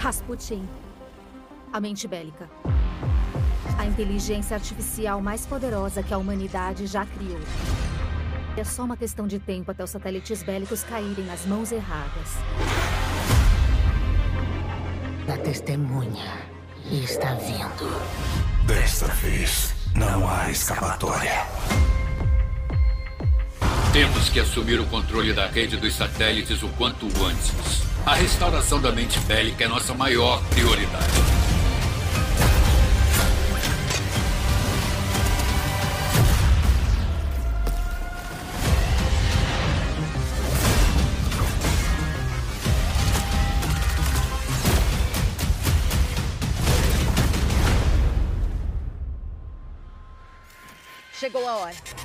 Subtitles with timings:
[0.00, 0.66] Rasputin.
[1.70, 2.48] A mente bélica.
[3.78, 7.38] A inteligência artificial mais poderosa que a humanidade já criou.
[8.56, 12.38] É só uma questão de tempo até os satélites bélicos caírem nas mãos erradas.
[15.28, 16.48] A testemunha
[16.90, 18.66] está vindo.
[18.66, 21.46] Desta vez, não há escapatória.
[23.92, 27.89] Temos que assumir o controle da rede dos satélites o quanto antes.
[28.06, 31.04] A restauração da mente bélica é nossa maior prioridade.
[51.12, 51.99] Chegou a hora.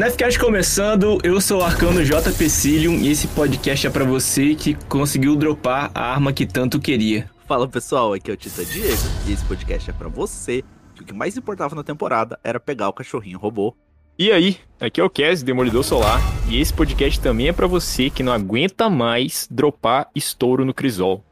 [0.00, 2.32] Nefcast começando, eu sou o Arcano J.
[2.32, 7.28] Pecilium e esse podcast é para você que conseguiu dropar a arma que tanto queria.
[7.46, 11.04] Fala pessoal, aqui é o Tita Diego e esse podcast é para você que o
[11.04, 13.76] que mais importava na temporada era pegar o cachorrinho robô.
[14.18, 18.08] E aí, aqui é o Kes, Demolidor Solar, e esse podcast também é para você
[18.08, 21.22] que não aguenta mais dropar estouro no Crisol.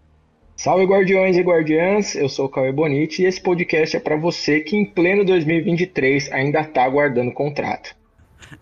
[0.57, 4.61] Salve guardiões e guardiãs, eu sou o Cauê Bonite e esse podcast é para você
[4.61, 7.97] que em pleno 2023 ainda tá aguardando contrato.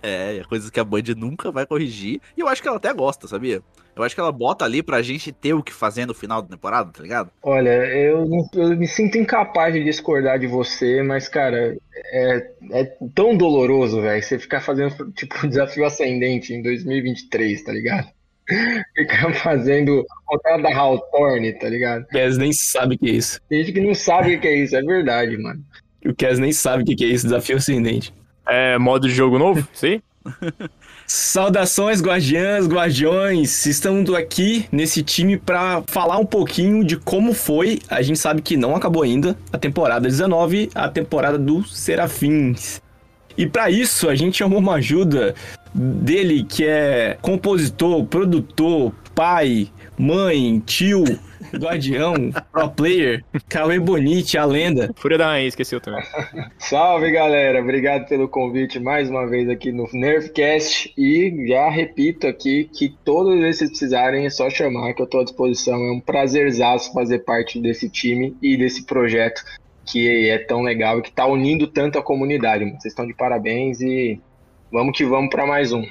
[0.02, 2.20] É, coisas que a Band nunca vai corrigir.
[2.36, 3.62] E eu acho que ela até gosta, sabia?
[3.96, 6.48] Eu acho que ela bota ali pra gente ter o que fazer no final da
[6.48, 7.30] temporada, tá ligado?
[7.42, 11.74] Olha, eu, eu me sinto incapaz de discordar de você, mas, cara,
[12.12, 18.08] é, é tão doloroso, velho, você ficar fazendo, tipo, desafio ascendente em 2023, tá ligado?
[18.94, 22.02] Ficar fazendo contrato da Hawthorne, tá ligado?
[22.04, 23.40] O Kes nem sabe o que é isso.
[23.48, 25.64] Tem gente que não sabe o que é isso, é verdade, mano.
[26.04, 28.14] O Kes nem sabe o que é isso, desafio ascendente.
[28.46, 29.66] É modo de jogo novo?
[29.74, 30.00] Sim?
[31.06, 33.66] Saudações, guardiãs, guardiões!
[33.66, 37.80] Estamos aqui nesse time para falar um pouquinho de como foi.
[37.88, 42.80] A gente sabe que não acabou ainda a temporada 19, a temporada dos Serafins.
[43.36, 45.34] E para isso, a gente chamou uma ajuda
[45.72, 49.68] dele que é compositor, produtor, pai,
[49.98, 51.02] mãe, tio,
[51.58, 52.14] guardião,
[52.52, 54.92] pro player, Cauê Bonite, a lenda.
[54.94, 56.04] Fúria da Rainha, esqueceu também.
[56.58, 62.64] Salve galera, obrigado pelo convite mais uma vez aqui no Nerfcast e já repito aqui
[62.64, 62.94] que
[63.40, 65.76] vezes que precisarem é só chamar que eu tô à disposição.
[65.76, 69.42] É um prazerzaço fazer parte desse time e desse projeto
[69.86, 72.66] que é tão legal e que tá unindo tanto a comunidade.
[72.66, 74.20] Vocês estão de parabéns e
[74.70, 75.82] vamos que vamos para mais um.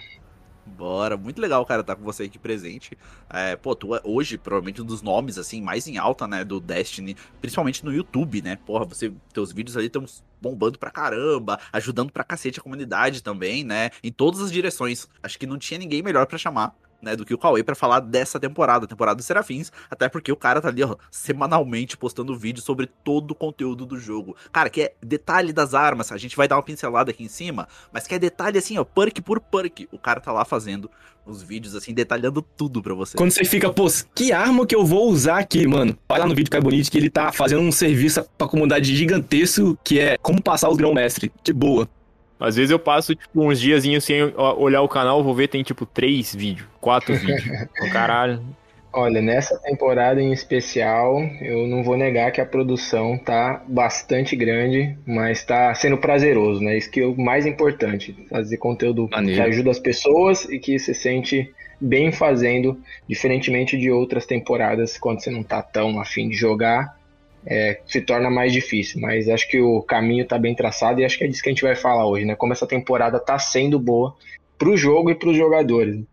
[0.65, 2.97] Bora, muito legal, cara, estar tá com você aqui presente.
[3.29, 6.59] É, pô, tu é hoje provavelmente um dos nomes, assim, mais em alta, né, do
[6.59, 8.55] Destiny, principalmente no YouTube, né?
[8.65, 10.03] Porra, você, teus vídeos ali estão
[10.41, 13.91] bombando pra caramba, ajudando pra cacete a comunidade também, né?
[14.03, 15.07] Em todas as direções.
[15.21, 17.99] Acho que não tinha ninguém melhor para chamar né, do que o Cauê para falar
[17.99, 22.63] dessa temporada, temporada dos Serafins, até porque o cara tá ali, ó, semanalmente postando vídeo
[22.63, 24.35] sobre todo o conteúdo do jogo.
[24.51, 27.67] Cara, que é detalhe das armas, a gente vai dar uma pincelada aqui em cima,
[27.93, 29.87] mas que é detalhe assim, ó, perk por perk.
[29.91, 30.89] O cara tá lá fazendo
[31.25, 33.17] os vídeos assim, detalhando tudo para você.
[33.17, 35.97] Quando você fica, pô, que arma que eu vou usar aqui, mano?
[36.09, 38.95] Olha lá no vídeo que é bonito que ele tá fazendo um serviço pra comunidade
[38.95, 41.87] gigantesco que é como passar os grão-mestre, de boa.
[42.39, 44.21] Às vezes eu passo, tipo, uns diazinhos sem
[44.57, 47.67] olhar o canal, vou ver, tem, tipo, três vídeos, quatro vídeos.
[47.81, 48.41] Oh, caralho.
[48.97, 54.97] Olha, nessa temporada em especial, eu não vou negar que a produção tá bastante grande,
[55.05, 56.77] mas tá sendo prazeroso, né?
[56.77, 58.15] Isso que é o mais importante.
[58.29, 59.41] Fazer conteúdo Maneiro.
[59.41, 65.21] que ajuda as pessoas e que se sente bem fazendo, diferentemente de outras temporadas, quando
[65.21, 66.97] você não tá tão afim de jogar,
[67.45, 68.99] é, se torna mais difícil.
[68.99, 71.51] Mas acho que o caminho está bem traçado e acho que é disso que a
[71.51, 72.35] gente vai falar hoje, né?
[72.35, 74.15] Como essa temporada está sendo boa
[74.57, 76.03] para o jogo e para os jogadores.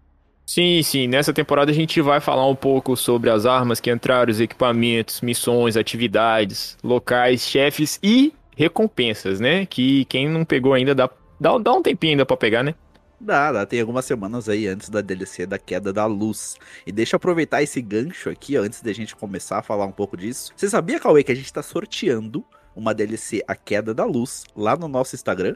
[0.46, 1.06] Sim, sim.
[1.06, 5.20] Nessa temporada a gente vai falar um pouco sobre as armas que entraram, os equipamentos,
[5.20, 9.66] missões, atividades, locais, chefes e recompensas, né?
[9.66, 11.08] Que quem não pegou ainda dá,
[11.40, 12.74] dá, dá um tempinho ainda para pegar, né?
[13.24, 16.56] Dá, dá, tem algumas semanas aí antes da DLC da queda da luz.
[16.84, 19.92] E deixa eu aproveitar esse gancho aqui, ó, antes da gente começar a falar um
[19.92, 20.52] pouco disso.
[20.56, 24.76] Você sabia, Cauê, que a gente tá sorteando uma DLC A Queda da Luz lá
[24.76, 25.54] no nosso Instagram?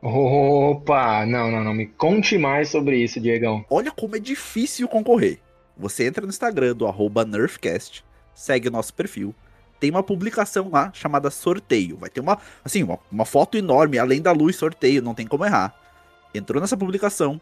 [0.00, 3.64] Opa, não, não, não, me conte mais sobre isso, Diegão.
[3.68, 5.40] Olha como é difícil concorrer.
[5.76, 9.34] Você entra no Instagram do arroba NerfCast, segue o nosso perfil.
[9.80, 11.96] Tem uma publicação lá chamada sorteio.
[11.96, 15.44] Vai ter uma, assim, uma, uma foto enorme, além da luz, sorteio, não tem como
[15.44, 15.74] errar.
[16.34, 17.40] Entrou nessa publicação,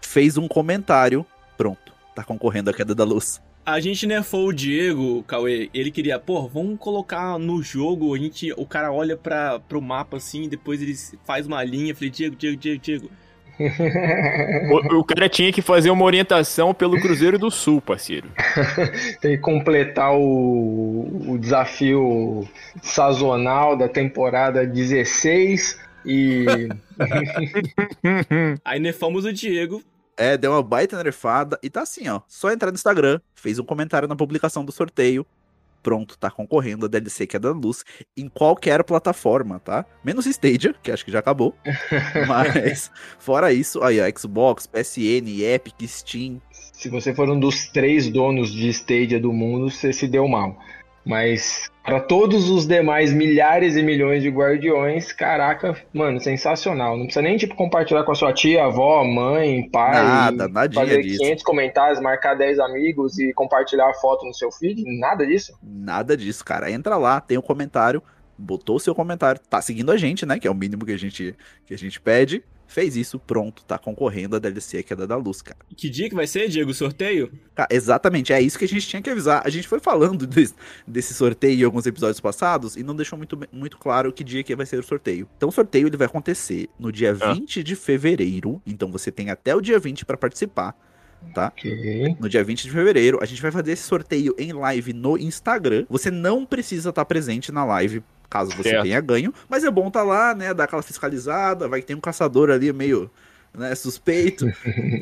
[0.00, 1.24] fez um comentário,
[1.56, 3.40] pronto, tá concorrendo à queda da luz.
[3.64, 5.70] A gente nerfou o Diego, Cauê.
[5.72, 8.12] Ele queria, pô, vamos colocar no jogo.
[8.12, 10.94] A gente, o cara olha para pro mapa assim, depois ele
[11.24, 11.94] faz uma linha.
[11.94, 13.10] Falei, Diego, Diego, Diego, Diego.
[14.68, 18.28] o, o, cara tinha que fazer uma orientação pelo Cruzeiro do Sul, parceiro.
[19.20, 22.48] Tem que completar o, o desafio
[22.82, 26.46] sazonal da temporada 16 e.
[28.64, 29.82] Aí nerfamos o Diego
[30.16, 32.20] é, deu uma baita nerfada e tá assim, ó.
[32.28, 35.26] Só entrar no Instagram, fez um comentário na publicação do sorteio.
[35.82, 37.84] Pronto, tá concorrendo a DLC que é da luz
[38.16, 39.84] em qualquer plataforma, tá?
[40.04, 41.56] Menos Stadia, que acho que já acabou.
[42.28, 42.88] Mas,
[43.18, 46.40] fora isso, aí, ó, Xbox, PSN, Epic, Steam.
[46.52, 50.56] Se você for um dos três donos de Stadia do mundo, você se deu mal.
[51.04, 56.96] Mas para todos os demais milhares e milhões de guardiões, caraca, mano, sensacional.
[56.96, 61.02] Não precisa nem tipo compartilhar com a sua tia, avó, mãe, pai, nada, nada fazer
[61.02, 61.18] disso.
[61.18, 65.58] 500 comentários, marcar 10 amigos e compartilhar a foto no seu feed, nada disso.
[65.62, 66.70] Nada disso, cara.
[66.70, 68.02] Entra lá, tem o um comentário,
[68.38, 70.98] botou o seu comentário, tá seguindo a gente, né, que é o mínimo que a
[70.98, 71.34] gente
[71.66, 75.58] que a gente pede fez isso, pronto, tá concorrendo a DLC Queda da Luz, cara.
[75.76, 77.32] Que dia que vai ser, Diego, o sorteio?
[77.54, 79.42] Cara, exatamente, é isso que a gente tinha que avisar.
[79.44, 80.54] A gente foi falando desse,
[80.86, 84.54] desse sorteio em alguns episódios passados e não deixou muito, muito claro que dia que
[84.56, 85.28] vai ser o sorteio.
[85.36, 87.34] Então o sorteio ele vai acontecer no dia ah.
[87.34, 90.76] 20 de fevereiro, então você tem até o dia 20 para participar
[91.34, 91.52] tá?
[91.56, 92.16] Okay.
[92.18, 95.86] No dia 20 de fevereiro, a gente vai fazer esse sorteio em live no Instagram.
[95.88, 98.02] Você não precisa estar presente na live
[98.32, 98.82] caso você certo.
[98.84, 99.34] tenha ganho.
[99.48, 100.54] Mas é bom tá lá, né?
[100.54, 103.10] Dar aquela fiscalizada, vai ter um caçador ali meio
[103.56, 104.46] né, suspeito,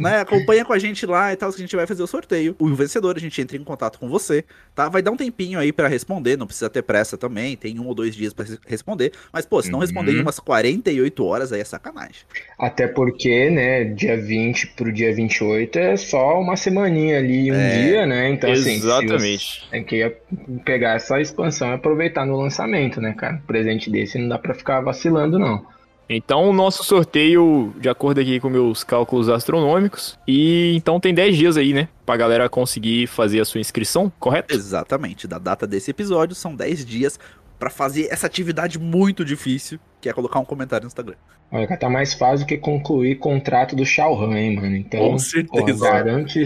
[0.01, 0.21] né?
[0.21, 2.57] Acompanha com a gente lá e tal, que a gente vai fazer o sorteio.
[2.59, 4.45] O vencedor, a gente entra em contato com você,
[4.75, 4.89] tá?
[4.89, 7.95] Vai dar um tempinho aí para responder, não precisa ter pressa também, tem um ou
[7.95, 9.13] dois dias para responder.
[9.33, 9.85] Mas, pô, se não uhum.
[9.85, 12.23] responder em umas 48 horas, aí é sacanagem.
[12.59, 17.83] Até porque, né, dia 20 pro dia 28 é só uma semaninha ali, um é,
[17.83, 18.31] dia, né?
[18.31, 19.63] Então, assim, exatamente.
[19.63, 20.17] assim, tem que
[20.65, 23.41] pegar essa expansão e aproveitar no lançamento, né, cara?
[23.47, 25.65] Presente desse não dá para ficar vacilando, não.
[26.13, 31.37] Então, o nosso sorteio, de acordo aqui com meus cálculos astronômicos, e então tem 10
[31.37, 31.87] dias aí, né?
[32.05, 34.53] Pra galera conseguir fazer a sua inscrição, correto?
[34.53, 35.29] Exatamente.
[35.29, 37.17] Da data desse episódio, são 10 dias
[37.61, 41.15] para fazer essa atividade muito difícil, que é colocar um comentário no Instagram.
[41.53, 44.75] Olha, tá mais fácil do que concluir contrato do Shao hein, mano?
[44.75, 45.79] Então, com certeza.
[45.79, 46.45] Pô, garante,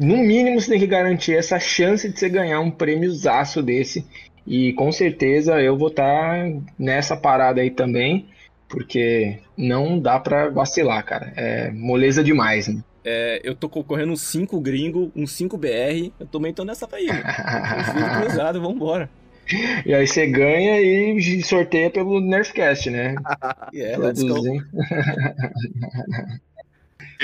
[0.00, 4.06] no mínimo você tem que garantir essa chance de você ganhar um prêmiozaço desse.
[4.46, 8.28] E com certeza eu vou estar tá nessa parada aí também
[8.74, 11.32] porque não dá pra vacilar, cara.
[11.36, 12.82] É moleza demais, né?
[13.04, 17.06] É, eu tô concorrendo uns 5 gringo, uns 5 BR, eu também tô nessa aí.
[18.20, 19.08] cruzado, vambora.
[19.86, 23.14] E aí você ganha e sorteia pelo Nerfcast, né?
[23.72, 24.42] yeah, let's go.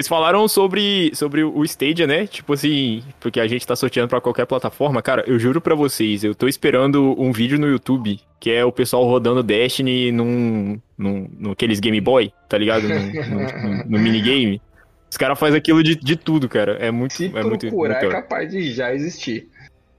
[0.01, 2.27] Vocês falaram sobre, sobre o Stadia, né?
[2.27, 5.03] Tipo assim, porque a gente tá sorteando para qualquer plataforma.
[5.03, 8.73] Cara, eu juro para vocês, eu tô esperando um vídeo no YouTube que é o
[8.73, 12.89] pessoal rodando Destiny num, num, num aqueles Game Boy, tá ligado?
[12.89, 14.63] No, no, minigame.
[15.11, 16.79] Os caras fazem aquilo de, de tudo, cara.
[16.81, 17.13] É muito.
[17.13, 19.49] Se é procurar, muito, é capaz de já existir.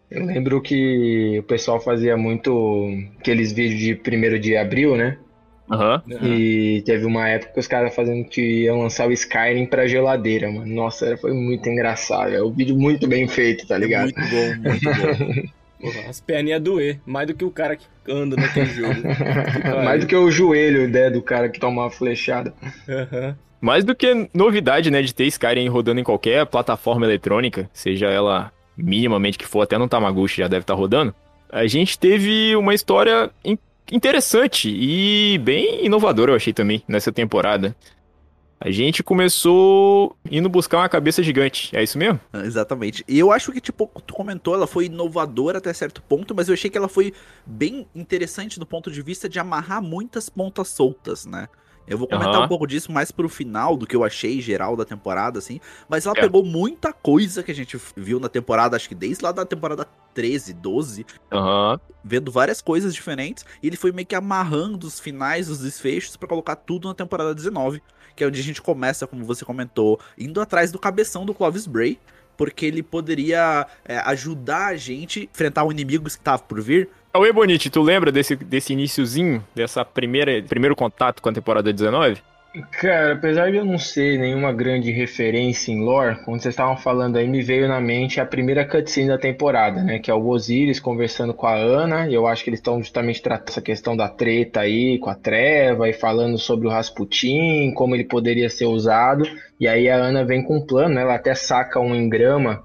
[0.10, 2.90] Eu lembro que o pessoal fazia muito
[3.20, 5.20] aqueles vídeos de primeiro de abril, né?
[5.72, 6.28] Uhum.
[6.28, 10.52] E teve uma época que os caras fazendo que iam lançar o Skyrim pra geladeira,
[10.52, 10.66] mano.
[10.66, 12.34] Nossa, foi muito engraçado.
[12.34, 14.12] É um vídeo muito bem feito, tá ligado?
[14.14, 15.44] Muito bom, muito bom.
[15.82, 19.02] Porra, as perninhas doer, mais do que o cara que anda naquele jogo.
[19.84, 22.54] mais do que o joelho, né, do cara que toma uma flechada.
[22.88, 23.34] Uhum.
[23.60, 28.52] Mais do que novidade, né, de ter Skyrim rodando em qualquer plataforma eletrônica, seja ela
[28.78, 31.16] minimamente que for, até no Tamaguchi já deve estar tá rodando.
[31.52, 33.32] A gente teve uma história
[33.92, 37.76] interessante e bem inovadora, eu achei também, nessa temporada.
[38.64, 42.20] A gente começou indo buscar uma cabeça gigante, é isso mesmo?
[42.32, 43.04] Ah, exatamente.
[43.08, 46.54] E eu acho que, tipo, tu comentou, ela foi inovadora até certo ponto, mas eu
[46.54, 47.12] achei que ela foi
[47.44, 51.50] bem interessante do ponto de vista de amarrar muitas pontas soltas, né?
[51.88, 52.46] Eu vou comentar uhum.
[52.46, 55.60] um pouco disso mais pro final do que eu achei geral da temporada, assim.
[55.90, 56.22] Mas ela é.
[56.22, 59.88] pegou muita coisa que a gente viu na temporada, acho que desde lá da temporada
[60.14, 61.06] 13, 12.
[61.32, 61.80] Uhum.
[62.04, 63.46] Vendo várias coisas diferentes.
[63.62, 67.34] E ele foi meio que amarrando os finais, os desfechos, para colocar tudo na temporada
[67.34, 67.82] 19.
[68.16, 71.68] Que é onde a gente começa, como você comentou, indo atrás do cabeção do Clovis
[71.68, 72.00] Bray.
[72.38, 76.90] Porque ele poderia é, ajudar a gente a enfrentar o inimigo que estava por vir
[77.14, 82.22] Oi, Bonite, tu lembra desse, desse iníciozinho, dessa primeira primeiro contato com a temporada 19?
[82.72, 87.18] Cara, apesar de eu não ser nenhuma grande referência em lore, quando vocês estavam falando
[87.18, 90.00] aí, me veio na mente a primeira cutscene da temporada, né?
[90.00, 93.22] Que é o Osiris conversando com a Ana, e eu acho que eles estão justamente
[93.22, 97.94] tratando essa questão da treta aí com a Treva e falando sobre o Rasputin, como
[97.94, 99.26] ele poderia ser usado.
[99.60, 101.02] E aí a Ana vem com um plano, né?
[101.02, 102.64] Ela até saca um engrama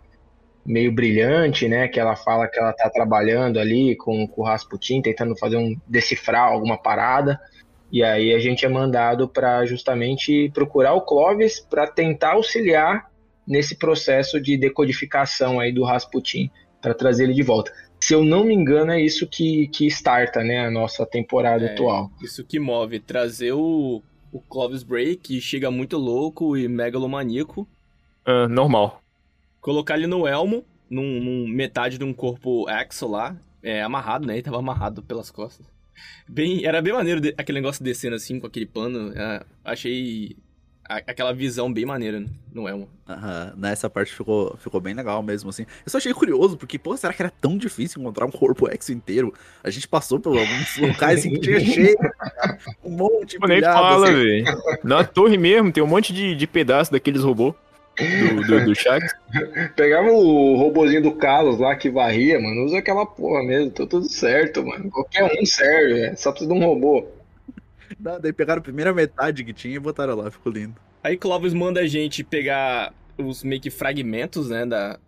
[0.67, 1.89] meio brilhante, né?
[1.89, 5.77] Que ela fala que ela tá trabalhando ali com, com o Rasputin, tentando fazer um
[5.87, 7.41] decifrar alguma parada.
[7.93, 13.11] E aí a gente é mandado para justamente procurar o Clovis para tentar auxiliar
[13.47, 17.73] nesse processo de decodificação aí do Rasputin para trazer ele de volta.
[18.01, 21.73] Se eu não me engano, é isso que, que starta né, a nossa temporada É,
[21.73, 22.11] atual.
[22.21, 27.69] Isso que move, trazer o, o Clovis Bray, que chega muito louco e megalomaníaco,
[28.25, 29.01] Ah, normal.
[29.67, 34.35] Colocar ele no elmo, num, num metade de um corpo exo lá, é, amarrado, né?
[34.35, 35.67] Ele tava amarrado pelas costas.
[36.29, 39.13] Bem, era bem maneiro de- aquele negócio descendo assim com aquele pano.
[39.17, 40.37] é, achei
[40.89, 42.89] a- aquela visão bem maneira no elmo.
[43.09, 45.67] Aham, Nessa parte ficou, ficou bem legal mesmo, assim.
[45.85, 48.93] Eu só achei curioso, porque, pô, será que era tão difícil encontrar um corpo exo
[48.93, 49.35] inteiro?
[49.65, 51.97] A gente passou por alguns locais assim que tinha cheio,
[52.85, 54.15] um monte Pô, nem pilhado, fala, assim.
[54.17, 54.45] velho.
[54.85, 57.53] Na torre mesmo, tem um monte de, de pedaço daqueles robôs
[57.97, 59.15] do, do, do Shax.
[59.75, 64.09] Pegava o robozinho do Carlos lá que varria, mano, usa aquela porra mesmo, tá tudo
[64.09, 64.91] certo, mano.
[64.91, 67.07] Qualquer um serve, é, só precisa de um robô.
[67.99, 70.75] Dá- Daí pegaram a primeira metade que tinha e botaram lá, ficou lindo.
[71.03, 74.99] Aí Clovis manda a gente pegar os meio que fragmentos, né, da,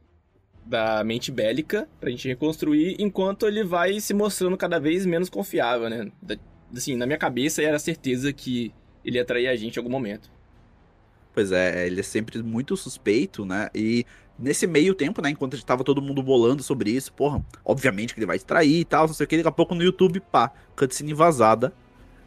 [0.65, 5.91] da mente bélica pra gente reconstruir, enquanto ele vai se mostrando cada vez menos confiável,
[5.91, 6.11] né?
[6.23, 6.37] Da-
[6.75, 8.73] assim, na minha cabeça era certeza que
[9.05, 10.31] ele ia trair a gente em algum momento.
[11.33, 13.69] Pois é, ele é sempre muito suspeito, né?
[13.75, 14.05] E
[14.39, 18.27] nesse meio tempo, né, enquanto tava todo mundo bolando sobre isso, porra, obviamente que ele
[18.27, 20.53] vai te trair e tal, não sei o que, daqui a pouco no YouTube, pá,
[20.77, 21.73] cutscene vazada,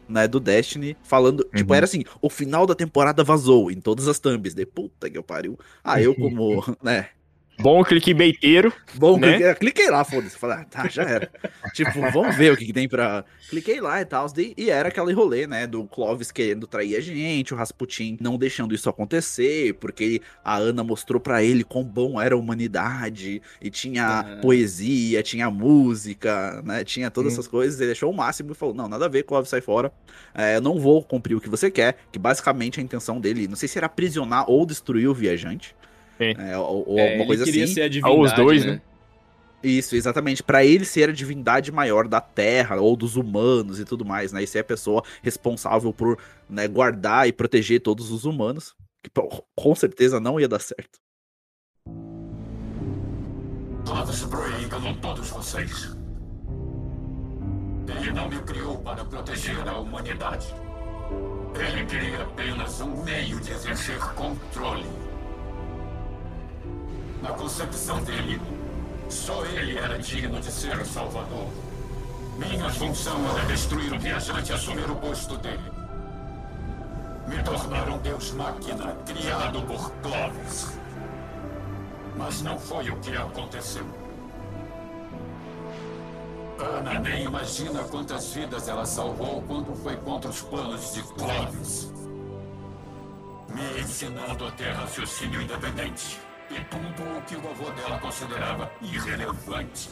[0.08, 1.76] né, do Destiny, falando, tipo, Uhum.
[1.76, 5.22] era assim, o final da temporada vazou em todas as thumbs, de puta que eu
[5.22, 5.58] pariu.
[5.82, 7.08] Ah, eu como, né,
[7.62, 8.72] Bom clickbaiteiro.
[8.94, 9.32] Bom, Né?
[9.36, 10.36] cliquei, cliquei lá, foda-se.
[10.36, 11.30] Falei, ah, tá, já era.
[11.72, 13.24] tipo, vamos ver o que, que tem pra.
[13.48, 14.26] Cliquei lá e tal.
[14.56, 15.66] E era aquele rolê, né?
[15.66, 20.82] Do Clovis querendo trair a gente, o Rasputin não deixando isso acontecer, porque a Ana
[20.82, 24.38] mostrou pra ele quão bom era a humanidade, e tinha Ah.
[24.42, 26.84] poesia, tinha música, né?
[26.84, 27.38] Tinha todas Sim.
[27.38, 27.80] essas coisas.
[27.80, 29.92] Ele achou o máximo e falou: não, nada a ver, Clovis, sai fora.
[30.34, 31.96] É, eu não vou cumprir o que você quer.
[32.10, 35.74] Que basicamente a intenção dele, não sei se era aprisionar ou destruir o viajante.
[36.18, 37.74] É, ou, ou É, alguma coisa queria assim.
[37.74, 38.72] ser a Ah, divindade, os dois, né?
[38.72, 38.80] né?
[39.62, 40.42] Isso, exatamente.
[40.42, 44.42] Pra ele ser a divindade maior da Terra ou dos humanos e tudo mais, né?
[44.42, 48.74] E ser a pessoa responsável por né, guardar e proteger todos os humanos.
[49.02, 49.10] Que
[49.56, 51.00] com certeza não ia dar certo.
[54.28, 55.96] Bray enganou todos vocês.
[57.88, 60.46] Ele não me criou para proteger a humanidade.
[61.54, 64.86] Ele queria apenas um meio de exercer controle.
[67.22, 68.40] Na concepção dele,
[69.08, 71.46] só ele era digno de ser o salvador.
[72.36, 75.70] Minha função era destruir o viajante e assumir o posto dele.
[77.28, 80.76] Me tornar um deus máquina criado por Clovis.
[82.16, 83.86] Mas não foi o que aconteceu.
[86.58, 91.92] Ana nem imagina quantas vidas ela salvou quando foi contra os planos de Clovis.
[93.48, 96.18] Me ensinando a ter raciocínio independente.
[96.54, 99.88] E tudo o que o avô dela considerava irrelevante.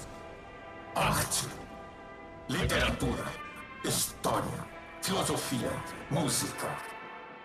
[0.94, 1.48] Arte,
[2.50, 3.24] literatura,
[3.82, 4.66] história,
[5.00, 5.70] filosofia,
[6.10, 6.68] música.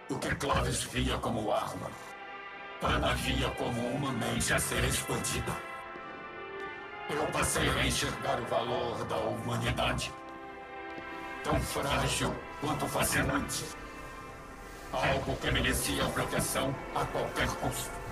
[0.10, 1.90] O que Clovis via como arma.
[2.84, 5.56] Ana via como uma mente a ser expandida.
[7.10, 10.12] Eu passei a enxergar o valor da humanidade.
[11.42, 13.64] Tão frágil quanto fascinante.
[14.92, 18.05] Algo que merecia proteção a qualquer custo.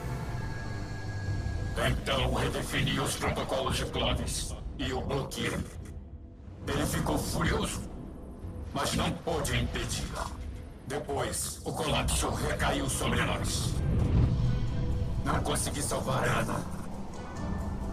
[1.76, 5.58] Então redefini os protocolos de Clovis e o bloqueei.
[6.68, 7.82] Ele ficou furioso,
[8.74, 10.08] mas não pôde impedir.
[10.88, 13.74] Depois, o colapso recaiu sobre nós.
[15.26, 16.62] Não consegui salvar Ana.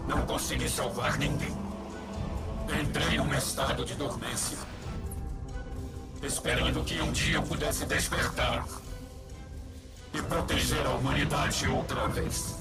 [0.07, 1.55] Não consegui salvar ninguém.
[2.81, 4.57] Entrei num estado de dormência.
[6.21, 8.65] Esperando que um dia eu pudesse despertar
[10.13, 12.60] e proteger a humanidade outra vez.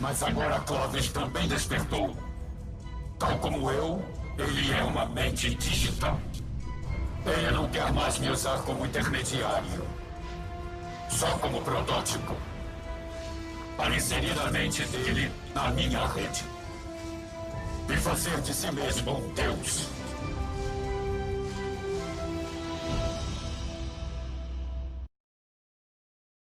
[0.00, 2.16] Mas agora Clovis também despertou.
[3.18, 4.02] Tal como eu,
[4.38, 6.18] ele é uma mente digital.
[7.26, 9.86] Ele não quer mais me usar como intermediário.
[11.10, 12.34] Só como protótipo.
[13.76, 16.44] Para inserir a mente dele na minha rede.
[17.90, 19.86] E fazer de si mesmo um deus.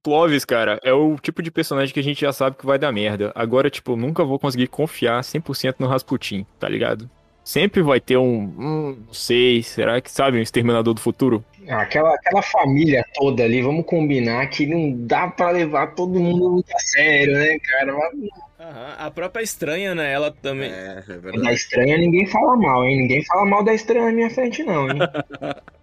[0.03, 2.91] Clovis, cara, é o tipo de personagem que a gente já sabe que vai dar
[2.91, 3.31] merda.
[3.33, 7.09] Agora, tipo, nunca vou conseguir confiar 100% no Rasputin, tá ligado?
[7.43, 11.43] Sempre vai ter um, hum, não sei, será que sabe, um exterminador do futuro?
[11.67, 16.49] Ah, Aquela, aquela família toda ali, vamos combinar que não dá pra levar todo mundo
[16.51, 17.93] muito a sério, né, cara?
[17.93, 18.29] Mas
[18.59, 20.13] Aham, A própria estranha, né?
[20.13, 20.71] Ela também.
[20.71, 22.97] É, é Da estranha ninguém fala mal, hein?
[22.97, 24.99] Ninguém fala mal da estranha na minha frente, não, hein?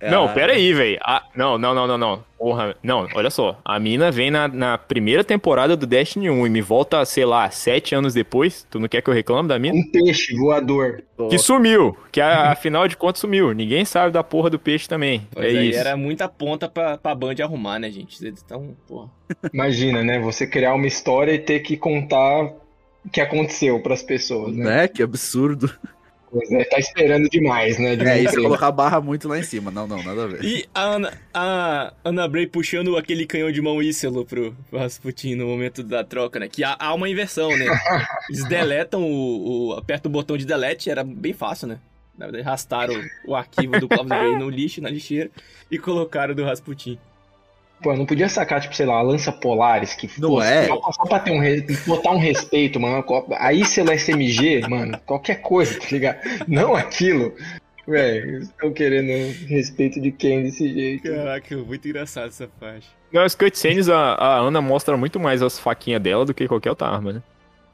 [0.00, 0.98] É, Não, pera aí, velho.
[1.02, 2.24] Ah, não, não, não, não, não.
[2.38, 3.58] Porra, não, olha só.
[3.64, 7.48] A mina vem na, na primeira temporada do Destiny 1 e me volta, sei lá,
[7.50, 8.66] sete anos depois.
[8.70, 9.76] Tu não quer que eu reclame da mina?
[9.78, 11.02] Um peixe voador.
[11.30, 11.96] Que sumiu.
[12.10, 13.52] Que a- afinal de contas sumiu.
[13.54, 15.26] Ninguém sabe da porra do peixe também.
[15.32, 15.78] Pois é aí isso.
[15.78, 18.26] era muita ponta pra, pra Band arrumar, né, gente?
[18.28, 19.08] Estão, porra.
[19.52, 20.18] Imagina, né?
[20.20, 22.42] Você criar uma história e ter que contar
[23.04, 24.64] o que aconteceu pras pessoas, né?
[24.64, 24.88] Né?
[24.88, 25.72] Que absurdo.
[26.32, 27.94] Pois é, tá esperando demais, né?
[27.94, 29.70] de É isso, colocar a barra muito lá em cima.
[29.70, 30.42] Não, não, nada a ver.
[30.42, 35.34] E a Ana, a Ana Bray puxando aquele canhão de mão Ícelo pro, pro Rasputin
[35.34, 36.48] no momento da troca, né?
[36.48, 37.66] Que há, há uma inversão, né?
[38.30, 39.72] Eles deletam o, o.
[39.74, 41.78] Aperta o botão de delete, era bem fácil, né?
[42.16, 42.94] Na verdade, arrastaram
[43.26, 45.30] o arquivo do Clovis Bray no lixo, na lixeira,
[45.70, 46.98] e colocaram do Rasputin.
[47.82, 50.66] Pô, não podia sacar, tipo, sei lá, a lança Polaris, que Não pô, é?
[50.66, 53.04] Só, só pra ter um, re- botar um respeito, mano.
[53.38, 56.18] Aí se ela SMG, mano, qualquer coisa, tá ligado?
[56.46, 57.34] Não aquilo.
[57.86, 59.10] Velho, estão querendo
[59.48, 61.02] respeito de quem desse jeito.
[61.12, 62.88] Caraca, muito engraçado essa parte.
[63.12, 66.86] Nas cutscenes, a, a Ana mostra muito mais as faquinhas dela do que qualquer outra
[66.86, 67.22] arma, né?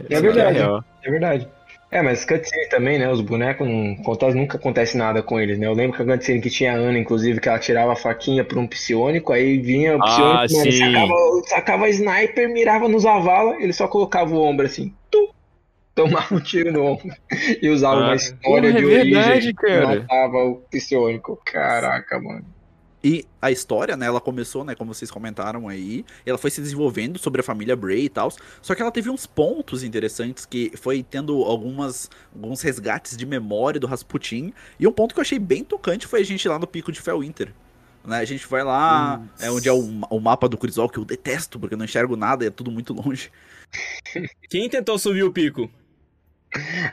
[0.08, 0.54] É Essa verdade.
[0.56, 0.84] que a real.
[1.04, 1.48] É verdade.
[1.90, 3.10] É, mas cutscene também, né?
[3.10, 5.66] Os bonecos não acontece, nunca acontece nada com eles, né?
[5.66, 8.44] Eu lembro que a cutscene que tinha a Ana, inclusive, que ela tirava a faquinha
[8.44, 10.78] pra um psiônico, aí vinha o Ah, psiônico, mano, sim.
[10.92, 11.14] sacava,
[11.46, 15.34] sacava a sniper, mirava nos avala, ele só colocava o ombro assim, tu,
[15.94, 17.08] tomava um tiro no ombro
[17.62, 19.86] e usava Ah, uma história de é origem verdade, que cara.
[19.86, 21.40] matava o psiônico.
[21.44, 22.44] Caraca, mano.
[23.02, 26.60] E a história, né, ela começou, né, como vocês comentaram aí, e ela foi se
[26.60, 30.72] desenvolvendo sobre a família Bray e tal, só que ela teve uns pontos interessantes que
[30.76, 35.38] foi tendo algumas alguns resgates de memória do Rasputin, e um ponto que eu achei
[35.38, 37.54] bem tocante foi a gente ir lá no Pico de Felwinter.
[38.04, 39.80] Né, a gente vai lá, é onde é o,
[40.10, 42.92] o mapa do Crisol, que eu detesto, porque eu não enxergo nada, é tudo muito
[42.92, 43.30] longe.
[44.48, 45.70] Quem tentou subir o pico?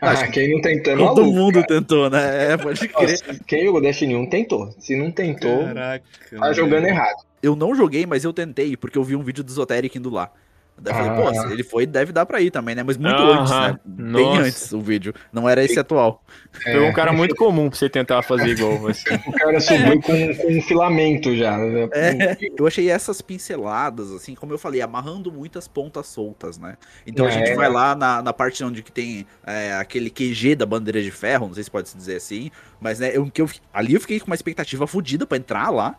[0.02, 1.68] Ah, quem não tentou é Todo maluco, mundo cara.
[1.68, 2.52] tentou, né?
[2.54, 3.10] É, pode crer.
[3.10, 4.74] Nossa, quem jogou Destiny 1 tentou.
[4.80, 6.04] Se não tentou, Caraca.
[6.30, 6.54] tá mano.
[6.54, 7.24] jogando errado.
[7.42, 10.32] Eu não joguei, mas eu tentei, porque eu vi um vídeo do Zoteric indo lá.
[10.78, 11.22] Daí eu falei, Ah.
[11.22, 12.84] pô, se ele foi, deve dar pra ir também, né?
[12.84, 13.80] Mas muito Aham, antes, né?
[13.86, 14.42] Bem nossa.
[14.42, 15.14] antes o vídeo.
[15.32, 16.22] Não era esse atual.
[16.64, 19.04] Foi um cara muito comum pra você tentar fazer igual você.
[19.26, 21.58] O cara subiu com, com um filamento já.
[21.58, 21.88] né?
[21.94, 26.76] É, eu achei essas pinceladas, assim, como eu falei, amarrando muitas pontas soltas, né?
[27.08, 27.32] Então a É.
[27.32, 31.12] gente vai lá na, na parte onde que tem é, aquele QG da bandeira de
[31.12, 34.02] ferro, não sei se pode se dizer assim, mas né, eu, que eu, ali eu
[34.02, 35.96] fiquei com uma expectativa fodida pra entrar lá,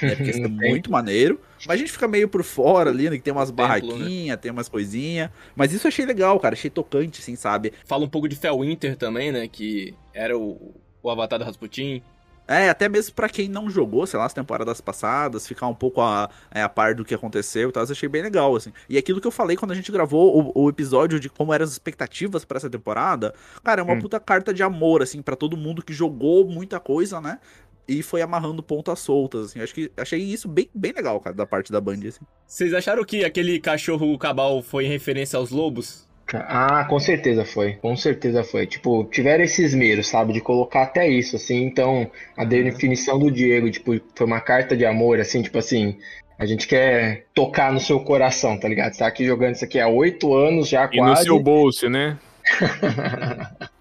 [0.00, 0.16] né?
[0.16, 1.40] Porque isso é muito maneiro.
[1.64, 3.16] Mas a gente fica meio por fora ali, né?
[3.16, 4.08] Que tem umas Templo, né?
[4.08, 5.30] barraquinhas, tem umas coisinhas.
[5.54, 6.54] Mas isso eu achei legal, cara.
[6.54, 7.72] Achei tocante, assim, sabe?
[7.84, 9.48] Fala um pouco de Felwinter também, né?
[9.48, 12.02] Que era o, o avatar do Rasputin.
[12.48, 16.00] É, até mesmo pra quem não jogou, sei lá, as temporadas passadas, ficar um pouco
[16.02, 18.72] a, é, a par do que aconteceu e tal, eu achei bem legal, assim.
[18.88, 21.64] E aquilo que eu falei quando a gente gravou o, o episódio de como eram
[21.64, 24.00] as expectativas pra essa temporada, cara, é uma Hum.
[24.00, 27.38] puta carta de amor, assim, pra todo mundo que jogou muita coisa, né?
[27.86, 29.60] E foi amarrando pontas soltas, assim.
[29.60, 32.24] Acho que achei isso bem, bem legal, cara, da parte da Band, assim.
[32.46, 36.06] Vocês acharam que aquele cachorro cabal foi em referência aos lobos?
[36.34, 37.74] Ah, com certeza foi.
[37.74, 38.66] Com certeza foi.
[38.66, 40.32] Tipo, tiveram esse esmero, sabe?
[40.32, 41.62] De colocar até isso, assim.
[41.64, 45.98] Então, a definição do Diego, tipo, foi uma carta de amor, assim, tipo assim.
[46.38, 48.92] A gente quer tocar no seu coração, tá ligado?
[48.94, 51.24] Você tá aqui jogando isso aqui há oito anos já, E no quase.
[51.24, 52.18] seu bolso, né?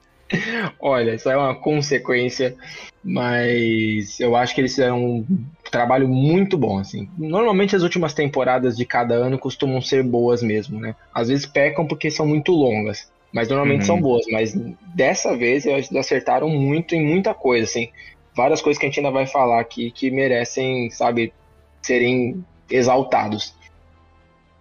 [0.80, 2.56] Olha, isso é uma consequência,
[3.04, 7.10] mas eu acho que eles fizeram um trabalho muito bom, assim.
[7.18, 10.96] Normalmente as últimas temporadas de cada ano costumam ser boas mesmo, né?
[11.14, 13.88] Às vezes pecam porque são muito longas, mas normalmente Uhum.
[13.88, 14.26] são boas.
[14.32, 14.54] Mas
[14.96, 17.90] dessa vez eles acertaram muito em muita coisa, assim.
[18.36, 21.34] Várias coisas que a gente ainda vai falar aqui que merecem, sabe,
[21.82, 23.54] serem exaltados.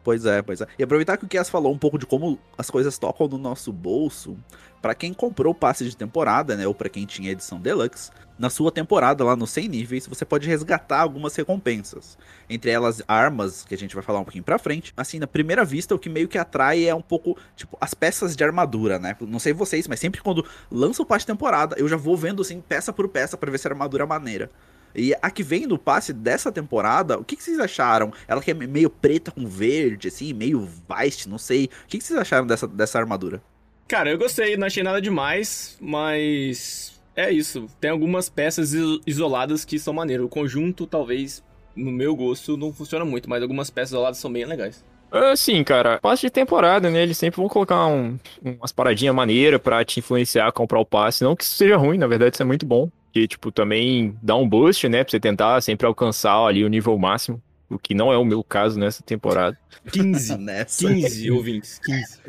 [0.02, 0.66] Pois é, pois é.
[0.78, 3.70] E aproveitar que o Kias falou um pouco de como as coisas tocam no nosso
[3.70, 4.36] bolso,
[4.80, 8.48] Pra quem comprou o passe de temporada, né, ou pra quem tinha edição deluxe, na
[8.48, 12.16] sua temporada lá nos 100 níveis, você pode resgatar algumas recompensas.
[12.48, 14.94] Entre elas armas, que a gente vai falar um pouquinho pra frente.
[14.96, 18.34] Assim, na primeira vista, o que meio que atrai é um pouco, tipo, as peças
[18.34, 19.14] de armadura, né?
[19.20, 22.40] Não sei vocês, mas sempre quando lança o passe de temporada, eu já vou vendo
[22.40, 24.50] assim peça por peça pra ver se a armadura é maneira.
[24.94, 28.10] E a que vem no passe dessa temporada, o que, que vocês acharam?
[28.26, 31.66] Ela que é meio preta com verde, assim, meio Weist, não sei.
[31.84, 33.42] O que, que vocês acharam dessa, dessa armadura?
[33.90, 37.66] Cara, eu gostei, não achei nada demais, mas é isso.
[37.80, 40.24] Tem algumas peças iso- isoladas que são maneiras.
[40.24, 41.42] O conjunto talvez
[41.74, 44.84] no meu gosto, não funciona muito, mas algumas peças ao lado são bem legais.
[45.10, 47.02] Assim, cara, passe de temporada, né?
[47.02, 51.24] Eles sempre vão colocar um, umas paradinhas maneiras pra te influenciar a comprar o passe.
[51.24, 52.88] Não que isso seja ruim, na verdade isso é muito bom.
[53.12, 55.02] Que, tipo, também dá um boost, né?
[55.02, 57.42] Pra você tentar sempre alcançar ali o nível máximo.
[57.70, 59.56] O que não é o meu caso nessa temporada.
[59.92, 60.88] 15, Nessa.
[60.88, 62.20] 15 ouvintes, 15.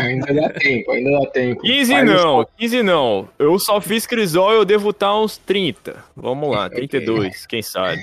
[0.00, 1.62] Ainda dá tempo, ainda dá tempo.
[1.62, 3.28] 15 Faz não, 15 não.
[3.38, 6.04] Eu só fiz Crisol eu devo estar uns 30.
[6.16, 8.02] Vamos lá, 32, quem sabe.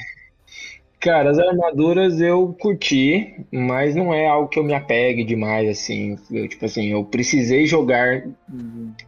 [1.03, 6.17] Cara, as armaduras eu curti, mas não é algo que eu me apegue demais, assim.
[6.31, 8.23] Eu, tipo assim, eu precisei jogar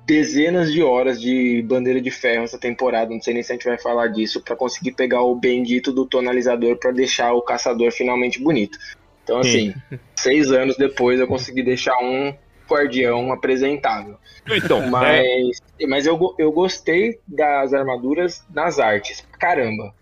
[0.05, 3.63] dezenas de horas de bandeira de ferro essa temporada, não sei nem se a gente
[3.63, 8.43] vai falar disso, pra conseguir pegar o bendito do tonalizador pra deixar o caçador finalmente
[8.43, 8.77] bonito.
[9.23, 9.73] Então, assim,
[10.17, 12.35] seis anos depois eu consegui deixar um
[12.69, 14.17] guardião apresentável.
[14.51, 19.93] Então, é, Mas, mas eu, eu gostei das armaduras nas artes, caramba.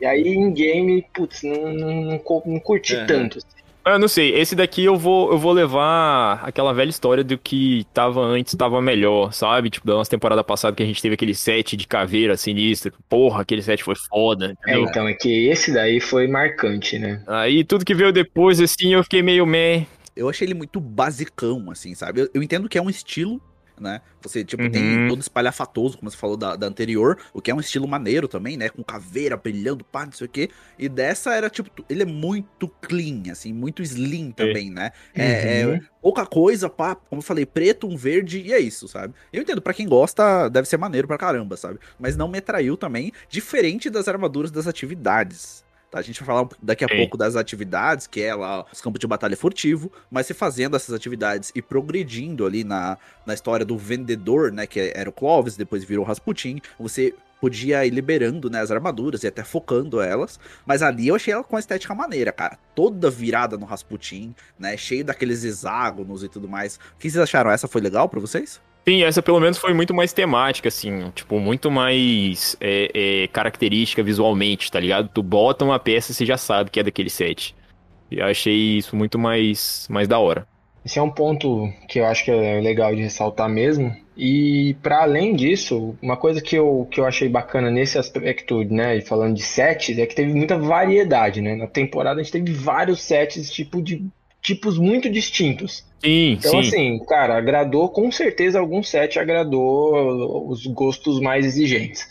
[0.00, 3.38] E aí em game, putz, não, não, não, cu- não curti tanto.
[3.86, 7.86] eu não sei, esse daqui eu vou, eu vou levar aquela velha história do que
[7.94, 9.70] tava antes, tava melhor, sabe?
[9.70, 12.92] Tipo, da nossa temporada passada que a gente teve aquele set de caveira sinistro.
[13.08, 14.84] Porra, aquele set foi foda, É, entendeu?
[14.84, 17.22] então, é que esse daí foi marcante, né?
[17.26, 19.86] Aí tudo que veio depois, assim, eu fiquei meio meh.
[20.14, 22.20] Eu achei ele muito basicão, assim, sabe?
[22.22, 23.40] Eu, eu entendo que é um estilo,
[23.80, 24.00] né?
[24.20, 24.70] Você, tipo, Uhum.
[24.70, 28.26] tem todo espalhafatoso, como você falou da, da anterior, o que é um estilo maneiro
[28.28, 28.68] também, né?
[28.68, 30.50] Com caveira brilhando, pá, não sei o quê.
[30.78, 34.90] E dessa era, tipo, ele é muito clean, assim, muito slim também, né?
[35.14, 35.74] É, Uhum.
[35.74, 39.14] é pouca coisa, pá, como eu falei, preto, um verde, e é isso, sabe?
[39.32, 41.78] Eu entendo, pra quem gosta, deve ser maneiro pra caramba, sabe?
[41.98, 45.64] Mas não me atraiu também, diferente das armaduras das atividades.
[45.90, 46.96] Tá, a gente vai falar daqui a Sim.
[46.98, 50.94] pouco das atividades, que é lá os campos de batalha furtivo, mas você fazendo essas
[50.94, 55.84] atividades e progredindo ali na, na história do vendedor, né, que era o Clovis, depois
[55.84, 60.82] virou o Rasputin, você podia ir liberando, né, as armaduras e até focando elas, mas
[60.82, 65.04] ali eu achei ela com a estética maneira, cara, toda virada no Rasputin, né, cheio
[65.04, 66.76] daqueles hexágonos e tudo mais.
[66.76, 67.50] O que vocês acharam?
[67.50, 68.60] Essa foi legal pra vocês?
[68.88, 74.02] Sim, essa pelo menos foi muito mais temática, assim, tipo, muito mais é, é, característica
[74.02, 75.10] visualmente, tá ligado?
[75.12, 77.54] Tu bota uma peça e você já sabe que é daquele set.
[78.10, 80.46] E eu achei isso muito mais, mais da hora.
[80.82, 83.94] Esse é um ponto que eu acho que é legal de ressaltar mesmo.
[84.16, 88.96] E para além disso, uma coisa que eu, que eu achei bacana nesse aspecto, né,
[88.96, 91.54] e falando de sets, é que teve muita variedade, né?
[91.56, 94.02] Na temporada a gente teve vários sets tipo de
[94.40, 95.84] tipos muito distintos.
[96.00, 96.68] Sim, Então, sim.
[96.68, 102.06] assim, cara, agradou, com certeza algum set agradou os gostos mais exigentes.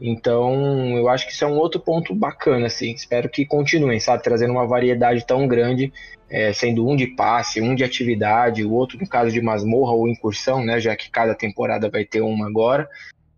[0.00, 2.92] Então, eu acho que isso é um outro ponto bacana, assim.
[2.92, 4.22] Espero que continuem, sabe?
[4.22, 5.92] Trazendo uma variedade tão grande,
[6.30, 10.08] é, sendo um de passe, um de atividade, o outro, no caso de masmorra ou
[10.08, 10.78] incursão, né?
[10.80, 12.88] Já que cada temporada vai ter uma agora.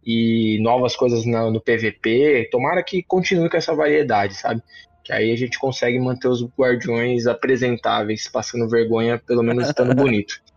[0.05, 2.49] E novas coisas na- no PVP.
[2.51, 4.63] Tomara que continue com essa variedade, sabe?
[5.05, 10.41] Que aí a gente consegue manter os guardiões apresentáveis, passando vergonha, pelo menos estando bonito.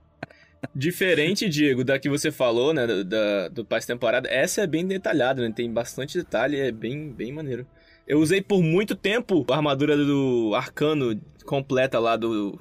[0.73, 5.41] Diferente, Diego, da que você falou, né, da, do passe temporada, essa é bem detalhada,
[5.41, 7.67] né, tem bastante detalhe, é bem, bem maneiro.
[8.07, 12.59] Eu usei por muito tempo a armadura do Arcano completa lá do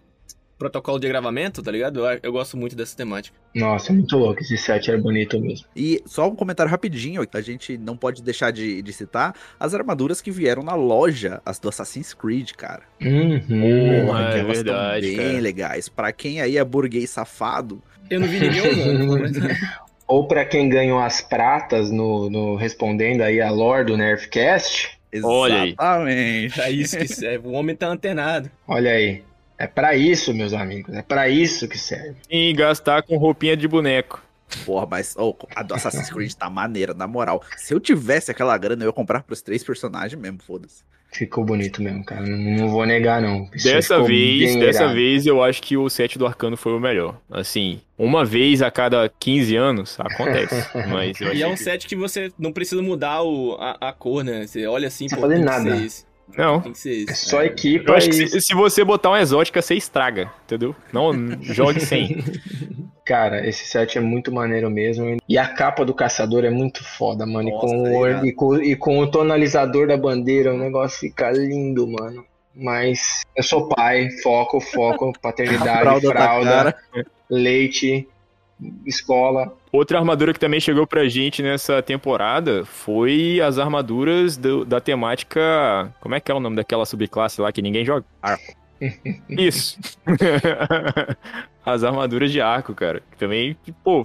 [0.62, 2.06] protocolo de gravamento, tá ligado?
[2.06, 3.36] Eu, eu gosto muito dessa temática.
[3.54, 4.40] Nossa, é muito louco.
[4.40, 5.66] Esse set era bonito mesmo.
[5.74, 10.20] E só um comentário rapidinho, a gente não pode deixar de, de citar as armaduras
[10.20, 12.82] que vieram na loja, as do Assassin's Creed, cara.
[13.00, 14.06] Uhum.
[14.06, 15.40] Porra, que é elas verdade, bem cara.
[15.40, 15.88] legais.
[15.88, 19.32] Pra quem aí é burguês safado, Eu não vi ninguém usando, mas...
[20.06, 25.62] Ou pra quem ganhou as pratas no, no respondendo aí a lore do Nerfcast, Olha
[25.62, 25.70] aí.
[25.70, 26.60] exatamente.
[26.60, 28.50] é isso que serve, o homem tá antenado.
[28.68, 29.22] olha aí.
[29.62, 30.92] É pra isso, meus amigos.
[30.94, 32.16] É pra isso que serve.
[32.28, 34.20] E gastar com roupinha de boneco.
[34.66, 37.42] Porra, mas oh, a do Assassin's Creed tá maneira, na moral.
[37.56, 40.82] Se eu tivesse aquela grana, eu ia comprar pros três personagens mesmo, foda-se.
[41.12, 42.22] Ficou bonito mesmo, cara.
[42.26, 43.48] Não, não vou negar, não.
[43.54, 44.94] Isso Dessa vez, dessa irado.
[44.94, 47.18] vez eu acho que o set do Arcano foi o melhor.
[47.30, 50.66] Assim, uma vez a cada 15 anos acontece.
[50.90, 53.92] mas eu E é um que- set que você não precisa mudar o, a, a
[53.92, 54.46] cor, né?
[54.46, 55.76] Você olha assim, Não pô, fazer nada.
[55.76, 56.04] esse.
[56.36, 56.60] Não.
[56.60, 57.10] Tem que ser esse.
[57.10, 57.46] É só É.
[57.46, 60.74] equipa Eu acho que se, se você botar uma exótica, você estraga, entendeu?
[60.92, 62.22] Não jogue sem.
[63.04, 65.16] Cara, esse set é muito maneiro mesmo.
[65.28, 67.50] E a capa do caçador é muito foda, mano.
[67.50, 68.26] Nossa, e, com tá o, ligado.
[68.26, 72.24] e, com, e com o tonalizador da bandeira, o negócio fica lindo, mano.
[72.54, 77.06] Mas eu sou pai, foco, foco, paternidade, Fralda fralda, da cara.
[77.28, 78.06] leite,
[78.86, 79.52] escola.
[79.72, 85.40] Outra armadura que também chegou pra gente nessa temporada foi as armaduras do- da temática.
[85.98, 88.04] Como é que é o nome daquela subclasse lá que ninguém joga?
[89.30, 89.78] Isso.
[91.64, 93.02] As armaduras de arco, cara.
[93.18, 94.04] Também, pô,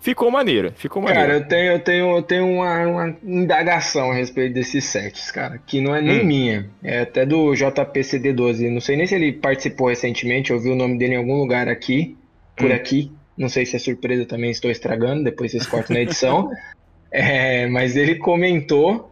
[0.00, 0.72] ficou maneira.
[0.76, 1.38] Ficou Cara, maneira.
[1.44, 5.80] eu tenho, eu tenho, eu tenho uma, uma indagação a respeito desses sets, cara, que
[5.80, 6.24] não é nem Hum.
[6.26, 8.70] minha, é até do JPCD12.
[8.72, 11.68] Não sei nem se ele participou recentemente, eu vi o nome dele em algum lugar
[11.68, 12.16] aqui,
[12.56, 12.74] por Hum.
[12.74, 13.10] aqui.
[13.36, 16.50] Não sei se é surpresa também, estou estragando, depois vocês cortam na edição.
[17.08, 19.10] É, mas ele comentou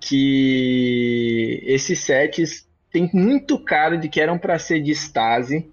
[0.00, 5.68] que esses sets têm muito cara de que eram pra ser de Stasi.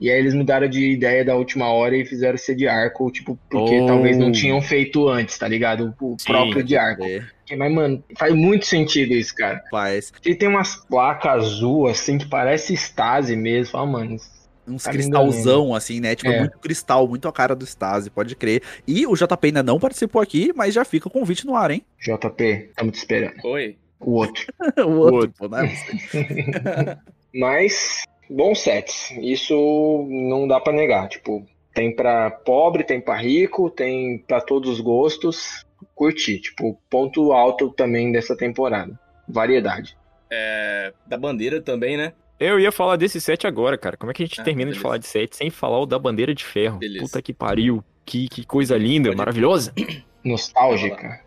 [0.00, 3.38] E aí eles mudaram de ideia da última hora e fizeram ser de arco, tipo,
[3.50, 3.86] porque Oh.
[3.86, 5.94] talvez não tinham feito antes, tá ligado?
[6.00, 6.26] O Sim.
[6.26, 7.04] próprio de arco.
[7.04, 9.62] É, Mas, mano, faz muito sentido isso, cara.
[9.70, 13.72] faz Ele tem umas placas azul, assim, que parece Stasi mesmo.
[13.72, 14.16] Fala, mano,
[14.66, 16.14] uns cristalzão, assim, né?
[16.14, 16.40] Tipo, É.
[16.40, 18.62] muito cristal, muito a cara do Stasi, pode crer.
[18.86, 21.84] E o JP ainda não participou aqui, mas já fica o convite no ar, hein?
[21.98, 23.34] JP, estamos te esperando.
[23.44, 23.76] Oi.
[24.00, 24.44] O outro.
[24.86, 25.32] o outro, outro.
[25.38, 25.70] pô, não é.
[27.34, 29.10] Mas, bons sets.
[29.20, 31.08] Isso não dá pra negar.
[31.08, 35.64] Tipo, tem pra pobre, tem pra rico, tem pra todos os gostos.
[35.94, 36.38] Curti.
[36.40, 38.98] Tipo, ponto alto também dessa temporada.
[39.28, 39.96] Variedade.
[40.30, 42.12] É, da bandeira também, né?
[42.46, 43.96] Eu ia falar desse set agora, cara.
[43.96, 44.82] Como é que a gente Ah, termina de beleza.
[44.82, 46.78] falar de set sem falar o da bandeira de ferro?
[46.78, 47.04] Beleza.
[47.04, 47.82] Puta que pariu.
[48.04, 49.72] Que, que coisa linda, Pode- maravilhosa.
[50.24, 51.20] Nostálgica.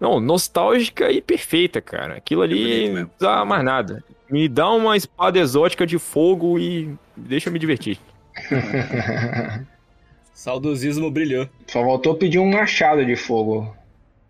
[0.00, 2.16] Não, nostálgica e perfeita, cara.
[2.16, 4.04] Aquilo bonito ali não dá mais nada.
[4.30, 7.98] Me dá uma espada exótica de fogo e deixa eu me divertir.
[10.32, 11.48] Saudosismo brilhou.
[11.66, 13.74] Só voltou pedir um machado de fogo.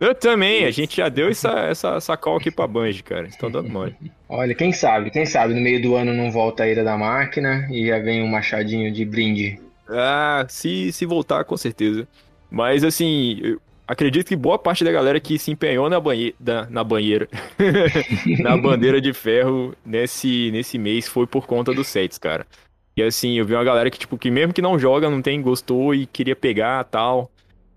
[0.00, 3.26] Eu também, a gente já deu essa, essa, essa call aqui pra Banji, cara.
[3.26, 3.94] Estão dando mole.
[4.28, 7.68] Olha, quem sabe, quem sabe no meio do ano não volta a ira da máquina
[7.70, 9.61] e já vem um machadinho de brinde.
[9.88, 12.09] Ah, se, se voltar, com certeza.
[12.50, 16.66] Mas assim, eu acredito que boa parte da galera que se empenhou na, banhe da,
[16.68, 17.28] na banheira,
[18.40, 22.46] na bandeira de ferro nesse, nesse mês foi por conta dos sets, cara.
[22.96, 25.42] E assim, eu vi uma galera que, tipo, que mesmo que não joga, não tem,
[25.42, 27.30] gostou e queria pegar tal.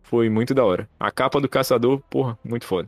[0.10, 0.88] Foi muito da hora.
[1.00, 2.88] A capa do caçador, porra, muito foda.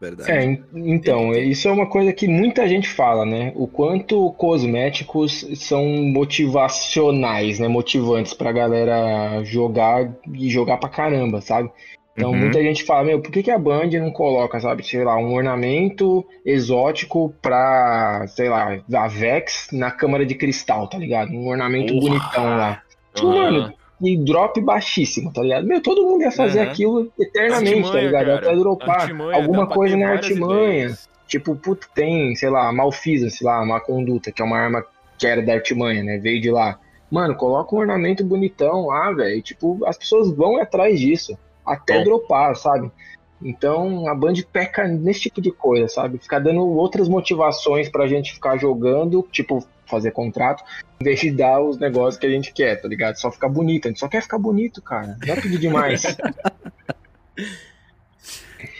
[0.00, 0.32] Verdade.
[0.32, 3.52] É, en- então, isso é uma coisa que muita gente fala, né?
[3.54, 7.68] O quanto cosméticos são motivacionais, né?
[7.68, 11.70] Motivantes pra galera jogar e jogar pra caramba, sabe?
[12.16, 12.38] Então, Uhum.
[12.38, 15.32] muita gente fala, meu, por que, que a Band não coloca, sabe, sei lá, um
[15.34, 21.30] ornamento exótico pra, sei lá, a Vex na câmara de cristal, tá ligado?
[21.30, 22.82] Um ornamento bonitão lá.
[23.16, 23.26] Aham.
[23.34, 25.66] mano, e drop baixíssimo, tá ligado?
[25.66, 26.70] Meu, todo mundo ia fazer Aham.
[26.70, 28.24] aquilo eternamente, tá Artimanha, ligado?
[28.26, 28.36] cara.
[28.38, 30.74] Até dropar Artimanha, alguma dá coisa na artimanha.
[30.78, 31.08] ideias.
[31.26, 34.84] Tipo, puto, tem, sei lá, Malfisa, sei lá, uma conduta, que é uma arma
[35.18, 36.18] que era da artimanha, né?
[36.18, 36.78] Veio de lá.
[37.10, 39.40] Mano, coloca um ornamento bonitão lá, velho.
[39.40, 41.38] Tipo, as pessoas vão atrás disso.
[41.64, 42.04] Até Bom.
[42.04, 42.90] dropar, sabe?
[43.40, 46.18] Então a Band peca nesse tipo de coisa, sabe?
[46.18, 50.64] Ficar dando outras motivações pra gente ficar jogando, tipo, fazer contrato,
[51.00, 53.16] em vez de dar os negócios que a gente quer, tá ligado?
[53.16, 53.86] Só ficar bonito.
[53.86, 55.16] A gente só quer ficar bonito, cara.
[55.24, 56.02] Não pedir demais.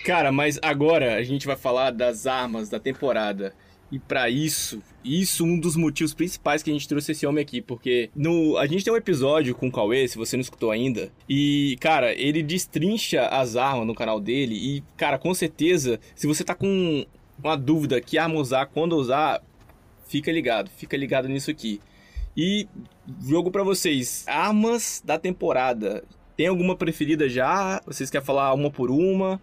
[0.05, 3.53] Cara, mas agora a gente vai falar das armas da temporada.
[3.91, 7.61] E pra isso, isso um dos motivos principais que a gente trouxe esse homem aqui,
[7.61, 11.13] porque no a gente tem um episódio com o Cauê, se você não escutou ainda,
[11.29, 16.43] e cara, ele destrincha as armas no canal dele e cara, com certeza, se você
[16.43, 17.05] tá com
[17.39, 19.43] uma dúvida que arma usar, quando usar,
[20.13, 21.81] fica ligado, fica ligado nisso aqui.
[22.37, 22.69] E
[23.23, 26.05] jogo pra vocês, armas da temporada.
[26.37, 27.81] Tem alguma preferida já?
[27.87, 29.41] Vocês querem falar uma por uma?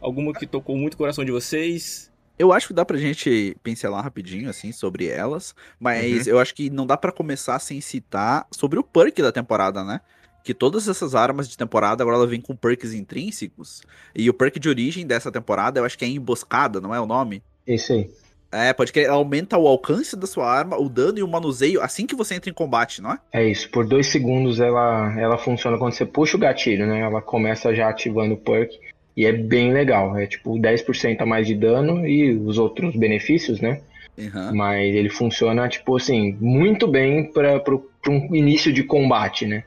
[0.00, 2.12] Alguma que tocou muito o coração de vocês?
[2.38, 6.68] Eu acho que dá pra gente pincelar rapidinho, assim, sobre elas, mas eu acho que
[6.68, 10.00] não dá pra começar sem citar sobre o perk da temporada, né?
[10.44, 13.82] Que todas essas armas de temporada agora ela vem com perks intrínsecos,
[14.14, 17.06] e o perk de origem dessa temporada eu acho que é emboscada, não é o
[17.06, 17.42] nome?
[17.66, 18.10] Isso aí.
[18.50, 22.06] É, pode que aumenta o alcance da sua arma, o dano e o manuseio assim
[22.06, 23.18] que você entra em combate, não é?
[23.32, 27.00] É isso, por dois segundos ela, ela funciona quando você puxa o gatilho, né?
[27.00, 28.78] Ela começa já ativando o perk
[29.16, 30.16] e é bem legal.
[30.16, 33.80] É tipo 10% a mais de dano e os outros benefícios, né?
[34.16, 34.54] Uhum.
[34.54, 37.60] Mas ele funciona, tipo assim, muito bem para
[38.08, 39.64] um início de combate, né?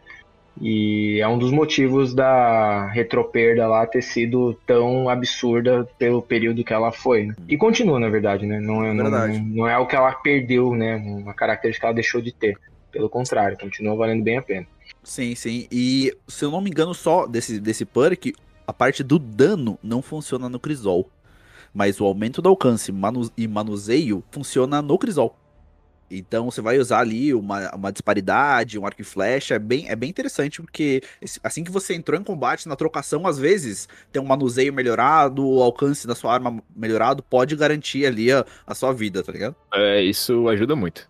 [0.62, 6.74] E é um dos motivos da retroperda lá ter sido tão absurda pelo período que
[6.74, 7.28] ela foi.
[7.28, 7.36] né?
[7.48, 8.60] E continua, na verdade, né?
[8.60, 9.40] Não é, não, Verdade.
[9.40, 10.98] não é o que ela perdeu, né?
[10.98, 12.58] Uma característica que ela deixou de ter.
[12.92, 14.68] Pelo contrário, continua valendo bem a pena.
[15.04, 15.68] Sim, sim.
[15.72, 18.34] E se eu não me engano, só desse, desse perk,
[18.68, 21.10] a parte do dano não funciona no Crisol.
[21.74, 25.36] Mas o aumento do alcance manu- e manuseio funciona no Crisol.
[26.10, 29.96] Então você vai usar ali uma, uma disparidade, um arco e flecha, é bem, é
[29.96, 31.02] bem interessante, porque
[31.44, 35.62] assim que você entrou em combate, na trocação, às vezes, tem um manuseio melhorado, o
[35.62, 39.56] alcance da sua arma melhorado, pode garantir ali a, a sua vida, tá ligado?
[39.74, 41.08] É, isso ajuda muito.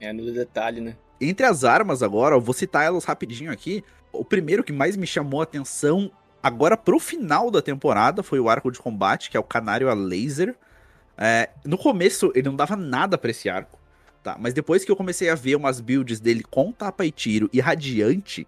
[0.00, 0.96] É no detalhe, né?
[1.20, 3.84] Entre as armas agora, eu vou citar elas rapidinho aqui.
[4.12, 6.10] O primeiro que mais me chamou a atenção
[6.42, 9.94] agora pro final da temporada foi o arco de combate, que é o Canário a
[9.94, 10.56] Laser.
[11.16, 13.78] É, no começo ele não dava nada pra esse arco,
[14.22, 14.36] tá?
[14.38, 17.60] Mas depois que eu comecei a ver umas builds dele com tapa e tiro e
[17.60, 18.46] radiante,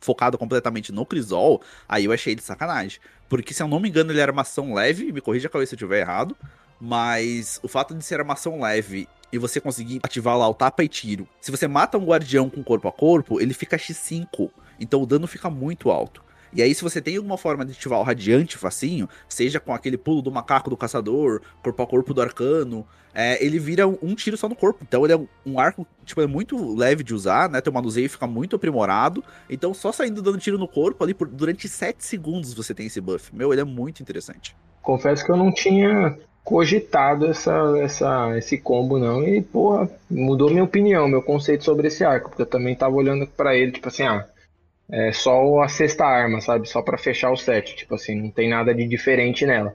[0.00, 3.00] focado completamente no Crisol, aí eu achei de sacanagem.
[3.28, 5.74] Porque se eu não me engano ele era armação leve, me corrija a cabeça se
[5.74, 6.36] eu estiver errado,
[6.80, 10.88] mas o fato de ser armação leve e você conseguir ativar lá o tapa e
[10.88, 15.06] tiro, se você mata um guardião com corpo a corpo, ele fica X5, então o
[15.06, 16.22] dano fica muito alto.
[16.52, 19.96] E aí, se você tem alguma forma de ativar o radiante facinho, seja com aquele
[19.96, 24.14] pulo do macaco do caçador, corpo a corpo do arcano, é, ele vira um, um
[24.14, 24.84] tiro só no corpo.
[24.86, 27.60] Então ele é um arco, tipo, é muito leve de usar, né?
[27.60, 29.22] Teu manuseio fica muito aprimorado.
[29.48, 33.00] Então, só saindo dando tiro no corpo ali por, durante 7 segundos você tem esse
[33.00, 33.34] buff.
[33.34, 34.56] Meu, ele é muito interessante.
[34.82, 39.22] Confesso que eu não tinha cogitado essa, essa, esse combo, não.
[39.22, 42.30] E, porra, mudou minha opinião, meu conceito sobre esse arco.
[42.30, 44.26] Porque eu também tava olhando para ele, tipo assim, ah,
[44.92, 46.68] é só a sexta arma, sabe?
[46.68, 47.74] Só para fechar o set.
[47.74, 49.74] Tipo assim, não tem nada de diferente nela.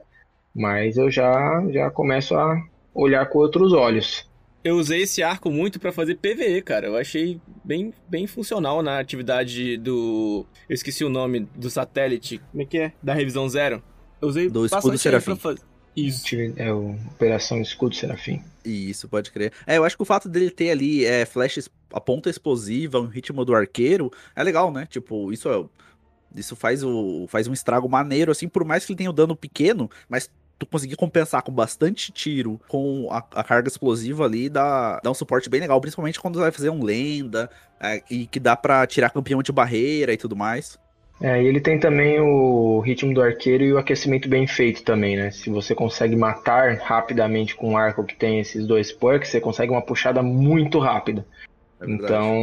[0.54, 2.62] Mas eu já, já começo a
[2.94, 4.28] olhar com outros olhos.
[4.62, 6.86] Eu usei esse arco muito para fazer PVE, cara.
[6.86, 10.46] Eu achei bem, bem funcional na atividade do.
[10.68, 12.40] Eu esqueci o nome do satélite.
[12.50, 12.92] Como é que é?
[13.02, 13.82] Da revisão zero.
[14.20, 15.36] Eu usei do escudo serafim.
[15.36, 15.60] fazer.
[16.06, 16.36] Isso.
[16.56, 18.42] É o Operação Escudo Serafim.
[18.64, 19.52] Isso, pode crer.
[19.66, 23.06] É, eu acho que o fato dele ter ali é, flash, a ponta explosiva, um
[23.06, 24.86] ritmo do arqueiro, é legal, né?
[24.86, 25.64] Tipo, isso é.
[26.36, 29.16] Isso faz, o, faz um estrago maneiro, assim, por mais que ele tenha o um
[29.16, 34.50] dano pequeno, mas tu conseguir compensar com bastante tiro, com a, a, carga explosiva ali,
[34.50, 37.48] dá, dá um suporte bem legal, principalmente quando vai fazer um lenda,
[37.80, 40.78] é, e que dá pra tirar campeão de barreira e tudo mais.
[41.20, 45.16] É, e ele tem também o ritmo do arqueiro e o aquecimento bem feito também,
[45.16, 45.30] né?
[45.32, 49.72] Se você consegue matar rapidamente com um arco que tem esses dois perks, você consegue
[49.72, 51.26] uma puxada muito rápida.
[51.80, 52.34] É então.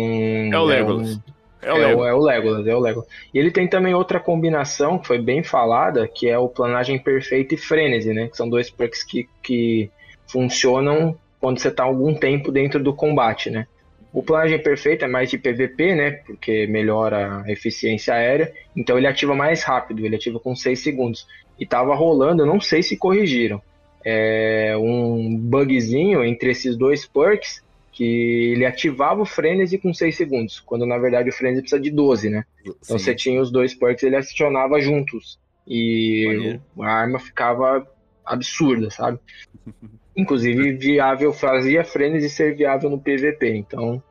[0.52, 1.20] É o Legolas.
[1.62, 3.10] É o, é, o, é o Legolas, é o Legolas.
[3.34, 7.56] E ele tem também outra combinação que foi bem falada, que é o Planagem Perfeita
[7.56, 8.28] e Frenesi, né?
[8.28, 9.90] Que são dois perks que, que
[10.28, 13.68] funcionam quando você está algum tempo dentro do combate, né?
[14.16, 16.12] O Planagem Perfeita é mais de PVP, né?
[16.26, 18.54] Porque melhora a eficiência aérea.
[18.74, 21.28] Então ele ativa mais rápido, ele ativa com 6 segundos.
[21.60, 23.62] E tava rolando, eu não sei se corrigiram.
[24.06, 30.60] É um bugzinho entre esses dois perks que ele ativava o frenesi com 6 segundos,
[30.62, 32.46] quando na verdade o frenesi precisa de 12, né?
[32.62, 35.38] Então você tinha os dois perks, ele acionava juntos.
[35.68, 37.86] E a arma ficava
[38.26, 39.20] absurda, sabe?
[40.16, 43.56] Inclusive, viável, fazia frenesi ser viável no PVP.
[43.58, 44.02] Então,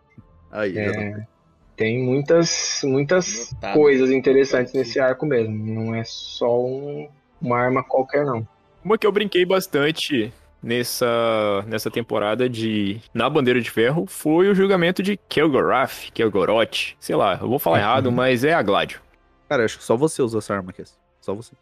[0.50, 1.26] Aí, é,
[1.76, 5.54] tem muitas, muitas coisas interessantes nesse arco mesmo.
[5.54, 7.08] Não é só um,
[7.40, 8.46] uma arma qualquer, não.
[8.84, 14.54] Uma que eu brinquei bastante nessa, nessa temporada de Na Bandeira de Ferro foi o
[14.54, 16.94] julgamento de Kelgorath, Kelgoroth.
[17.00, 19.00] Sei lá, eu vou falar errado, mas é a Gladio.
[19.48, 20.84] Cara, acho que só você usa essa arma aqui.
[21.24, 21.52] Só você.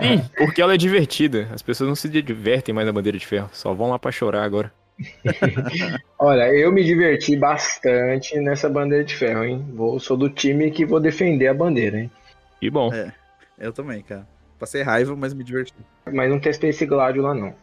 [0.00, 1.50] Sim, porque ela é divertida.
[1.52, 3.50] As pessoas não se divertem mais na Bandeira de Ferro.
[3.52, 4.72] Só vão lá pra chorar agora.
[6.18, 9.62] Olha, eu me diverti bastante nessa bandeira de ferro, hein?
[9.74, 12.10] Vou, sou do time que vou defender a bandeira, hein?
[12.58, 12.90] Que bom.
[12.90, 13.12] É,
[13.58, 14.26] eu também, cara.
[14.58, 15.74] Passei raiva, mas me diverti.
[16.10, 17.54] Mas não testei esse Gládio lá, não.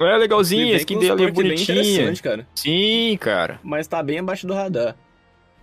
[0.00, 2.12] É legalzinho, a skin dele é bonitinha.
[2.20, 2.44] cara.
[2.56, 3.60] Sim, cara.
[3.62, 4.96] Mas tá bem abaixo do radar.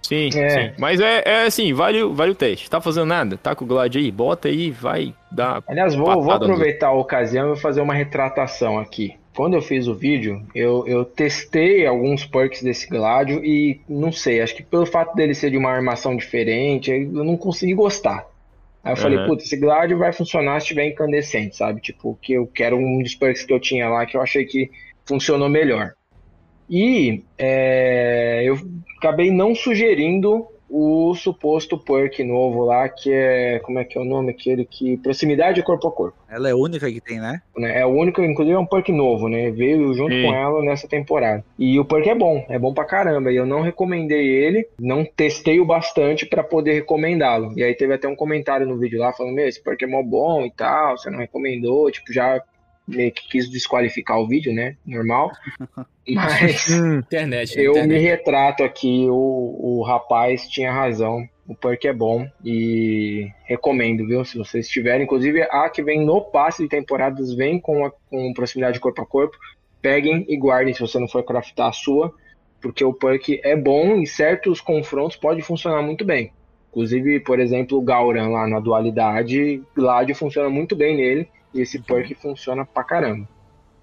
[0.02, 0.50] Sim, é.
[0.50, 0.72] sim.
[0.78, 2.70] Mas é, é assim, vale, vale o teste.
[2.70, 3.38] Tá fazendo nada?
[3.38, 4.12] Tá com o Glad aí?
[4.12, 5.64] Bota aí, vai dar.
[5.68, 6.94] Aliás, vou, vou aproveitar no...
[6.94, 9.16] a ocasião e fazer uma retratação aqui.
[9.36, 14.42] Quando eu fiz o vídeo, eu, eu testei alguns perks desse Gladio e não sei,
[14.42, 18.26] acho que pelo fato dele ser de uma armação diferente, eu não consegui gostar.
[18.84, 19.02] Aí eu uhum.
[19.02, 21.82] falei, putz, esse Gladio vai funcionar se tiver incandescente, sabe?
[21.82, 24.72] Tipo, que eu quero um dos perks que eu tinha lá que eu achei que
[25.06, 25.94] funcionou melhor.
[26.70, 28.58] E é, eu
[28.98, 33.60] acabei não sugerindo o suposto perk novo lá, que é.
[33.60, 34.32] Como é que é o nome?
[34.32, 34.98] Aquele que.
[34.98, 36.18] Proximidade corpo a corpo.
[36.30, 37.42] Ela é a única que tem, né?
[37.58, 39.50] É o único, inclusive é um perk novo, né?
[39.50, 40.24] Veio junto Sim.
[40.24, 41.44] com ela nessa temporada.
[41.58, 43.32] E o perk é bom, é bom pra caramba.
[43.32, 47.54] E eu não recomendei ele, não testei o bastante para poder recomendá-lo.
[47.56, 50.04] E aí teve até um comentário no vídeo lá falando: Meu, esse perk é mó
[50.04, 52.42] bom e tal, você não recomendou, tipo, já
[52.88, 54.78] meio que quis desqualificar o vídeo, né?
[54.86, 55.32] Normal.
[56.08, 57.88] Mas hum, internet, eu internet.
[57.90, 61.28] me retrato aqui, o, o rapaz tinha razão.
[61.46, 64.24] O perk é bom e recomendo, viu?
[64.26, 68.34] Se vocês tiverem, inclusive a que vem no passe de temporadas vem com, a, com
[68.34, 69.38] proximidade corpo a corpo.
[69.82, 72.14] Peguem e guardem se você não for craftar a sua,
[72.60, 76.34] porque o perk é bom e certos confrontos pode funcionar muito bem.
[76.70, 81.80] Inclusive, por exemplo, o Gauran lá na dualidade, Gladio funciona muito bem nele e esse
[81.80, 83.28] perk funciona pra caramba.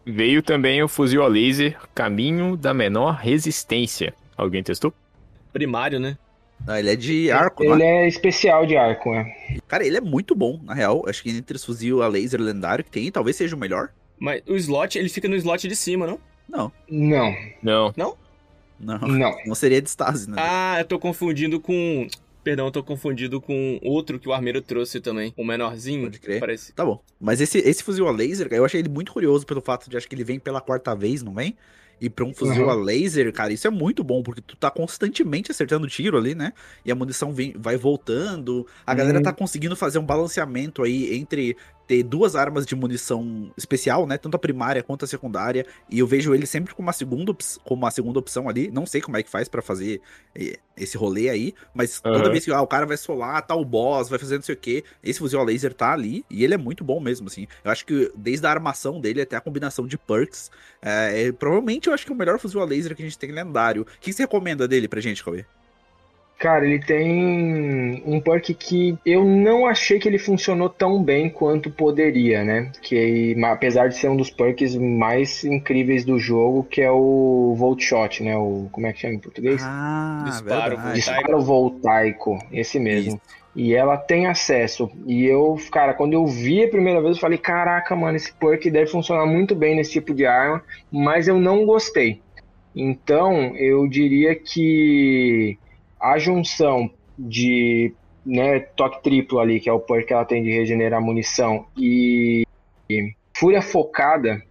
[0.07, 4.15] Veio também o fuzil a laser Caminho da Menor Resistência.
[4.37, 4.93] Alguém testou?
[5.53, 6.19] Primário, né?
[6.67, 8.05] Ah, ele é de arco, Ele não é?
[8.05, 9.33] é especial de arco, né?
[9.67, 11.05] Cara, ele é muito bom, na real.
[11.09, 13.91] Acho que entre os fuzil a laser lendário que tem, talvez seja o melhor.
[14.19, 16.19] Mas o slot, ele fica no slot de cima, não?
[16.49, 17.93] Não, Não, Não.
[17.97, 18.17] não.
[19.09, 19.35] não.
[19.47, 20.37] Não seria de Stasi, né?
[20.39, 22.07] Ah, eu tô confundindo com.
[22.45, 25.33] Perdão, eu tô confundido com outro que o Armeiro trouxe também.
[25.37, 26.03] O menorzinho.
[26.05, 26.41] Pode crer.
[26.41, 26.73] Parece.
[26.75, 27.03] Tá bom.
[27.19, 29.97] Mas esse, esse fuzil a laser, cara, eu achei ele muito curioso pelo fato de
[29.97, 31.57] acho que ele vem pela quarta vez, não vem?
[32.01, 32.71] E pra um fuzil Uhum.
[32.71, 36.53] a laser, cara, isso é muito bom, porque tu tá constantemente acertando tiro ali, né?
[36.85, 38.67] E a munição vem, vai voltando.
[38.85, 39.23] A galera Uhum.
[39.25, 41.57] tá conseguindo fazer um balanceamento aí entre
[41.87, 44.17] ter duas armas de munição especial, né?
[44.19, 45.67] Tanto a primária quanto a secundária.
[45.91, 48.71] E eu vejo ele sempre como uma segunda, como uma segunda opção ali.
[48.71, 50.01] Não sei como é que faz pra fazer
[50.35, 52.31] eh, esse rolê aí, mas toda Aham.
[52.31, 54.59] vez que ah, o cara vai solar, tá o boss, vai fazer não sei o
[54.59, 57.47] que, esse fuzil a laser tá ali e ele é muito bom mesmo, assim.
[57.65, 60.51] Eu acho que desde a armação dele até a combinação de perks,
[60.83, 63.19] é, é- provavelmente eu acho que é o melhor fuzil a laser que a gente
[63.19, 63.83] tem lendário.
[63.83, 65.45] O que você recomenda dele pra gente, Cauê?
[66.39, 71.71] Cara, ele tem um perk que eu não achei que ele funcionou tão bem quanto
[71.71, 72.71] poderia, né?
[72.83, 77.81] Que apesar de ser um dos perks mais incríveis do jogo, que é o Volt
[77.81, 78.37] Shot, né?
[78.37, 79.63] O como é que chama em português?
[79.65, 80.95] Ah, Disparo, verdade.
[80.95, 83.21] Disparo voltaico, esse mesmo.
[83.57, 84.91] E ela tem acesso.
[85.07, 88.69] E eu, cara, quando eu vi a primeira vez, eu falei: caraca, mano, esse perk
[88.69, 92.21] deve funcionar muito bem nesse tipo de arma, mas eu não gostei.
[92.75, 95.57] Então, eu diria que
[96.05, 97.95] a junção de
[98.25, 102.47] né, toque triplo ali, que é o perk que ela tem de regenerar munição, e,
[102.91, 104.43] e fúria focada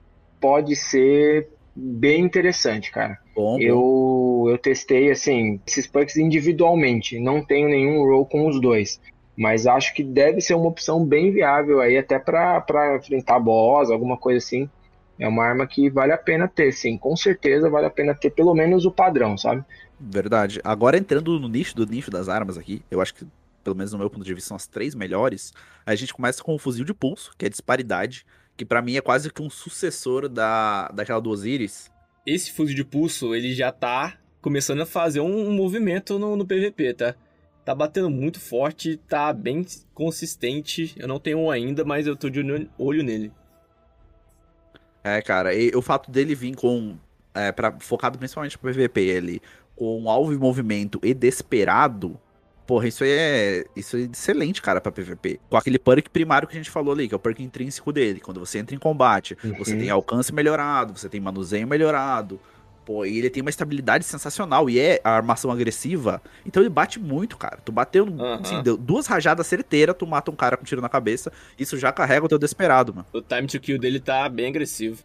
[0.42, 3.18] pode ser bem interessante, cara.
[3.36, 3.62] Bom, bom.
[3.62, 7.20] Eu, eu testei, assim, esses perks individualmente.
[7.20, 9.00] Não tenho nenhum roll com os dois.
[9.36, 12.64] Mas acho que deve ser uma opção bem viável aí, até pra
[12.98, 14.70] enfrentar boss, alguma coisa assim.
[15.18, 16.98] É uma arma que vale a pena ter, sim.
[16.98, 19.64] Com certeza vale a pena ter pelo menos o padrão, sabe?
[20.06, 20.60] Verdade.
[20.64, 23.26] Agora entrando no nicho do nicho das armas aqui, eu acho que,
[23.64, 25.54] pelo menos no meu ponto de vista, são as três melhores.
[25.86, 28.26] A gente começa com o fuzil de pulso, que é disparidade,
[28.58, 31.90] que pra mim é quase que um sucessor da, daquela do Osiris.
[32.26, 36.46] Esse fuzil de pulso, ele já tá começando a fazer um, um movimento no, no
[36.46, 37.16] PVP, tá?
[37.64, 40.94] Tá batendo muito forte, tá bem consistente.
[40.98, 43.32] Eu não tenho um ainda, mas eu tô de olho- olho nele.
[45.02, 46.98] É, cara, e o fato dele vir com.
[47.34, 49.42] É, pra, focado principalmente pro PVP, ele
[49.84, 52.18] com alvo em movimento e desesperado.
[52.66, 53.66] Porra, isso aí é.
[53.76, 55.42] Isso é excelente, cara, pra PVP.
[55.50, 58.22] Com aquele perk primário que a gente falou ali, que é o perk intrínseco dele.
[58.22, 59.80] Quando você entra em combate, você Uhum.
[59.80, 62.40] tem alcance melhorado, você tem manuseio melhorado.
[62.86, 64.70] Pô, e ele tem uma estabilidade sensacional.
[64.70, 66.22] E é a armação agressiva.
[66.46, 67.60] Então ele bate muito, cara.
[67.64, 68.40] Tu bateu, Aham.
[68.42, 71.32] assim, deu duas rajadas certeiras, tu mata um cara com tiro na cabeça.
[71.60, 73.06] Isso já carrega o teu desesperado, mano.
[73.12, 75.04] O time to kill dele tá bem agressivo.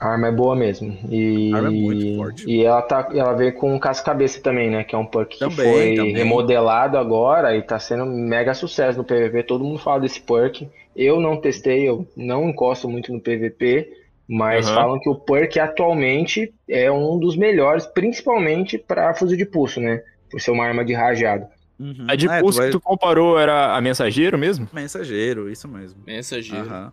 [0.00, 0.96] A arma é boa mesmo.
[1.10, 2.48] E, A arma é muito forte.
[2.48, 4.84] E ela, tá, ela veio com casca-cabeça também, né?
[4.84, 6.14] Que é um perk que Também, foi também.
[6.14, 9.42] remodelado agora e tá sendo um mega sucesso no PVP.
[9.42, 10.68] Todo mundo fala desse perk.
[10.94, 13.88] Eu não testei, eu não encosto muito no PVP,
[14.28, 14.74] mas Aham.
[14.74, 20.00] falam que o perk atualmente é um dos melhores, principalmente para fuzil de pulso, né?
[20.30, 21.46] Por ser uma arma de rajado.
[21.78, 22.06] Uhum.
[22.08, 24.68] A de É, tu pulso vai- que tu comparou era a mensageiro mesmo?
[24.72, 26.00] Mensageiro, isso mesmo.
[26.06, 26.66] Mensageiro.
[26.66, 26.92] Aham.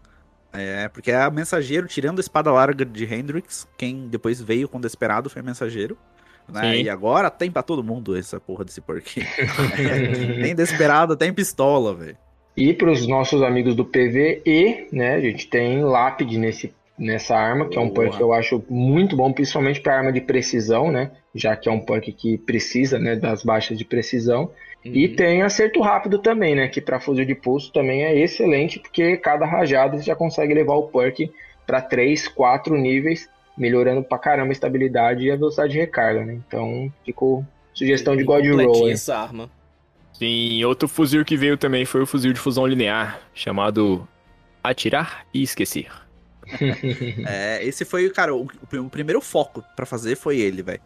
[0.58, 5.30] É, porque a Mensageiro, tirando a espada larga de Hendrix, quem depois veio com Desperado
[5.30, 5.98] foi a Mensageiro.
[6.48, 6.82] Né?
[6.82, 9.24] E agora tem pra todo mundo essa porra desse porquê.
[10.42, 12.18] tem Desperado, tem pistola, velho.
[12.56, 17.68] E para os nossos amigos do PVE, né, a gente tem lápide nesse, nessa arma,
[17.68, 18.06] que é um Boa.
[18.06, 21.72] perk que eu acho muito bom, principalmente para arma de precisão, né, já que é
[21.72, 24.52] um perk que precisa, né, das baixas de precisão.
[24.86, 25.16] E Uhum.
[25.16, 29.46] tem acerto rápido também, né, que para fuzil de pulso também é excelente, porque cada
[29.46, 31.32] rajada você já consegue levar o perk
[31.66, 33.28] para 3, 4 níveis,
[33.58, 36.40] melhorando pra caramba a estabilidade e a velocidade de recarga, né.
[36.48, 38.90] Então, ficou sugestão de God Roll.
[38.90, 39.50] Essa arma.
[40.14, 44.08] Sim, outro fuzil que veio também foi o fuzil de fusão linear, chamado
[44.64, 45.88] Atirar e Esquecer.
[47.28, 50.80] É, esse foi, cara, o, o primeiro foco pra fazer foi ele, velho.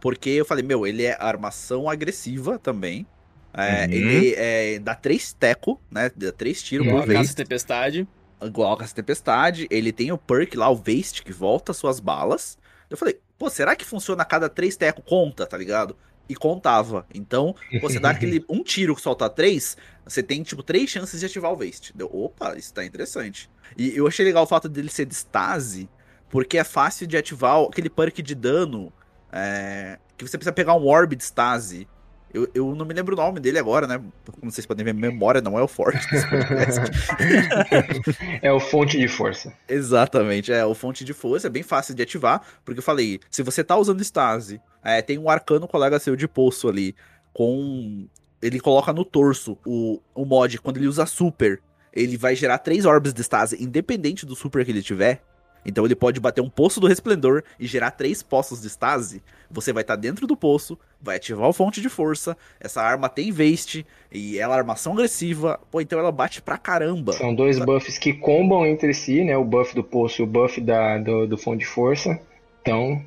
[0.00, 3.06] Porque eu falei, meu, ele é armação agressiva também.
[3.54, 3.92] É, Uhum.
[3.92, 6.10] Ele é, dá três teco, né?
[6.16, 7.18] Dá três tiros por vez.
[7.18, 8.08] caça tempestade.
[8.42, 12.58] igual a Caça Tempestade, ele tem o perk lá, o Waste, que volta suas balas.
[12.90, 15.02] Eu falei, pô, será que funciona a cada três teco?
[15.02, 15.96] Conta, tá ligado?
[16.28, 17.06] E contava.
[17.14, 21.26] Então, você dá aquele um tiro que solta três, você tem, tipo, três chances de
[21.26, 21.92] ativar o Waste.
[21.94, 23.50] Deu, opa, isso tá interessante.
[23.76, 25.88] E eu achei legal o fato dele ser de stase,
[26.28, 28.92] porque é fácil de ativar aquele perk de dano,
[29.30, 31.88] é, que você precisa pegar um Orb de stase.
[32.32, 34.00] Eu, eu não me lembro o nome dele agora, né?
[34.40, 36.80] Como vocês podem ver, memória não é o forte desse podcast.
[38.42, 39.52] É o fonte de força.
[39.68, 43.42] Exatamente, é o fonte de força, é bem fácil de ativar, porque eu falei, se
[43.42, 46.94] você tá usando Stase, é, tem um arcano colega seu de poço ali,
[47.32, 48.06] com.
[48.40, 51.62] Ele coloca no torso o, o mod, quando ele usa super,
[51.92, 55.22] ele vai gerar três orbes de Stase, independente do super que ele tiver.
[55.64, 59.22] Então ele pode bater um poço do resplendor e gerar três poços de Stase.
[59.50, 62.36] Você vai estar dentro do poço, vai ativar o fonte de força.
[62.58, 65.60] Essa arma tem waste e ela é armação agressiva.
[65.70, 67.12] Pô, então ela bate pra caramba.
[67.12, 69.36] São dois buffs que combam entre si, né?
[69.36, 72.18] O buff do poço e o buff da, do, do fonte de força.
[72.62, 73.04] Então,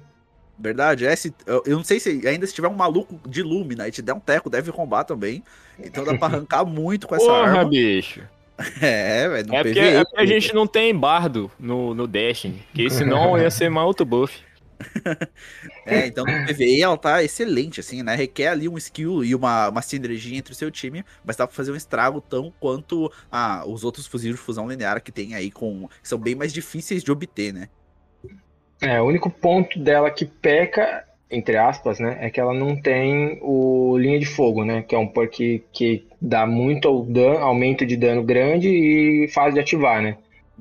[0.58, 3.88] Verdade, é, se, eu, eu não sei se ainda se tiver um maluco de Lumina
[3.88, 5.44] e te der um teco, deve combar também.
[5.78, 7.66] Então dá pra arrancar muito com essa Porra, arma.
[7.66, 8.22] bicho.
[8.82, 12.90] É, velho, É porque, é porque a gente não tem bardo no, no Destiny, porque
[12.90, 14.42] senão ia ser mais outro buff.
[15.86, 18.16] É, então no PvE ela tá excelente, assim, né?
[18.16, 21.56] Requer ali um skill e uma, uma sinergia entre o seu time, mas dá pra
[21.56, 25.52] fazer um estrago tão quanto ah, os outros fuzis de fusão linear que tem aí,
[25.52, 27.70] com, que são bem mais difíceis de obter, né?
[28.82, 33.40] É, o único ponto dela que peca, entre aspas, né, é que ela não tem
[33.42, 37.98] o linha de fogo, né, que é um perk que dá muito dano, aumento de
[37.98, 40.18] dano grande e fácil de ativar, né.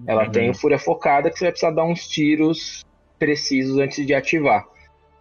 [0.07, 0.31] Ela Uhum.
[0.31, 2.85] tem o fúria focada que você vai precisar dar uns tiros
[3.19, 4.65] precisos antes de ativar.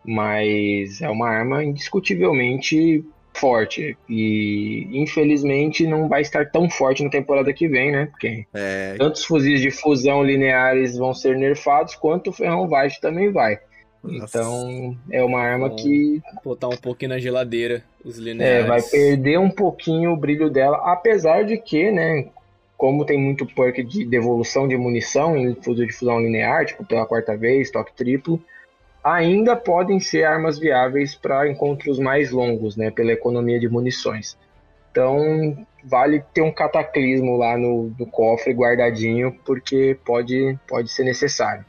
[0.05, 7.53] Mas é uma arma indiscutivelmente forte e infelizmente não vai estar tão forte na temporada
[7.53, 8.07] que vem, né?
[8.07, 13.31] Porque É, tantos fuzis de fusão lineares vão ser nerfados, quanto o ferrão Vast também
[13.31, 13.57] vai.
[14.03, 15.75] Então é uma arma Bom.
[15.77, 18.67] que Botar um pouquinho na geladeira os é, lineares.
[18.67, 22.27] vai perder um pouquinho o brilho dela, apesar de que, né?
[22.75, 27.05] Como tem muito perk de devolução de munição em fuzil de fusão linear, tipo pela
[27.05, 28.43] quarta vez, toque triplo,
[29.01, 32.91] ainda podem ser armas viáveis para encontros mais longos, né?
[32.91, 34.37] Pela economia de munições.
[34.91, 41.65] Então vale ter um cataclismo lá no, no cofre guardadinho, porque pode, pode ser necessário.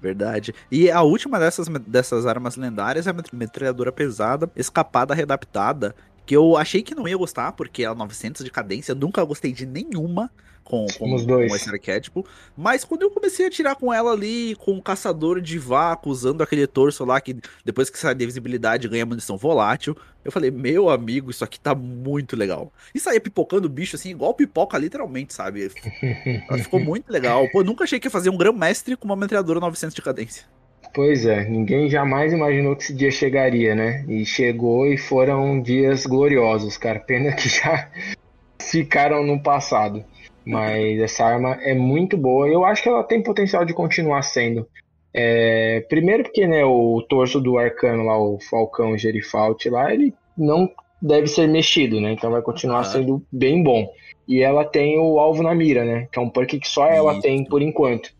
[0.00, 0.54] Verdade.
[0.70, 5.94] E a última dessas, dessas armas lendárias é a met- metralhadora pesada, escapada readaptada,
[6.30, 9.52] que eu achei que não ia gostar, porque ela é 900 de cadência, nunca gostei
[9.52, 10.30] de nenhuma
[10.62, 11.50] com, com, Somos dois.
[11.50, 12.24] com esse arquétipo,
[12.56, 16.40] mas quando eu comecei a tirar com ela ali, com o caçador de vácuo, usando
[16.40, 20.88] aquele torso lá, que depois que sai de visibilidade ganha munição volátil, eu falei, meu
[20.88, 22.72] amigo, isso aqui tá muito legal.
[22.94, 25.68] E saía pipocando o bicho assim, igual pipoca literalmente, sabe?
[26.48, 27.48] Ela ficou muito legal.
[27.50, 30.44] Pô, eu nunca achei que ia fazer um grão-mestre com uma metralhadora 900 de cadência.
[30.92, 34.04] Pois é, ninguém jamais imaginou que esse dia chegaria, né?
[34.08, 36.98] E chegou e foram dias gloriosos, cara.
[36.98, 37.88] Pena que já
[38.60, 40.04] ficaram no passado.
[40.44, 42.48] Mas essa arma é muito boa.
[42.48, 44.66] Eu acho que ela tem potencial de continuar sendo.
[45.12, 50.68] É, primeiro porque, né, o torso do arcano lá, o Falcão Gerifault lá, ele não
[51.00, 52.12] deve ser mexido, né?
[52.12, 52.84] Então vai continuar Ah.
[52.84, 53.88] sendo bem bom.
[54.26, 56.08] E ela tem o alvo na mira, né?
[56.12, 57.22] Que é um perk que só ela Isso.
[57.22, 58.10] tem por enquanto.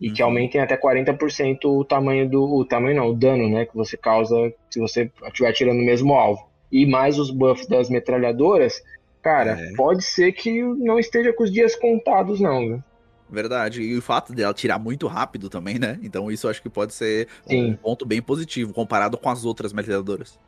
[0.00, 0.28] E que Uhum.
[0.28, 2.44] aumentem até 40% o tamanho do.
[2.44, 3.66] O tamanho não, o dano, né?
[3.66, 6.46] Que você causa se você estiver atirando no mesmo alvo.
[6.70, 8.82] E mais os buffs das metralhadoras,
[9.22, 9.72] cara, É.
[9.74, 12.82] pode ser que não esteja com os dias contados, não?
[13.30, 13.82] Verdade.
[13.82, 15.98] E o fato dela tirar muito rápido também, né?
[16.02, 17.78] Então isso eu acho que pode ser um Sim.
[17.82, 20.38] ponto bem positivo comparado com as outras metralhadoras.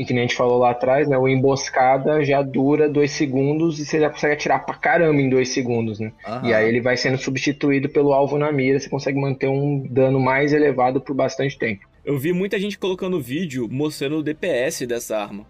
[0.00, 1.18] E que nem a gente falou lá atrás, né?
[1.18, 5.50] O emboscada já dura dois segundos e você já consegue atirar pra caramba em dois
[5.50, 6.12] segundos, né?
[6.26, 6.48] Aham.
[6.48, 10.18] E aí ele vai sendo substituído pelo alvo na mira, você consegue manter um dano
[10.18, 11.86] mais elevado por bastante tempo.
[12.02, 15.44] Eu vi muita gente colocando vídeo mostrando o DPS dessa arma.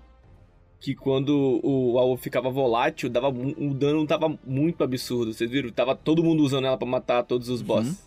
[0.81, 5.33] Que quando o alvo ficava volátil, dava, o dano tava muito absurdo.
[5.33, 5.71] Vocês viram?
[5.71, 8.03] Tava todo mundo usando ela pra matar todos os boss.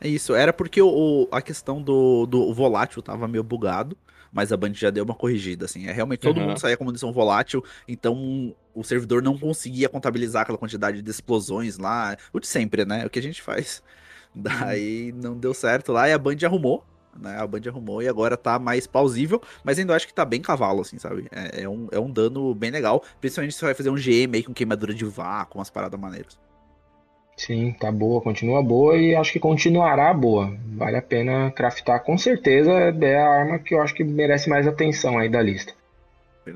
[0.00, 0.34] É isso.
[0.34, 3.96] Era porque o- a questão do, do volátil tava meio bugado.
[4.32, 5.86] Mas a Band já deu uma corrigida, assim.
[5.86, 6.48] É realmente todo Uhum.
[6.48, 11.78] mundo saía com munição volátil, então o servidor não conseguia contabilizar aquela quantidade de explosões
[11.78, 12.16] lá.
[12.32, 13.04] O de sempre, né?
[13.06, 13.82] O que a gente faz.
[14.34, 16.84] Daí não deu certo lá e a Band arrumou.
[17.20, 20.40] Né, a Band arrumou e agora tá mais plausível, mas ainda acho que tá bem
[20.40, 21.26] cavalo, assim, sabe?
[21.32, 24.32] É, é um, é um dano bem legal, principalmente se você vai fazer um GM
[24.36, 26.38] aí com queimadura de vácuo, umas paradas maneiras.
[27.46, 30.54] Sim, tá boa, continua boa e acho que continuará boa.
[30.76, 34.66] Vale a pena craftar, com certeza é a arma que eu acho que merece mais
[34.66, 35.72] atenção aí da lista.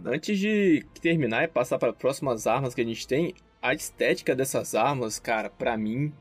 [0.05, 3.33] Antes de terminar e passar para próximas armas que a gente tem,
[3.63, 6.13] a estética dessas armas, cara, pra mim,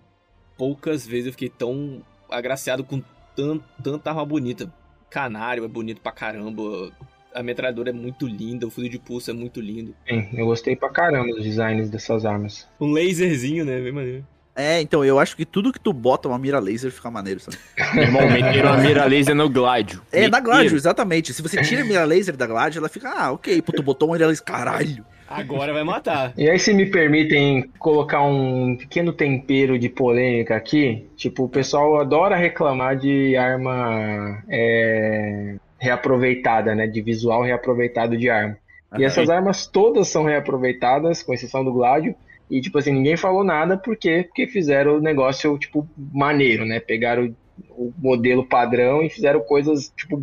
[0.58, 3.02] poucas vezes eu fiquei tão agraciado com
[3.36, 4.74] tan- tanta arma bonita.
[5.10, 6.90] Canário é bonito pra caramba.
[7.34, 9.94] A metralhadora é muito linda, o fuzil de pulso é muito lindo.
[10.08, 12.66] Sim, eu gostei pra caramba dos designs dessas armas.
[12.80, 13.82] Um laserzinho, né?
[13.82, 14.33] Bem maneiro.
[14.56, 17.58] É, então eu acho que tudo que tu bota uma mira laser fica maneiro, sabe?
[18.00, 20.02] Irmão, meteram a mira laser no Gládio.
[20.12, 20.40] É, na.
[20.40, 21.34] Gládio, exatamente.
[21.34, 24.10] Se você tira a mira laser da Gládio, ela fica, ah, ok, pô, tu botou
[24.10, 25.04] uma mira laser, caralho.
[25.28, 26.34] Agora vai matar.
[26.38, 32.00] E aí, se me permitem colocar um pequeno tempero de polêmica aqui, tipo, o pessoal
[32.00, 36.86] adora reclamar de arma é, reaproveitada, né?
[36.86, 38.58] De visual reaproveitado de arma.
[38.96, 42.14] E essas armas todas são reaproveitadas, com exceção do Gladio.
[42.54, 44.24] E, tipo assim, ninguém falou nada, por quê?
[44.28, 46.80] Porque fizeram o negócio, tipo, maneiro, né?
[46.80, 47.36] Pegaram
[47.72, 50.22] o modelo padrão e fizeram coisas, tipo,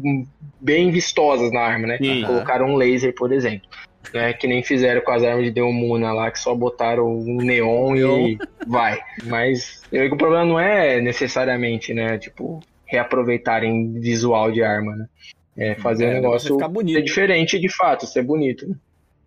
[0.61, 1.99] bem vistosas na arma, né?
[1.99, 2.23] Sim.
[2.25, 3.69] Colocaram um laser, por exemplo.
[4.15, 4.33] Né?
[4.33, 8.39] Que nem fizeram com as armas de Deomuna lá, que só botaram um neon e
[8.67, 9.01] vai.
[9.25, 12.17] Mas eu digo, o problema não é necessariamente, né?
[12.17, 15.07] Tipo, reaproveitarem visual de arma, né?
[15.57, 16.97] É fazer É, o o negócio negócio ficar bonito.
[16.97, 18.69] ser diferente de fato, ser bonito.
[18.69, 18.75] né?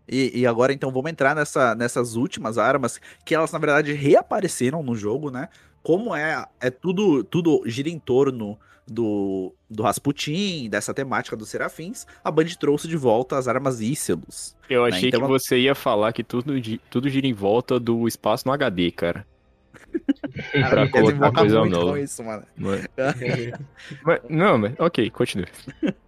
[0.07, 4.83] E, e agora, então, vamos entrar nessa, nessas últimas armas, que elas, na verdade, reapareceram
[4.83, 5.47] no jogo, né?
[5.81, 12.05] Como é, é tudo, tudo gira em torno do, do Rasputin, dessa temática dos Serafins,
[12.23, 14.55] a Band trouxe de volta as armas Ícelos.
[14.69, 14.89] Eu né?
[14.89, 16.53] achei Então, que você ia falar que tudo,
[16.89, 19.25] tudo gira em volta do espaço no HD, cara.
[20.51, 21.91] Pra Eles colocar coisa muito nova.
[21.91, 22.43] com isso, mano.
[22.57, 22.87] Mas-
[24.03, 25.47] mas- não, mas ok, continue.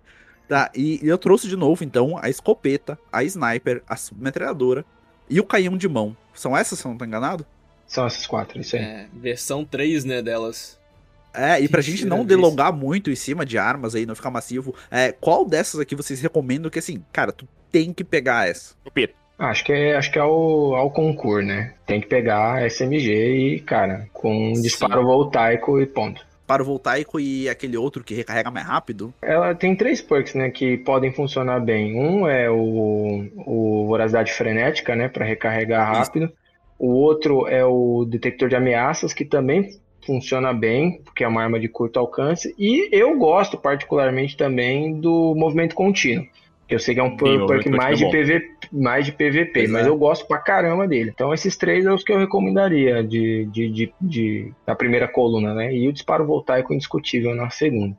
[0.47, 4.85] Tá, e, e eu trouxe de novo, então, a escopeta, a sniper, a submetralhadora
[5.29, 6.15] e o canhão de mão.
[6.33, 7.45] São essas, se eu não tô enganado?
[7.87, 8.81] São essas quatro, isso aí.
[8.81, 10.79] É, versão 3, né, delas.
[11.33, 14.31] É, e pra Que gente não delongar muito em cima de armas aí, não ficar
[14.31, 18.75] massivo, é, qual dessas aqui vocês recomendam que, assim, cara, tu tem que pegar essa?
[19.37, 21.73] Acho que é, acho que é o, ao concurso, né?
[21.85, 26.25] Tem que pegar a SMG e, cara, com um disparo voltaico e ponto.
[26.47, 29.13] Para o voltaico e aquele outro que recarrega mais rápido?
[29.21, 31.95] Ela tem três perks, né, que podem funcionar bem.
[31.95, 35.99] Um é o, o Voracidade Frenética, né, para recarregar Isso.
[35.99, 36.31] rápido.
[36.77, 39.69] O outro é o Detector de Ameaças, que também
[40.05, 42.53] funciona bem, porque é uma arma de curto alcance.
[42.57, 46.27] E eu gosto particularmente também do Movimento Contínuo.
[46.67, 49.51] Que eu sei que é um perk mais de, contínuo é PV, mais de PVP,
[49.53, 49.89] Pois mas é.
[49.89, 51.11] eu gosto pra caramba dele.
[51.13, 55.53] Então esses três é os que eu recomendaria de, de, de, de- da primeira coluna,
[55.53, 55.73] né?
[55.73, 57.95] E o disparo voltaico indiscutível na segunda.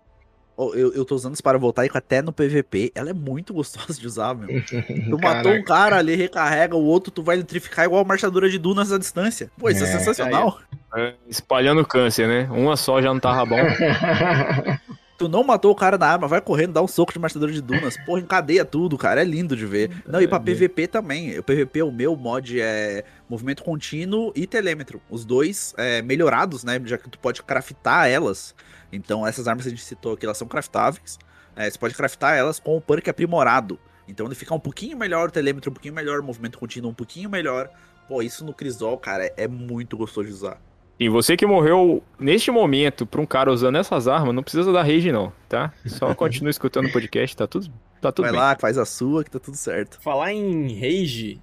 [0.59, 4.07] Eu, eu tô usando esse para voltaico até no PVP, ela é muito gostosa de
[4.07, 4.49] usar, meu.
[5.11, 8.59] Tu matou um cara ali, recarrega, o outro tu vai eletrificar igual a marchadora de
[8.59, 9.51] dunas à distância.
[9.59, 10.59] Pô, isso é, É, sensacional.
[10.97, 12.49] É, Espalhando câncer, né?
[12.51, 13.57] Uma só já não tava bom.
[15.19, 17.63] Tu não matou o cara na arma, vai correndo, dá um soco de marchador de
[17.63, 17.97] dunas.
[18.05, 19.23] Porra, encadeia tudo, cara.
[19.23, 19.91] É lindo de ver.
[20.07, 21.39] Não, e pra PVP também.
[21.39, 25.01] O PVP, o meu mod é movimento contínuo e telêmetro.
[25.09, 26.81] Os dois é, melhorados, né?
[26.85, 28.55] Já que tu pode craftar elas.
[28.93, 31.19] Então, essas armas que a gente citou aqui, elas são craftáveis.
[31.55, 33.79] É, você pode craftar elas com o perk aprimorado.
[34.07, 36.95] Então, ele fica um pouquinho melhor o telêmetro, um pouquinho melhor o movimento contínuo, um
[36.95, 37.71] pouquinho melhor.
[38.07, 40.61] Pô, isso no Crisol, cara, é muito gostoso de usar.
[40.99, 44.83] E você que morreu neste momento pra um cara usando essas armas, não precisa dar
[44.83, 45.73] rage, não, tá?
[45.87, 47.71] Só continua escutando o podcast, tá tudo,
[48.01, 48.41] tá tudo vai bem.
[48.41, 50.01] lá, faz a sua, que tá tudo certo.
[50.01, 51.39] Falar em rage,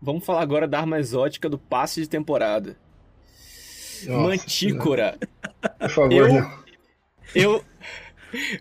[0.00, 2.76] vamos falar agora da arma exótica do passe de temporada.
[4.06, 5.18] Nossa, Mantícora.
[5.78, 6.64] Por favor, Eu- não.
[7.34, 7.64] Eu.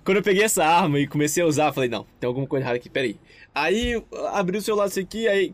[0.03, 2.77] Quando eu peguei essa arma e comecei a usar, falei, não, tem alguma coisa errada
[2.77, 3.17] aqui, peraí.
[3.55, 5.53] Aí eu abri o celular desse aqui, aí.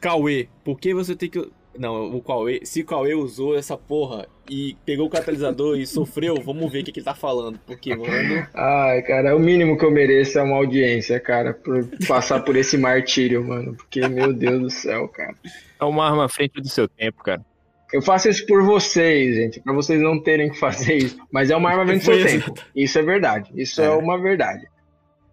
[0.00, 1.50] Cauê, por que você tem que.
[1.78, 2.60] Não, o Cauê.
[2.64, 6.84] Se o Cauê usou essa porra e pegou o catalisador e sofreu, vamos ver o
[6.84, 7.58] que, que ele tá falando.
[7.66, 8.46] Porque, mano.
[8.54, 12.76] Ai, cara, o mínimo que eu mereço é uma audiência, cara, por passar por esse
[12.76, 13.74] martírio, mano.
[13.76, 15.34] Porque, meu Deus do céu, cara.
[15.80, 17.44] É uma arma à frente do seu tempo, cara.
[17.92, 21.18] Eu faço isso por vocês, gente, pra vocês não terem que fazer isso.
[21.32, 22.54] Mas é uma arma vendo seu Foi tempo.
[22.74, 23.50] Isso é verdade.
[23.54, 23.90] Isso é, É.
[23.90, 24.66] uma verdade.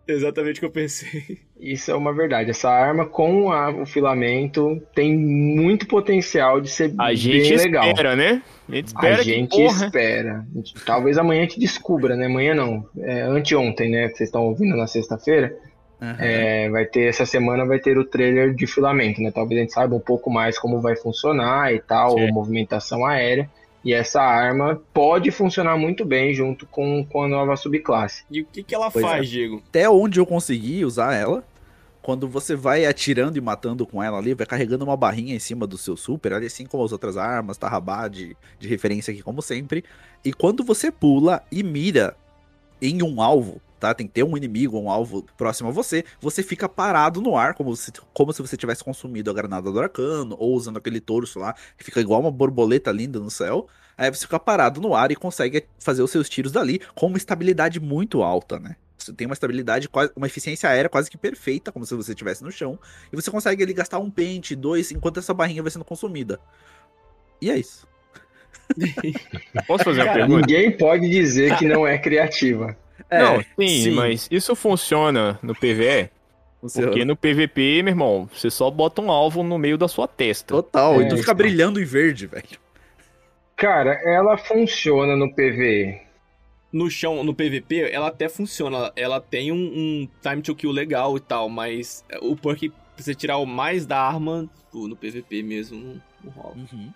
[0.08, 1.40] Exatamente o que eu pensei.
[1.60, 2.52] Isso é uma verdade.
[2.52, 7.88] Essa arma com a- o filamento tem muito potencial de ser A bem gente legal.
[7.88, 8.42] espera, né?
[8.70, 10.46] A gente espera A gente espera.
[10.86, 12.26] Talvez amanhã a gente descubra, né?
[12.28, 12.86] Amanhã não.
[13.00, 14.08] É, anteontem, né?
[14.10, 15.56] Que vocês estão ouvindo na sexta-feira.
[16.00, 16.16] Aham.
[16.20, 19.32] É, vai ter essa semana vai ter o trailer de filamento, né?
[19.32, 23.50] Talvez a gente saiba um pouco mais como vai funcionar e tal, a movimentação aérea.
[23.88, 28.26] E essa arma pode funcionar muito bem junto com, com a nova subclasse.
[28.30, 29.08] E o que, que ela Pois é.
[29.08, 29.64] faz, Diego?
[29.66, 31.42] até onde eu consegui usar ela.
[32.02, 35.66] Quando você vai atirando e matando com ela ali, vai carregando uma barrinha em cima
[35.66, 39.42] do seu super, ali assim como as outras armas, Tarrabá de, de referência aqui como
[39.42, 39.86] sempre.
[40.24, 42.14] E quando você pula e mira
[42.82, 43.94] em um alvo, tá?
[43.94, 47.54] Tem que ter um inimigo, um alvo próximo a você, você fica parado no ar,
[47.54, 51.40] como se, como se você tivesse consumido a granada do arcano, ou usando aquele torso
[51.40, 53.68] lá, que fica igual uma borboleta linda no céu.
[53.98, 57.18] Aí você fica parado no ar e consegue fazer os seus tiros dali com uma
[57.18, 58.76] estabilidade muito alta, né?
[58.98, 62.44] Você tem uma estabilidade, quase- uma eficiência aérea quase que perfeita, como se você estivesse
[62.44, 62.78] no chão.
[63.12, 66.40] E você consegue ali gastar um pente, dois, enquanto essa barrinha vai sendo consumida.
[67.42, 67.88] E é isso.
[69.68, 70.42] Posso fazer uma Cara, pergunta?
[70.42, 72.78] ninguém pode dizer que não é criativa.
[73.12, 76.10] Não, sim, mas isso funciona no PVE?
[76.60, 76.88] Funciona.
[76.88, 80.56] Porque no PVP, meu irmão, você só bota um alvo no meio da sua testa.
[80.56, 82.60] Total, É, e tu fica brilhando em verde, velho.
[83.56, 86.02] Cara, ela funciona no PVE.
[86.72, 88.78] No chão, no PVP, ela até funciona.
[88.78, 93.04] Ela, ela tem um, um time to kill legal e tal, mas o perk pra
[93.04, 96.56] você tirar o mais da arma pô, no PVP mesmo não, não rola.
[96.56, 96.92] Uhum.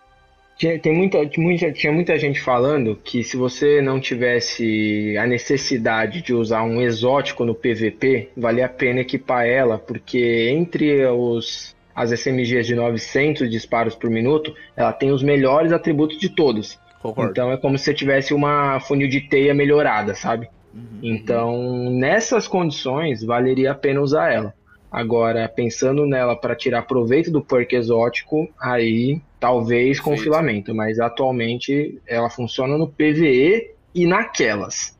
[0.62, 6.22] Tinha, tem muita, muita, tinha muita gente falando que se você não tivesse a necessidade
[6.22, 12.12] de usar um exótico no PVP, valia a pena equipar ela, porque entre os, as
[12.12, 16.78] SMGs de 900 disparos por minuto, ela tem os melhores atributos de todos.
[17.02, 17.32] Concordo.
[17.32, 20.48] Então é como se você tivesse uma funil de teia melhorada, sabe?
[20.72, 21.00] Uhum.
[21.02, 24.54] Então, nessas condições, valeria a pena usar ela.
[24.92, 30.24] Agora, pensando nela para tirar proveito do perk exótico, aí talvez com Perfeito.
[30.24, 34.96] filamento, mas atualmente ela funciona no PVE e naquelas.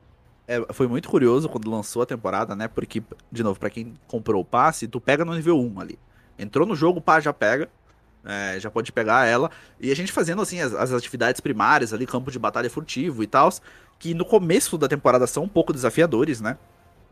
[0.48, 2.68] É, foi muito curioso quando lançou a temporada, né?
[2.68, 6.00] Porque, de novo, pra quem comprou o passe, tu pega no nível 1 ali.
[6.40, 7.70] Entrou no jogo, pá, já pega.
[8.26, 9.50] é, já pode pegar ela.
[9.80, 13.28] E a gente fazendo, assim, as, as atividades primárias ali, campo de batalha furtivo e
[13.28, 13.50] tal,
[14.00, 16.58] que no começo da temporada são um pouco desafiadores, né?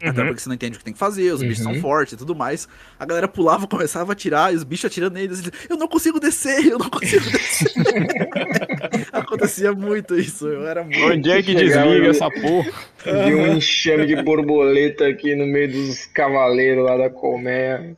[0.02, 0.28] Até Uhum.
[0.28, 1.74] porque você não entende o que tem que fazer, os bichos Uhum.
[1.74, 2.68] são fortes e tudo mais.
[2.97, 5.43] A galera pulava, começava a atirar, e os bichos atirando neles.
[5.70, 7.70] Eu não consigo descer, eu não consigo descer.
[9.12, 11.00] Acontecia muito isso, eu era muito.
[11.04, 12.10] Onde é que Chegava desliga ali.
[12.10, 12.72] essa porra?
[13.26, 17.95] Vi um enxame de borboleta aqui no meio dos cavaleiros lá da colmeia,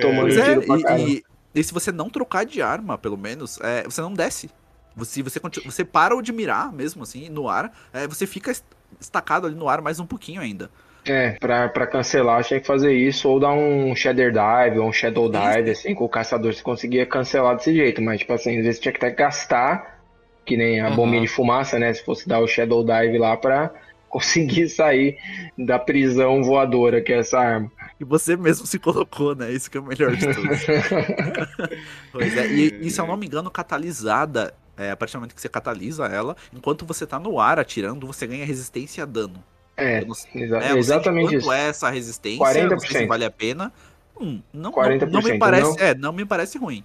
[0.00, 1.08] tomando Pois é, tiro pra caramba.
[1.08, 1.14] e,
[1.54, 4.50] e, e se você não trocar de arma, pelo menos, é, você não desce.
[4.96, 8.64] Você, você, conti- você para de mirar mesmo, assim, no ar, é, você fica est-
[9.00, 10.70] estacado ali no ar mais um pouquinho ainda.
[11.06, 14.92] É, pra, pra cancelar tinha que fazer isso, ou dar um Shader Dive, ou um
[14.92, 18.64] Shadow Dive, assim, com o caçador você conseguia cancelar desse jeito, mas, tipo assim, às
[18.64, 20.00] vezes tinha que até gastar,
[20.46, 20.96] que nem a Aham.
[20.96, 23.70] bombinha de fumaça, né, se fosse dar o Shadow Dive lá pra
[24.08, 25.16] conseguir sair
[25.58, 27.70] da prisão voadora que é essa arma.
[28.00, 29.50] E você mesmo se colocou, né?
[29.52, 30.48] Isso que é o melhor de tudo.
[32.12, 35.34] pois é, e, e se eu não me engano, catalisada, é, a partir do momento
[35.34, 39.42] que você catalisa ela, enquanto você tá no ar atirando, você ganha resistência a dano.
[39.76, 41.52] É, não sei- exa- É, não sei exatamente quanto isso.
[41.52, 43.08] é essa resistência, não sei se 40%.
[43.08, 43.72] vale a pena.
[44.20, 45.86] Hum, não, não, 40%, não me parece, não?
[45.86, 46.84] é, não me parece ruim.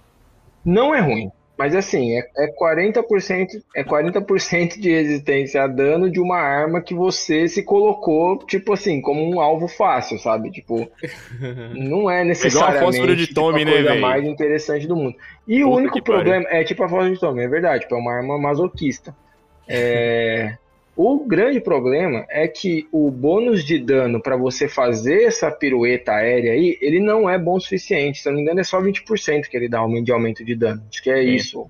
[0.64, 6.18] Não é ruim, mas assim, é, é 40%, é 40% de resistência a dano de
[6.20, 10.50] uma arma que você se colocou, tipo assim, como um alvo fácil, sabe?
[10.50, 10.90] Tipo,
[11.74, 15.14] não é necessariamente fósforo de tipo, Tommy, a né, coisa mais interessante do mundo.
[15.46, 16.22] E o Puta único que pariu.
[16.24, 19.14] problema é tipo a fósforo de Tommy, é verdade, tipo, é uma arma masoquista.
[19.68, 20.56] É,
[21.02, 26.52] O grande problema é que o bônus de dano para você fazer essa pirueta aérea
[26.52, 28.20] aí, ele não é bom o suficiente.
[28.20, 30.82] Se eu não me engano, é só 20% que ele dá de aumento de dano.
[30.90, 31.22] Acho que é, É.
[31.22, 31.66] isso.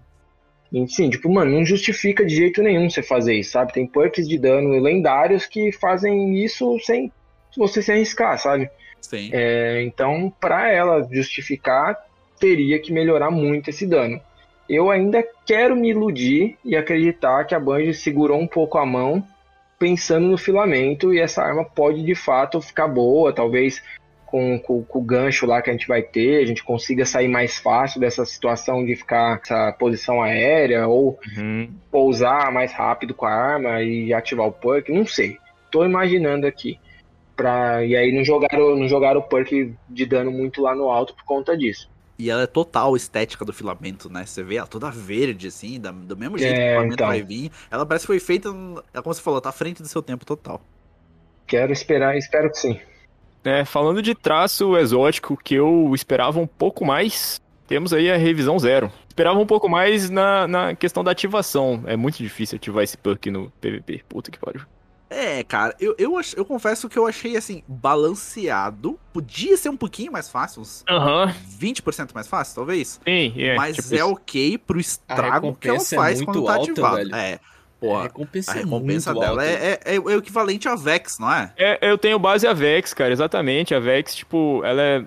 [0.73, 3.73] E, sim, tipo, mano, não justifica de jeito nenhum você fazer isso, sabe?
[3.73, 7.13] Tem perks de dano lendários que fazem isso sem
[7.57, 8.69] você se arriscar, sabe?
[9.01, 9.31] Sim.
[9.33, 11.97] É, então, para ela justificar,
[12.41, 14.21] teria que melhorar muito esse dano.
[14.73, 19.21] Eu ainda quero me iludir e acreditar que a Bungie segurou um pouco a mão
[19.81, 23.83] pensando no filamento e essa arma pode de fato ficar boa, talvez
[24.27, 27.27] com, com- com o gancho lá que a gente vai ter, a gente consiga sair
[27.27, 31.69] mais fácil dessa situação de ficar nessa posição aérea ou Uhum.
[31.91, 35.37] pousar mais rápido com a arma e ativar o perk, não sei.
[35.69, 36.79] Tô imaginando aqui.
[37.35, 37.85] Pra...
[37.85, 41.25] E aí não jogaram, não jogaram o perk de dano muito lá no alto por
[41.25, 41.91] conta disso.
[42.21, 44.27] E ela é total estética do filamento, né?
[44.27, 47.07] Você vê ela toda verde, assim, da- do mesmo jeito que o É, filamento então.
[47.07, 47.51] vai vir.
[47.71, 48.49] Ela parece que foi feita,
[48.93, 50.61] é como você falou, tá à frente do seu tempo total.
[51.47, 52.79] Quero esperar, espero que sim.
[53.43, 58.59] É, falando de traço exótico que eu esperava um pouco mais, temos aí a revisão
[58.59, 58.93] zero.
[59.09, 61.83] Esperava um pouco mais na, na questão da ativação.
[61.87, 64.03] É muito difícil ativar esse perk no PVP.
[64.09, 64.61] Puta que pariu.
[65.11, 68.99] É, cara, eu, eu, ach- eu confesso que eu achei, assim, balanceado.
[69.13, 71.35] Podia ser um pouquinho mais fácil, uns Aham.
[71.59, 73.01] 20% mais fácil, talvez.
[73.05, 73.57] Sim, é.
[73.57, 76.71] mas tipo é ok pro estrago que ela recompensa é faz muito quando tá alta,
[76.71, 76.97] ativado.
[76.97, 77.15] velho.
[77.15, 77.41] É, a
[77.81, 79.45] porra, recompensa, a recompensa é muito dela alta.
[79.45, 81.53] é, é, é o equivalente a Vex, não é?
[81.57, 83.75] É, eu tenho base a Vex, cara, exatamente.
[83.75, 85.05] A Vex, tipo, ela é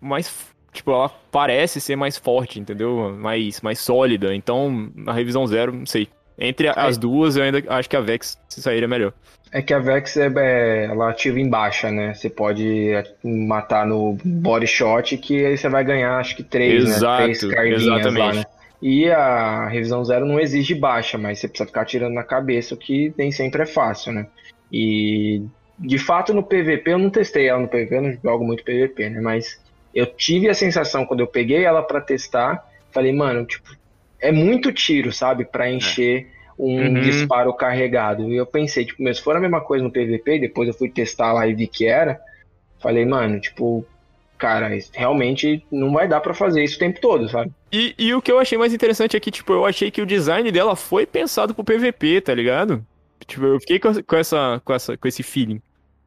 [0.00, 0.32] mais.
[0.72, 3.16] Tipo, ela parece ser mais forte, entendeu?
[3.16, 4.34] Mais, mais sólida.
[4.34, 6.08] Então, na revisão zero, não sei.
[6.38, 9.12] Entre as duas, eu ainda acho que a Vex se sairia melhor.
[9.52, 12.12] É que a Vex é, é, ela ativa em baixa, né?
[12.12, 17.20] Você pode matar no body shot que aí você vai ganhar acho que três, Exato,
[17.20, 17.34] né?
[17.34, 18.36] Três carvinhas lá, exatamente.
[18.38, 18.44] né?
[18.82, 22.76] E a revisão zero não exige baixa, mas você precisa ficar atirando na cabeça, o
[22.76, 24.26] que nem sempre é fácil, né?
[24.72, 25.42] E
[25.78, 29.08] de fato no PVP eu não testei ela no PVP, eu não jogo muito PVP,
[29.08, 29.20] né?
[29.20, 29.60] Mas
[29.94, 33.70] eu tive a sensação quando eu peguei ela pra testar, falei, mano, tipo,
[34.20, 35.44] é muito tiro, sabe?
[35.44, 37.00] Pra encher um Uhum.
[37.00, 38.30] disparo carregado.
[38.30, 40.88] E eu pensei, tipo, mas se for a mesma coisa no PVP, depois eu fui
[40.88, 42.18] testar lá e vi que era,
[42.80, 43.84] falei, mano, tipo,
[44.38, 47.50] cara, realmente não vai dar pra fazer isso o tempo todo, sabe?
[47.72, 50.06] E, e o que eu achei mais interessante é que, tipo, eu achei que o
[50.06, 52.84] design dela foi pensado pro PVP, tá ligado?
[53.26, 55.60] Tipo, eu fiquei com essa, com, essa, com esse feeling.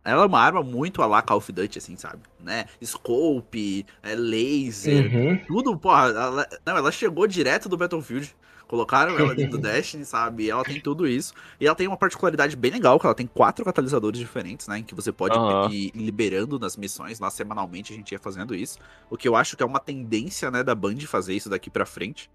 [0.08, 2.20] Ela é uma arma muito a lá Call of Duty, assim, sabe?
[2.40, 2.66] Né?
[2.84, 5.38] Scope, é, laser, Uhum.
[5.48, 6.08] tudo, porra.
[6.08, 8.34] Ela, não, ela chegou direto do Battlefield.
[8.68, 10.50] Colocaram ela dentro do Destiny, sabe?
[10.50, 11.34] Ela tem tudo isso.
[11.60, 14.80] E ela tem uma particularidade bem legal, que ela tem quatro catalisadores diferentes, né?
[14.80, 15.70] Em que você pode Aham.
[15.72, 17.20] ir liberando nas missões.
[17.20, 18.78] Lá semanalmente a gente ia fazendo isso.
[19.10, 21.86] O que eu acho que é uma tendência, né, da Band fazer isso daqui pra
[21.86, 22.30] frente.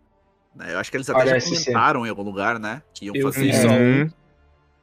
[0.55, 1.65] Né, Eu acho que eles até Parece já ser.
[1.65, 2.83] comentaram em algum lugar, né?
[2.95, 3.63] Que iam Eu fazer isso.
[3.63, 4.05] só Uhum.
[4.07, 4.11] um.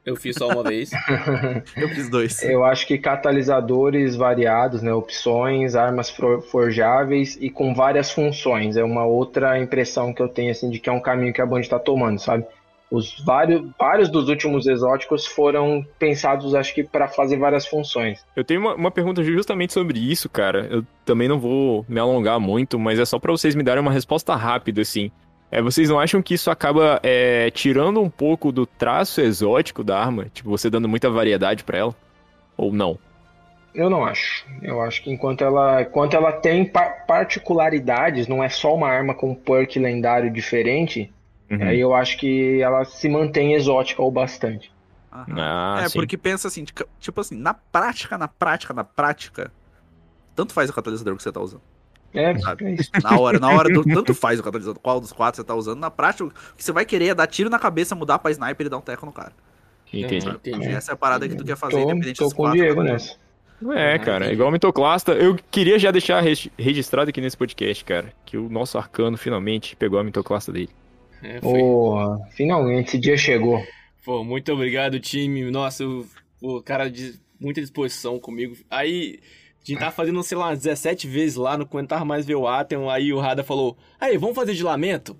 [0.04, 0.90] Eu fiz só uma vez.
[1.76, 2.42] Eu fiz dois.
[2.42, 8.76] Eu acho que catalisadores variados, né, opções, armas for- forjáveis e com várias funções.
[8.76, 11.46] É uma outra impressão que eu tenho assim de que é um caminho que a
[11.46, 12.44] Band está tomando, sabe?
[12.90, 18.18] Os vários, vários dos últimos exóticos foram pensados, acho que, para fazer várias funções.
[18.34, 20.66] Eu tenho uma, uma pergunta justamente sobre isso, cara.
[20.68, 23.92] Eu também não vou me alongar muito, mas é só pra vocês me darem uma
[23.92, 25.08] resposta rápida, assim.
[25.52, 29.98] É, vocês não acham que isso acaba é, tirando um pouco do traço exótico da
[29.98, 30.26] arma?
[30.32, 31.94] Tipo, você dando muita variedade pra ela?
[32.56, 32.98] Ou não?
[33.74, 34.44] Eu não acho.
[34.62, 39.14] Eu acho que enquanto ela, enquanto ela tem pa- particularidades, não é só uma arma
[39.14, 41.12] com perk lendário diferente,
[41.50, 41.62] Uhum.
[41.64, 44.70] aí eu acho que ela se mantém exótica o bastante.
[45.12, 45.34] Aham.
[45.36, 45.98] Ah, é, sim.
[45.98, 46.64] porque pensa assim,
[47.00, 49.50] tipo assim, na prática, na prática, na prática,
[50.36, 51.62] tanto faz o catalisador que você tá usando.
[52.12, 52.64] É, Sabe?
[52.64, 52.90] é isso.
[53.02, 55.78] Na hora, na hora do tanto faz o catalisador, qual dos quatro você tá usando,
[55.78, 58.66] na prática, o que você vai querer é dar tiro na cabeça, mudar pra sniper
[58.66, 59.32] e dar um teco no cara.
[59.92, 60.28] Entendi.
[60.28, 60.68] Entendi.
[60.68, 62.60] Essa é a parada que tu quer fazer, Tô, independente tô dos com o quatro.
[62.60, 62.92] Diego né?
[62.92, 63.16] nessa.
[63.74, 65.12] É, Ah, cara, é igual o Mitoclasta.
[65.12, 66.22] Eu queria já deixar
[66.56, 70.70] registrado aqui nesse podcast, cara, que o nosso arcano finalmente pegou a Mitoclasta dele.
[71.22, 71.58] É, foi.
[71.60, 73.62] Porra, finalmente esse dia chegou.
[74.04, 75.50] Pô, muito obrigado, time.
[75.50, 76.06] Nossa, eu,
[76.40, 78.56] pô, cara de muita disposição comigo.
[78.70, 79.20] Aí,
[79.62, 82.48] a gente tava fazendo, sei lá, umas 17 vezes lá no Quentar Mais Ver o
[82.48, 82.90] Atem.
[82.90, 85.16] Aí o Rada falou: Aí, vamos fazer de lamento?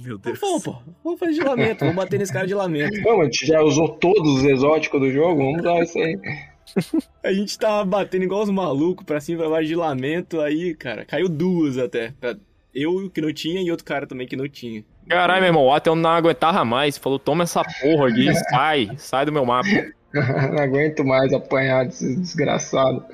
[0.00, 0.38] Meu Deus.
[0.38, 0.76] Vamos, pô.
[1.02, 1.80] Vamos fazer de lamento.
[1.80, 3.00] Vamos bater nesse cara de lamento.
[3.00, 6.18] Não, a gente já usou todos os exóticos do jogo, vamos usar isso aí.
[7.24, 10.40] A gente tava batendo igual os malucos pra cima e pra baixo de lamento.
[10.40, 12.12] Aí, cara, caiu duas até.
[12.74, 14.84] Eu que não tinha e outro cara também que não tinha.
[15.08, 16.98] Caralho, meu irmão, o Atel não aguentava mais.
[16.98, 19.68] Falou, toma essa porra aqui, sai, sai do meu mapa.
[20.14, 23.04] Não aguento mais apanhar desse desgraçado.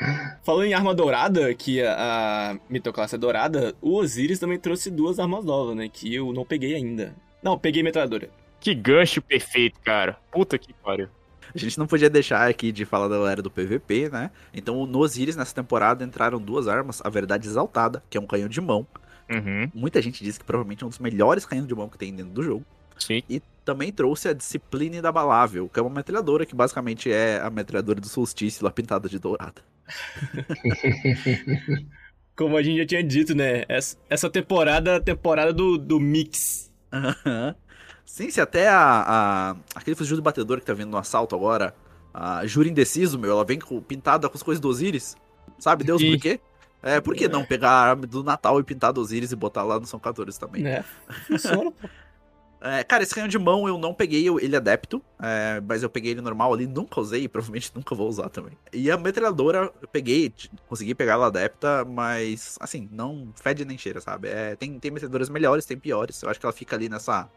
[0.45, 5.19] Falando em arma dourada, que a, a mitoclasse é dourada, o Osiris também trouxe duas
[5.19, 5.89] armas novas, né?
[5.93, 7.15] Que eu não peguei ainda.
[7.43, 8.29] Não, peguei metralhadora.
[8.61, 10.17] Que gancho perfeito, cara.
[10.31, 11.09] Puta que pariu.
[11.55, 14.31] A gente não podia deixar aqui de falar da galera do PVP, né?
[14.53, 17.01] Então, no Osiris, nessa temporada, entraram duas armas.
[17.05, 18.87] A Verdade Exaltada, que é um canhão de mão.
[19.31, 22.15] Uhum, Muita gente diz que provavelmente é um dos melhores canhões de mão que tem
[22.15, 22.65] dentro do jogo.
[22.99, 23.23] sim.
[23.29, 28.01] E também trouxe a Disciplina Inabalável, que é uma metralhadora que basicamente é a metralhadora
[28.01, 29.63] do solstício lá pintada de dourada.
[32.37, 33.65] Como a gente já tinha dito, né?
[33.69, 36.71] Essa, temporada é a temporada do, do mix.
[36.93, 37.55] Aham.
[38.05, 41.75] Sim, se até a, a- aquele fuzil de batedor que tá vindo no assalto agora,
[42.13, 45.17] a Jura Indeciso, meu, ela vem com, pintada com as coisas do Osiris.
[45.59, 46.13] Sabe Deus Sim.
[46.13, 46.41] por quê?
[46.83, 49.63] É, por que não pegar a arma do Natal e pintar do Osiris e botar
[49.63, 50.63] lá no São 14 também?
[50.63, 50.85] Né?
[51.27, 51.89] Funciona, pô.
[52.65, 56.13] É, cara, esse canhão de mão eu não peguei ele adepto, é, mas eu peguei
[56.13, 58.55] ele normal ali, nunca usei provavelmente nunca vou usar também.
[58.73, 60.33] E a metralhadora eu peguei,
[60.67, 64.29] consegui pegar ela adepta, mas assim, não fede nem cheira, sabe?
[64.29, 66.23] É, tem, tem metralhadoras melhores, tem piores.
[66.23, 67.29] Eu acho que ela fica ali nessa,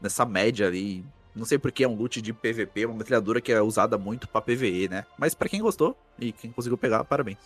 [0.00, 1.04] nessa média ali.
[1.34, 4.40] Não sei porque é um loot de PVP, uma metralhadora que é usada muito pra
[4.40, 5.06] PVE, né?
[5.16, 7.38] Mas pra quem gostou e quem conseguiu pegar, parabéns.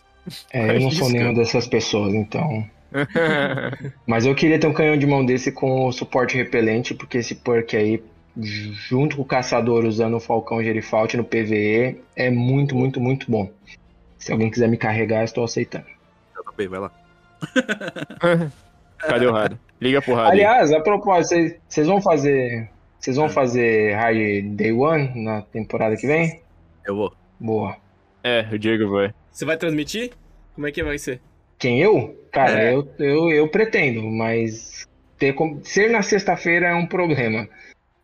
[0.51, 2.67] É, eu não sou nenhuma dessas pessoas, então.
[4.07, 7.35] Mas eu queria ter um canhão de mão desse com o suporte repelente, porque esse
[7.35, 8.03] perk aí,
[8.39, 13.51] junto com o caçador usando o Falcão Gerifalte no PVE, é muito, muito, muito bom.
[14.19, 15.87] Se alguém quiser me carregar, eu estou aceitando.
[16.37, 16.91] JP, vai lá.
[18.99, 19.59] Cadê o Rada?
[19.81, 20.31] Liga pro aí.
[20.31, 22.69] Aliás, a propósito, vocês- vão fazer.
[22.99, 26.41] Vocês vão fazer High Day One na temporada que vem?
[26.85, 27.13] Eu vou.
[27.39, 27.77] Boa.
[28.25, 29.15] É, o Diego vai.
[29.31, 30.13] Você vai transmitir?
[30.55, 31.21] Como é que vai ser?
[31.59, 32.15] Quem eu?
[32.33, 32.75] Cara, É.
[32.75, 34.87] eu, eu, eu pretendo, mas
[35.19, 37.49] ter como- ser na sexta-feira é um problema.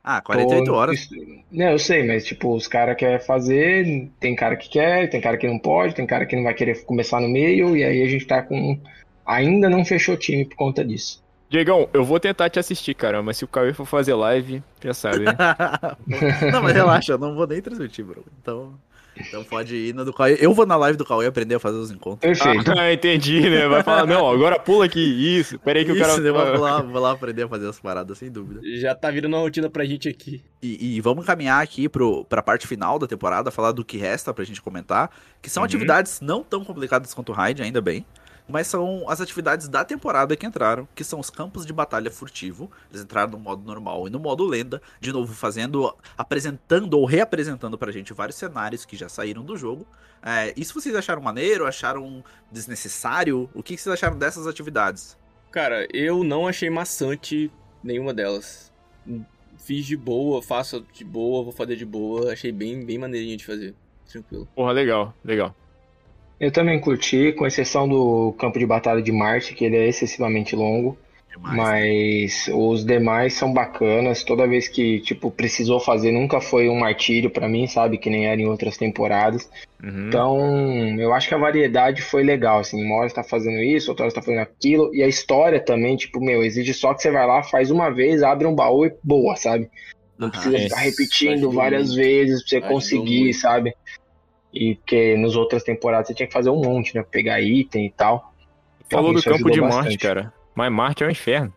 [0.02, 1.08] Ah, 48 Tô- horas.
[1.50, 5.36] Não, eu sei, mas tipo, os caras querem fazer, tem cara que quer, tem cara
[5.36, 8.08] que não pode, tem cara que não vai querer começar no meio, e aí a
[8.08, 8.78] gente tá com.
[9.24, 11.22] Ainda não fechou time por conta disso.
[11.48, 14.94] Diegão, eu vou tentar te assistir, cara, mas se o Cauê for fazer live, já
[14.94, 15.32] sabe, né?
[16.50, 18.24] não, mas relaxa, eu não vou nem transmitir, bro.
[18.40, 18.72] Então,
[19.16, 20.36] Então pode ir na do Cauê.
[20.40, 22.20] Eu vou na live do Cauê aprender a fazer os encontros.
[22.40, 22.72] Perfeito.
[22.78, 23.68] Ah, entendi, né?
[23.68, 25.58] Vai falar, não, agora pula aqui, isso.
[25.58, 26.12] Pera aí que o cara...
[26.12, 28.60] Isso, eu vou lá, vou lá aprender a fazer as paradas, sem dúvida.
[28.80, 30.42] Já tá virando uma rotina pra gente aqui.
[30.62, 34.32] E, e vamos caminhar aqui pro, pra parte final da temporada, falar do que resta
[34.32, 35.10] pra gente comentar,
[35.42, 35.66] que são Uhum.
[35.66, 38.04] atividades não tão complicadas quanto o Raid, ainda bem,
[38.48, 42.70] mas são as atividades da temporada que entraram, que são os campos de batalha furtivo.
[42.90, 47.78] Eles entraram no modo normal e no modo lenda, de novo fazendo, apresentando ou reapresentando
[47.78, 49.86] pra gente vários cenários que já saíram do jogo.
[50.22, 51.66] É, isso vocês acharam maneiro?
[51.66, 53.48] Acharam desnecessário?
[53.54, 55.16] O que que vocês acharam dessas atividades?
[55.50, 57.50] Cara, eu não achei maçante
[57.82, 58.72] nenhuma delas.
[59.58, 62.32] Fiz de boa, faço de boa, vou fazer de boa.
[62.32, 63.74] Achei bem, bem maneirinho de fazer.
[64.08, 64.48] Tranquilo.
[64.54, 65.54] Porra, legal, legal.
[66.42, 70.56] Eu também curti, com exceção do campo de batalha de Marte, que ele é excessivamente
[70.56, 70.98] longo.
[71.30, 71.62] Demais, né?
[71.62, 74.24] Mas os demais são bacanas.
[74.24, 77.96] Toda vez que, tipo, precisou fazer, nunca foi um martírio pra mim, sabe?
[77.96, 79.48] Que nem era em outras temporadas.
[79.80, 80.08] Uhum.
[80.08, 82.84] Então, eu acho que a variedade foi legal, assim.
[82.84, 84.92] Uma hora você tá fazendo isso, outra hora você tá fazendo aquilo.
[84.92, 88.20] E a história também, tipo, meu, exige só que você vai lá, faz uma vez,
[88.20, 89.70] abre um baú e boa, sabe?
[90.18, 90.60] Não precisa é.
[90.62, 93.38] ficar repetindo várias vezes pra você Ajudou conseguir, muito.
[93.38, 93.74] sabe?
[94.52, 97.04] E porque nas outras temporadas você tinha que fazer um monte, né?
[97.10, 98.32] Pegar item e tal.
[98.86, 99.98] Então, Falou do campo de Marte, bastante.
[99.98, 100.32] cara.
[100.54, 101.52] Mas Marte é um inferno.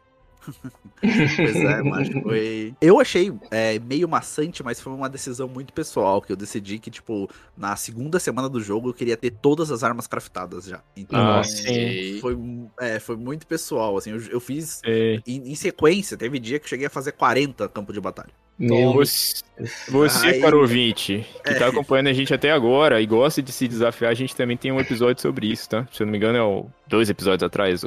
[1.02, 2.74] Pois é, mas foi.
[2.82, 6.22] Eu achei é, meio maçante, mas foi uma decisão muito pessoal.
[6.22, 9.84] Que eu decidi que, tipo, na segunda semana do jogo eu queria ter todas as
[9.84, 10.82] armas craftadas já.
[10.96, 11.50] Então, Ah, Nossa.
[11.58, 12.20] sim.
[12.22, 12.38] foi,
[12.80, 13.98] é, foi muito pessoal.
[13.98, 14.82] Assim, eu, eu fiz
[15.28, 16.18] em, em sequência.
[16.18, 18.30] Teve dia que eu cheguei a fazer 40 campos de batalha.
[18.58, 19.44] Meu, Você,
[19.90, 21.56] você Aí- cara ouvinte, que É.
[21.56, 24.72] tá acompanhando a gente até agora e gosta de se desafiar, a gente também tem
[24.72, 25.86] um episódio sobre isso, tá?
[25.92, 27.84] Se eu não me engano, é o dois episódios atrás.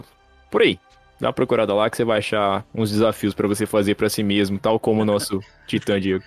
[0.51, 0.79] Por aí.
[1.21, 4.23] Dá uma procurada lá que você vai achar uns desafios pra você fazer pra si
[4.23, 6.25] mesmo, tal como o nosso Titã Diego.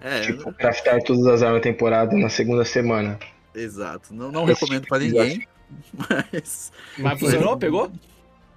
[0.00, 3.18] É, tipo, craftar todas as armas da temporada na segunda semana.
[3.54, 4.14] exato.
[4.14, 5.46] Não, não recomendo pra ninguém.
[6.32, 6.72] Mas.
[6.98, 7.56] Mas funcionou?
[7.56, 7.90] Pegou?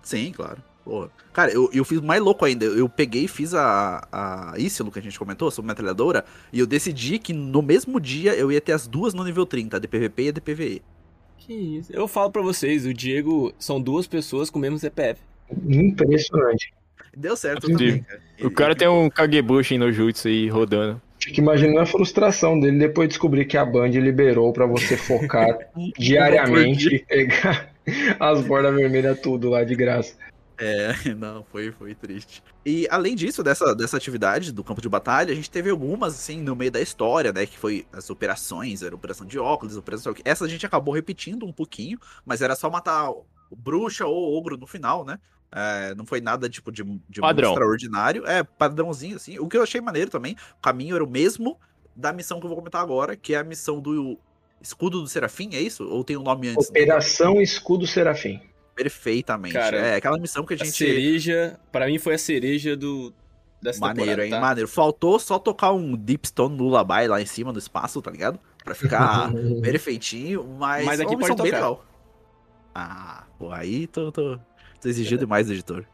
[0.02, 0.62] Sim, claro.
[0.84, 1.10] Porra.
[1.32, 2.66] Cara, eu, eu fiz mais louco ainda.
[2.66, 6.26] Eu peguei e fiz a, a Ísilo que a gente comentou sobre metralhadora.
[6.52, 9.78] E eu decidi que no mesmo dia eu ia ter as duas no nível 30,
[9.78, 10.82] a de PVP e a de PVE.
[11.38, 11.92] Que isso.
[11.94, 15.22] Eu falo pra vocês, o Diego são duas pessoas com o mesmo CPF.
[15.68, 16.74] Impressionante.
[17.16, 17.74] Deu certo Sim.
[17.74, 18.22] também, cara.
[18.42, 21.02] O cara tem um Kagebushi no Jutsu aí rodando.
[21.20, 25.58] Fico imaginando a frustração dele depois de descobrir que a Band liberou pra você focar
[25.98, 27.72] diariamente e pegar
[28.20, 30.16] as bordas vermelhas tudo lá de graça.
[30.58, 32.44] É, não, foi, foi triste.
[32.66, 36.42] E além disso, dessa, dessa atividade do campo de batalha, a gente teve algumas, assim,
[36.42, 37.46] no meio da história, né?
[37.46, 40.14] Que foi as operações, era operação de óculos, operação.
[40.24, 43.12] Essa a gente acabou repetindo um pouquinho, mas era só matar
[43.56, 45.20] bruxa ou ogro no final, né?
[45.56, 48.26] É, não foi nada tipo de, de extraordinário.
[48.26, 49.38] É, padrãozinho, assim.
[49.38, 51.60] O que eu achei maneiro também, o caminho era o mesmo
[51.96, 54.18] da missão que eu vou comentar agora, que é a missão do
[54.62, 55.84] Escudo do Serafim, é isso?
[55.88, 56.70] Ou tem um nome antes?
[56.70, 58.42] Operação Escudo Serafim.
[58.76, 59.54] Perfeitamente.
[59.54, 60.76] Cara, é aquela missão que a A gente.
[60.76, 63.14] cereja, pra mim foi a cereja do
[63.62, 64.32] dessa Maneiro, hein?
[64.32, 64.40] tá?
[64.42, 64.68] Maneiro.
[64.68, 68.40] Faltou só tocar um Deepstone Lullaby lá em cima do espaço, tá ligado?
[68.64, 69.32] Pra ficar
[69.62, 71.70] perfeitinho, mas, Mas aqui é missão pode bem tocar.
[71.70, 71.86] legal.
[72.74, 74.40] Ah, pô, aí tô, tô,
[74.82, 75.86] tô exigindo demais do editor.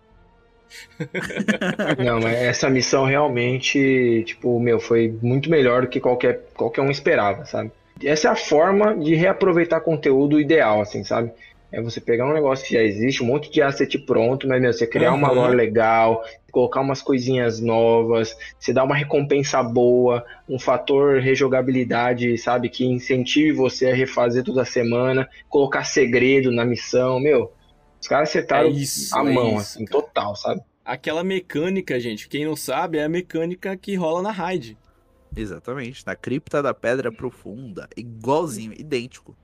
[2.04, 6.92] Não, mas essa missão realmente, tipo, meu, foi muito melhor do que qualquer, qualquer um
[6.92, 7.72] esperava, sabe?
[8.04, 11.32] Essa é a forma de reaproveitar conteúdo ideal, assim, sabe?
[11.72, 14.74] É você pegar um negócio que já existe, um monte de asset pronto, mas, meu,
[14.74, 15.32] você criar uma Uhum.
[15.32, 22.70] lore legal, colocar umas coisinhas novas, você dá uma recompensa boa, um fator rejogabilidade, sabe?
[22.70, 27.54] Que incentive você a refazer toda semana, colocar segredo na missão, meu.
[28.02, 30.02] Os caras acertaram É isso, a é mão, isso, assim, cara.
[30.02, 30.62] total, sabe?
[30.86, 34.80] Aquela mecânica, gente, quem não sabe, é a mecânica que rola na raid.
[35.36, 36.06] Exatamente.
[36.06, 37.88] Na cripta da pedra profunda.
[37.96, 39.38] Igualzinho, idêntico.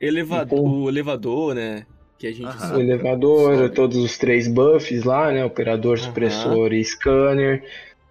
[0.00, 1.86] Elevador, E com- o elevador, né?
[2.18, 2.56] Que a gente.
[2.74, 3.74] O elevador, sobe.
[3.74, 5.44] todos os três buffs lá, né?
[5.44, 6.06] Operador, Aham.
[6.06, 7.64] supressor e scanner.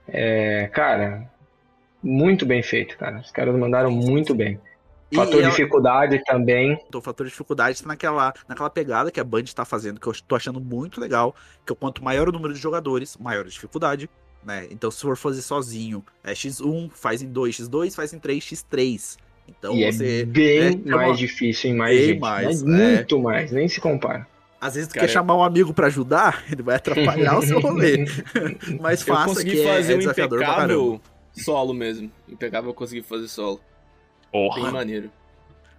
[0.08, 1.30] É, cara,
[2.02, 3.20] muito bem feito, cara.
[3.20, 4.60] Os caras mandaram muito bem.
[5.12, 6.80] E Fator ela- dificuldade também.
[6.94, 10.14] O fator de dificuldade tá naquela, naquela pegada que a Band tá fazendo, que eu
[10.28, 11.36] tô achando muito legal.
[11.66, 14.08] Que é quanto maior o número de jogadores, maior a dificuldade.
[14.44, 14.68] Né?
[14.72, 19.18] Então, se for fazer sozinho, é X1, faz em 2, X2, faz em 3, X3.
[19.58, 20.22] Então e você.
[20.22, 22.20] é bem né, mais chama- difícil em mais Bem gente.
[22.20, 22.96] mais, mas é.
[22.96, 24.28] muito mais, nem se compara.
[24.62, 27.60] Às vezes tu Cara, quer chamar um amigo pra ajudar, ele vai atrapalhar o seu
[27.62, 28.06] rolê.
[28.82, 31.02] Mas Eu faça consegui que é, fazer é um desafiador impecável
[31.34, 32.12] solo mesmo.
[32.28, 33.62] Impecável eu consegui fazer solo.
[34.34, 34.72] Bem Porra.
[34.72, 35.10] maneiro.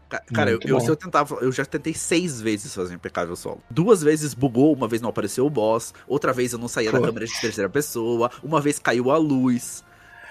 [0.09, 3.37] Ca- Cara, eu, Muito eu, eu tentava, eu já tentei seis vezes fazer um impecável
[3.37, 3.61] solo.
[3.71, 7.01] Duas vezes bugou, uma vez não apareceu o boss, outra vez eu não saía da
[7.01, 9.85] câmera de terceira pessoa, uma vez caiu a luz.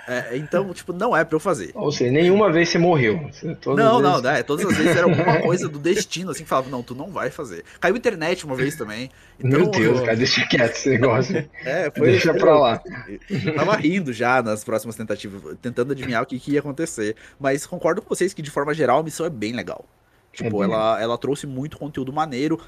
[0.09, 1.71] É, então, tipo, não é pra eu fazer.
[1.75, 3.29] Ou seja, nenhuma vez você morreu.
[3.65, 4.43] Não, não, vezes- né?
[4.43, 7.29] Todas as vezes era alguma coisa do destino, assim, que falava, não, tu não vai
[7.29, 7.63] fazer.
[7.79, 9.09] Caiu internet uma vez também.
[9.37, 11.47] Então, Meu Deus, cara, deixa quieto esse negócio.
[11.63, 12.11] É, foi.
[12.11, 12.81] Deixa pra lá.
[13.29, 17.15] Eu tava rindo já nas próximas tentativas, tentando adivinhar o que, que ia acontecer.
[17.39, 19.85] Mas concordo com vocês que, de forma geral, a missão é bem legal.
[20.33, 22.59] Tipo, bem ela, ela trouxe muito conteúdo maneiro.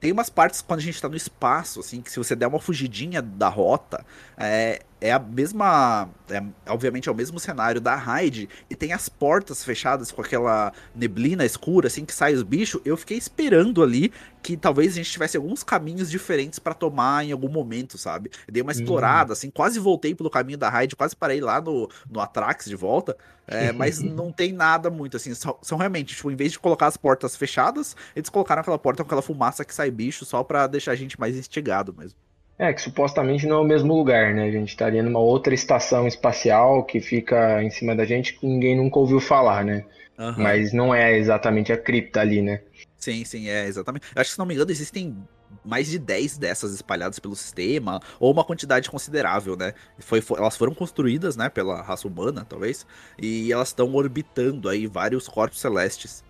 [0.00, 2.60] Tem umas partes quando a gente tá no espaço, assim, que se você der uma
[2.60, 4.04] fugidinha da rota,
[4.36, 6.08] é, é a mesma.
[6.30, 10.72] É, obviamente é o mesmo cenário da raid, e tem as portas fechadas com aquela
[10.94, 12.80] neblina escura, assim, que sai os bichos.
[12.84, 17.32] Eu fiquei esperando ali que talvez a gente tivesse alguns caminhos diferentes pra tomar em
[17.32, 18.30] algum momento, sabe?
[18.46, 21.88] Eu dei uma explorada, assim, quase voltei pelo caminho da raid, quase parei lá no,
[22.10, 26.30] no Atrax de volta, é, mas não tem nada muito, assim, só- são realmente, tipo,
[26.30, 29.74] em vez de colocar as portas fechadas, eles colocaram aquela porta com aquela fumaça que
[29.74, 32.18] sai bicho só pra deixar a gente mais instigado mesmo.
[32.58, 34.44] É, que supostamente não é o mesmo lugar, né?
[34.48, 38.76] A gente estaria numa outra estação espacial que fica em cima da gente que ninguém
[38.76, 39.84] nunca ouviu falar, né?
[40.18, 40.42] Aham.
[40.42, 42.60] Mas não é exatamente a cripta ali, né?
[42.96, 44.06] Sim, sim, é, exatamente.
[44.14, 45.16] Eu acho que, se não me engano, existem
[45.64, 49.72] mais de 10 dessas espalhadas pelo sistema, ou uma quantidade considerável, né?
[50.00, 52.84] Foi, fo- elas foram construídas, né, pela raça humana, talvez,
[53.16, 56.24] e elas estão orbitando aí vários corpos celestes.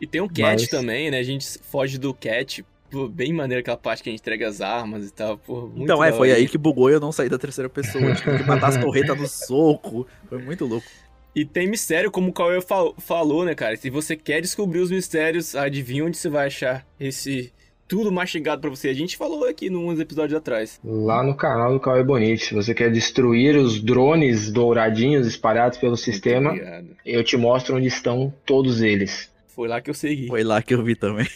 [0.00, 1.18] E tem um cat Mas- também, né?
[1.18, 2.64] A gente foge do cat.
[2.94, 5.36] Pô, bem maneiro aquela parte que a gente entrega as armas e tal.
[5.36, 8.14] Pô, muito então, é, foi aí que bugou e eu não saí da terceira pessoa.
[8.14, 10.06] Tive que matar as torretas no soco.
[10.28, 10.86] Foi muito louco.
[11.34, 13.76] E tem mistério, como o Cauê fal- falou, né, cara?
[13.76, 17.52] Se você quer descobrir os mistérios, adivinha onde você vai achar esse
[17.88, 18.88] tudo mastigado pra você.
[18.88, 20.78] A gente falou aqui nos episódios atrás.
[20.84, 22.46] Lá no canal do Cauê Bonite.
[22.46, 26.86] Se você quer destruir os drones douradinhos espalhados pelo sistema, Obrigado.
[27.04, 29.28] eu te mostro onde estão todos eles.
[29.48, 30.28] Foi lá que eu segui.
[30.28, 31.26] Foi lá que eu vi também.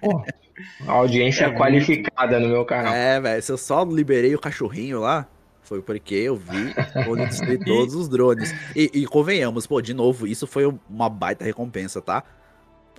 [0.00, 0.24] Pô,
[0.86, 1.58] a audiência É muito.
[1.58, 2.92] qualificada no meu canal.
[2.94, 5.26] É, velho, se eu só liberei o cachorrinho lá,
[5.62, 6.74] foi porque eu vi
[7.08, 8.52] onde destruí todos os drones.
[8.74, 12.24] E, e convenhamos, pô, de novo, isso foi uma baita recompensa, tá?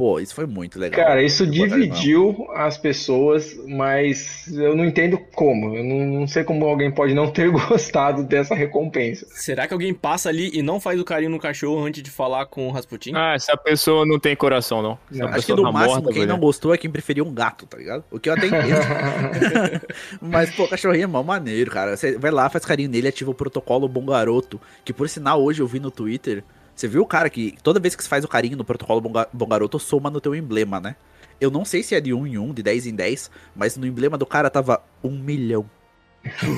[0.02, 1.00] Pô, isso foi muito legal.
[1.00, 5.76] Cara, isso dividiu as pessoas, mas eu não entendo como.
[5.76, 9.28] Eu não, não sei como alguém pode não ter gostado dessa recompensa.
[9.30, 12.48] Será que alguém passa ali e não faz o carinho no cachorro antes de falar
[12.48, 13.12] com o Rasputin?
[13.14, 14.98] Ah, essa pessoa não tem coração, não.
[15.12, 17.68] Não, Acho que no tá máximo morta, quem não gostou é quem preferiu um gato,
[17.68, 18.04] tá ligado?
[18.10, 18.82] O que eu até entendo.
[20.20, 21.96] Mas, pô, cachorrinho é mó maneiro, cara.
[21.96, 24.60] Você vai lá, faz carinho nele, ativa o protocolo Bom Garoto.
[24.84, 26.44] Que por sinal, hoje eu vi no Twitter.
[26.76, 29.48] Você viu, cara, que toda vez que você faz o carinho no protocolo Bom, Bom
[29.48, 30.96] Garoto, soma no teu emblema, né?
[31.40, 33.86] Eu não sei se é de 1 em 1, de 10 em 10, mas no
[33.86, 35.66] emblema do cara tava 1 milhão.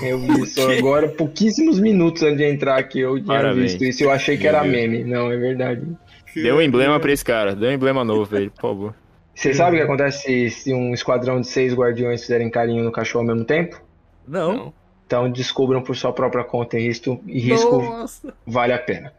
[0.03, 3.71] Eu vi isso agora, pouquíssimos minutos antes de entrar aqui, eu tinha Parabéns.
[3.71, 5.03] visto isso e eu achei que era meme.
[5.03, 5.87] Não, é verdade.
[6.35, 7.55] Deu um emblema pra esse cara.
[7.55, 8.95] Deu um emblema novo, velho, por favor.
[9.35, 12.91] Você sabe o que acontece se, se um esquadrão de seis guardiões fizerem carinho no
[12.91, 13.81] cachorro ao mesmo tempo?
[14.27, 14.53] Não.
[14.53, 14.73] Não.
[15.05, 18.33] Então descubram por sua própria conta e risco, e risco Nossa.
[18.45, 19.13] vale a pena.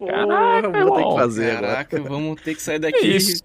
[0.00, 1.66] Porra, vou ter que fazer agora.
[1.68, 3.06] Caraca, vamos ter que sair daqui.
[3.16, 3.44] isso?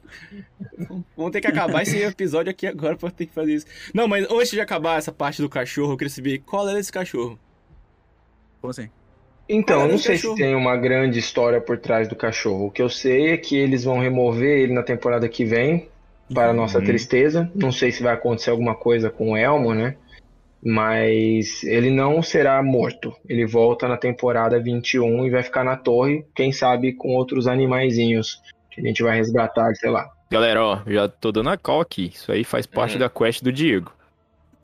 [1.18, 3.66] Vamos ter que acabar esse episódio aqui agora pra ter que fazer isso.
[3.94, 6.92] Não, mas antes de acabar essa parte do cachorro, eu queria saber qual era esse
[6.92, 7.38] cachorro.
[8.62, 8.90] Como assim?
[9.50, 10.38] Então, eu não sei cachorro?
[10.38, 12.68] se tem uma grande história por trás do cachorro.
[12.68, 15.90] O que eu sei é que eles vão remover ele na temporada que vem,
[16.34, 16.86] para nossa Uhum.
[16.86, 17.52] tristeza.
[17.54, 19.98] Não sei se vai acontecer alguma coisa com o Elmo, né?
[20.64, 23.14] Mas ele não será morto.
[23.30, 28.42] Ele volta na temporada 21 e vai ficar na torre, quem sabe com outros animaizinhos
[28.72, 30.10] que a gente vai resgatar, sei lá.
[30.32, 32.12] Galera, ó, já tô dando a call aqui.
[32.14, 33.00] Isso aí faz parte Uhum.
[33.00, 33.92] da quest do Diego.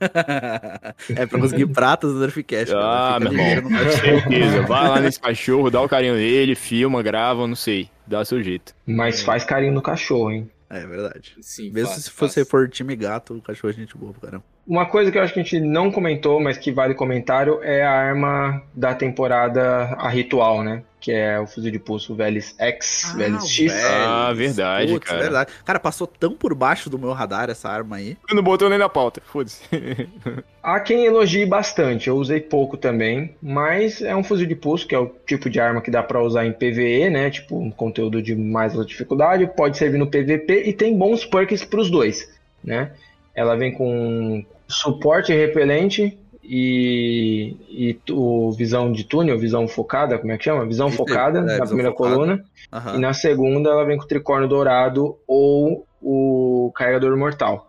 [0.02, 2.74] é pra conseguir pratas do Nerfcast.
[2.76, 3.70] Ah, meu irmão.
[3.70, 4.62] vai- Certeza.
[4.62, 7.88] Vai lá nesse cachorro, dá o carinho nele, filma, grava, não sei.
[8.06, 8.74] Dá seu jeito.
[8.84, 10.50] Mas faz carinho no cachorro, hein?
[10.68, 11.36] É verdade.
[11.40, 12.46] Sim, Mesmo fácil, se você fácil.
[12.46, 14.44] for time gato, o cachorro é gente boa, pro caramba.
[14.66, 17.82] Uma coisa que eu acho que a gente não comentou, mas que vale comentário, é
[17.82, 20.84] a arma da temporada, a ritual, né?
[21.00, 23.72] Que é o fuzil de pulso Velis X, Velis X.
[23.72, 24.08] velho.
[24.08, 25.20] Ah, verdade, Putz, cara.
[25.20, 25.52] verdade.
[25.64, 28.16] Cara, passou tão por baixo do meu radar essa arma aí.
[28.30, 29.62] Eu não botou nem na pauta, foda-se.
[30.62, 34.94] Há quem elogie bastante, eu usei pouco também, mas é um fuzil de pulso, que
[34.94, 37.30] é o tipo de arma que dá pra usar em PvE, né?
[37.30, 41.64] Tipo, um conteúdo de mais alta dificuldade, pode servir no PvP e tem bons perks
[41.64, 42.30] pros dois,
[42.62, 42.92] né?
[43.34, 50.38] Ela vem com suporte repelente e, e tu- visão de túnel, visão focada, como é
[50.38, 50.66] que chama?
[50.66, 52.14] Visão focada é, na visão primeira focada.
[52.14, 52.44] coluna.
[52.72, 52.96] Aham.
[52.96, 57.68] E na segunda ela vem com o tricórnio dourado ou o carregador mortal.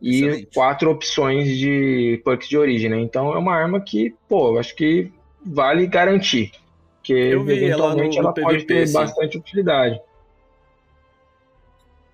[0.00, 0.48] E Excelente.
[0.54, 2.98] quatro opções de perks de origem, né?
[3.00, 5.10] Então é uma arma que, pô, acho que
[5.44, 6.52] vale garantir.
[6.98, 8.92] Porque ela eventualmente no- ela, no pode PVP, ter sim.
[8.94, 10.00] bastante utilidade.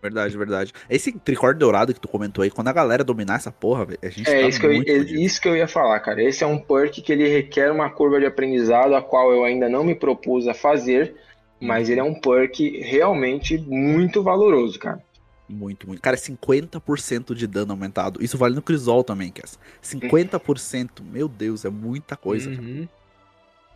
[0.03, 0.73] Verdade, verdade.
[0.89, 4.09] Esse tricórdio dourado que tu comentou aí, quando a galera dominar essa porra, velho, a
[4.09, 5.21] gente É tá isso que, eu, muito é fudido.
[5.21, 6.23] isso que eu ia falar, cara.
[6.23, 9.69] Esse é um perk que ele requer uma curva de aprendizado, a qual eu ainda
[9.69, 11.15] não me propus a fazer,
[11.61, 15.03] mas ele é um perk realmente muito valoroso, cara.
[15.47, 16.01] Muito, muito.
[16.01, 18.23] Cara, 50% de dano aumentado.
[18.23, 19.59] Isso vale no Crisol também, Cass.
[19.83, 21.03] 50%.
[21.13, 22.49] Meu Deus, é muita coisa.
[22.51, 22.63] cara.
[22.63, 22.89] Uhum.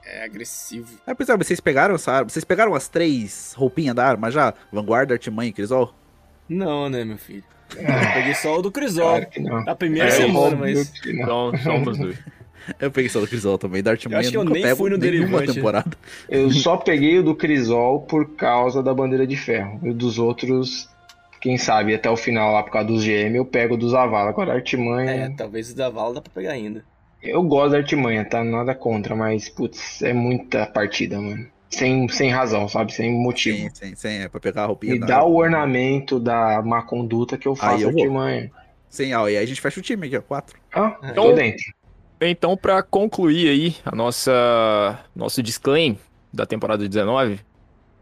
[0.06, 0.98] É agressivo.
[1.06, 2.28] É, pois é, vocês pegaram essa arma?
[2.30, 4.52] Vocês pegaram as três roupinhas da arma já?
[4.70, 5.94] Vanguarda, Artimanha e Crisol?
[6.48, 7.44] Não, né, meu filho?
[7.76, 9.20] Eu peguei só o do Crisol.
[9.26, 9.68] Claro.
[9.68, 10.92] A primeira É, semana, mas.
[11.06, 12.16] Então, somos dois.
[12.80, 13.82] Eu peguei só do Crisol também.
[13.82, 15.52] Da Artimanha Eu acho que eu nem fui no Derivante.
[15.52, 15.90] temporada.
[16.28, 19.80] Eu só peguei o do Crisol por causa da bandeira de ferro.
[19.82, 20.88] E o dos outros,
[21.42, 24.30] quem sabe, até o final lá por causa dos GM, eu pego o dos Avala.
[24.30, 25.34] Agora, a É, artimanha.
[25.36, 26.82] talvez o da Vala dá pra pegar ainda.
[27.22, 28.42] Eu gosto da artimanha, tá?
[28.42, 31.46] Nada contra, mas, putz, é muita partida, mano.
[31.74, 32.92] Sem, sem razão, sabe?
[32.92, 33.56] Sem motivo.
[33.58, 34.08] Sim, sim, sim.
[34.22, 37.82] É pra pegar a roupinha da dá o ornamento da má conduta que eu faço
[37.82, 38.00] eu vou.
[38.02, 38.50] artimanha.
[38.88, 40.22] Sim, ó, e aí a gente fecha o time aqui, ó.
[40.22, 40.56] Quatro.
[40.72, 41.64] Ah, Então- tô dentro.
[42.20, 45.98] Então, pra concluir aí a nossa nosso disclaim
[46.32, 47.40] da temporada 19,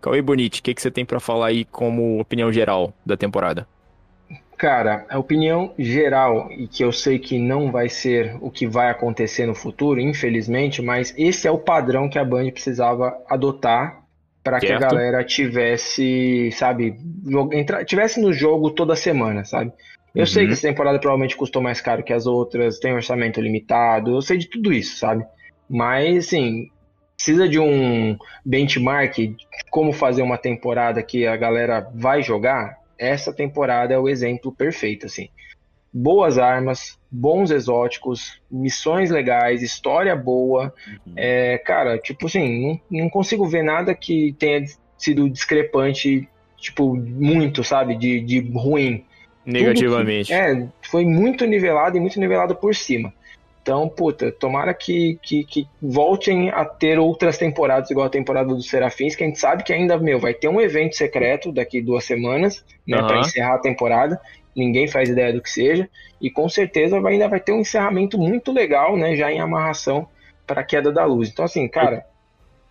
[0.01, 3.67] Cauê Bonite, o que, que você tem pra falar aí como opinião geral da temporada?
[4.63, 8.91] Cara, a opinião geral, e que eu sei que não vai ser o que vai
[8.91, 14.05] acontecer no futuro, infelizmente, mas esse é o padrão que a Band precisava adotar
[14.41, 16.95] para que a galera tivesse, sabe,
[17.53, 19.73] entra- tivesse no jogo toda semana, sabe?
[20.15, 20.49] Eu sei Uhum.
[20.51, 24.39] que essa temporada provavelmente custou mais caro que as outras, tem orçamento limitado, eu sei
[24.39, 25.25] de tudo isso, sabe?
[25.69, 26.69] Mas, assim,
[27.17, 28.17] precisa de um
[28.47, 29.37] benchmark de
[29.73, 32.81] como fazer uma temporada que a galera vai jogar.
[33.03, 35.29] Essa temporada é o exemplo perfeito, assim.
[35.93, 40.73] Boas armas, bons exóticos, missões legais, história boa.
[41.05, 41.15] Uhum.
[41.17, 44.65] É, cara, tipo assim, não, não consigo ver nada que tenha
[44.97, 49.05] sido discrepante, tipo, muito, sabe, de, de ruim.
[49.45, 50.33] Negativamente.
[50.33, 53.13] É, foi muito nivelado e muito nivelado por cima.
[53.63, 58.69] Então, puta, tomara que, que, que voltem a ter outras temporadas, igual a temporada dos
[58.69, 62.05] Serafins, que a gente sabe que ainda, meu, vai ter um evento secreto daqui duas
[62.05, 63.07] semanas, né, Aham.
[63.07, 64.21] pra encerrar a temporada.
[64.55, 65.89] Ninguém faz ideia do que seja.
[66.21, 70.09] E com certeza vai, ainda vai ter um encerramento muito legal, né, já em amarração
[70.45, 71.31] para a queda da luz.
[71.31, 72.05] Então, assim, cara,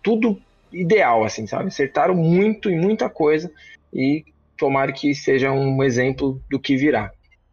[0.02, 0.38] tudo
[0.70, 1.68] ideal, assim, sabe?
[1.68, 3.50] Acertaram muito e muita coisa.
[3.92, 4.26] E
[4.58, 7.10] tomara que seja um exemplo do que virá.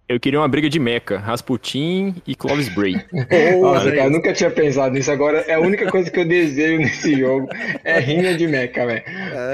[0.10, 2.95] Eu queria uma briga de mecha, Rasputin e Clovis Bray.
[3.61, 5.11] Nossa, cara, eu nunca tinha pensado nisso.
[5.11, 7.48] Agora é a única coisa que eu desejo nesse jogo
[7.84, 9.03] é rinha de mecha, velho.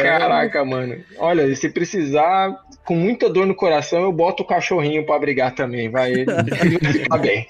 [0.01, 0.95] Caraca, mano.
[1.17, 5.89] Olha, se precisar, com muita dor no coração, eu boto o cachorrinho pra brigar também,
[5.89, 6.13] vai.
[6.13, 6.25] Ele
[7.03, 7.45] ficar bem.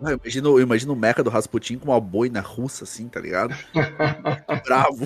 [0.00, 3.56] Eu imagino, eu imagino o mecha do Rasputin com uma boina russa, assim, tá ligado?
[4.64, 5.04] Bravo.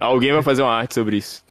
[0.00, 1.46] Alguém vai fazer uma arte sobre isso.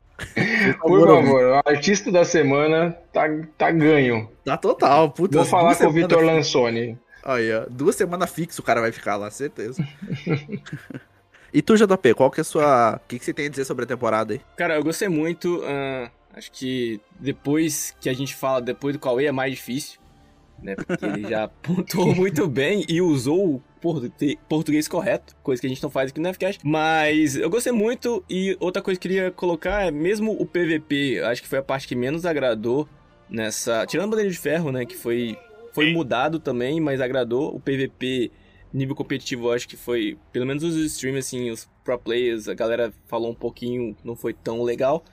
[0.82, 3.24] Por favor, o artista da semana tá,
[3.58, 4.30] tá ganho.
[4.44, 5.38] Tá total, puta.
[5.38, 6.98] Vou falar com o Vitor Lansoni.
[7.24, 7.66] Aí, ó.
[7.70, 9.86] Duas semanas fixo o cara vai ficar lá, certeza.
[11.54, 12.96] e tu, JP, qual que é a sua.
[12.96, 14.42] O que, que você tem a dizer sobre a temporada aí?
[14.56, 15.62] Cara, eu gostei muito.
[15.66, 20.00] ah, acho que depois que a gente fala depois do Cauê é mais difícil.
[20.62, 20.76] Né?
[20.76, 24.10] Porque ele já pontuou muito bem e usou o portu-
[24.50, 26.66] português correto, coisa que a gente não faz aqui no FCast.
[26.66, 31.22] Mas eu gostei muito e outra coisa que eu queria colocar é mesmo o PVP,
[31.24, 32.88] acho que foi a parte que menos agradou
[33.30, 33.86] nessa.
[33.86, 34.86] Tirando a bandeira de ferro, né?
[34.86, 35.38] Que foi,
[35.74, 37.56] foi mudado também, mas agradou.
[37.56, 38.32] O PVP
[38.74, 42.94] nível competitivo, acho que foi, pelo menos os streamers, assim, os pro players, a galera
[43.08, 45.04] falou um pouquinho, não foi tão legal.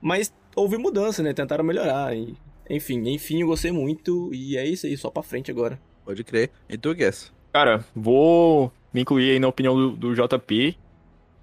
[0.00, 1.32] Mas houve mudança, né?
[1.32, 2.16] Tentaram melhorar.
[2.16, 2.34] E,
[2.68, 4.32] enfim, enfim, eu gostei muito.
[4.32, 5.78] E é isso aí, só pra frente agora.
[6.04, 6.50] Pode crer.
[6.68, 7.32] E tu, Guess?
[7.52, 10.76] Cara, vou me incluir aí na opinião do, do JP.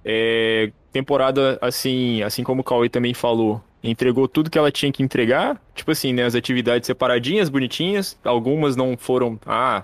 [0.04, 5.04] É, temporada, assim, assim como o Cauê também falou, entregou tudo que ela tinha que
[5.04, 5.62] entregar.
[5.74, 6.24] Tipo assim, né?
[6.24, 8.18] As atividades separadinhas, bonitinhas.
[8.24, 9.84] Algumas não foram, ah,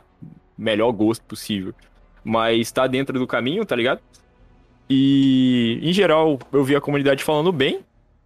[0.58, 1.74] melhor gosto possível.
[2.24, 4.02] Mas tá dentro do caminho, tá ligado?
[4.90, 7.82] E, em geral, eu vi a comunidade falando bem.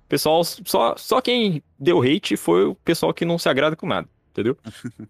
[0.10, 4.10] Pessoal, só, só quem deu hate foi o pessoal que não se agrada com nada,
[4.32, 4.58] entendeu?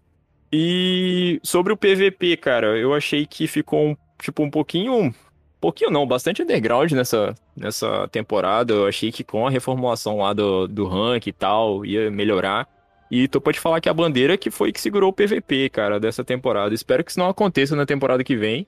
[0.52, 5.14] E sobre o PVP, cara, eu achei que ficou um, tipo um pouquinho,
[5.60, 8.72] pouquinho não, bastante underground nessa, nessa temporada.
[8.72, 12.68] Eu achei que com a reformulação lá do, do rank e tal ia melhorar.
[13.10, 16.00] E tô pra te falar que a bandeira que foi que segurou o PVP, cara,
[16.00, 16.74] dessa temporada.
[16.74, 18.66] Espero que isso não aconteça na temporada que vem.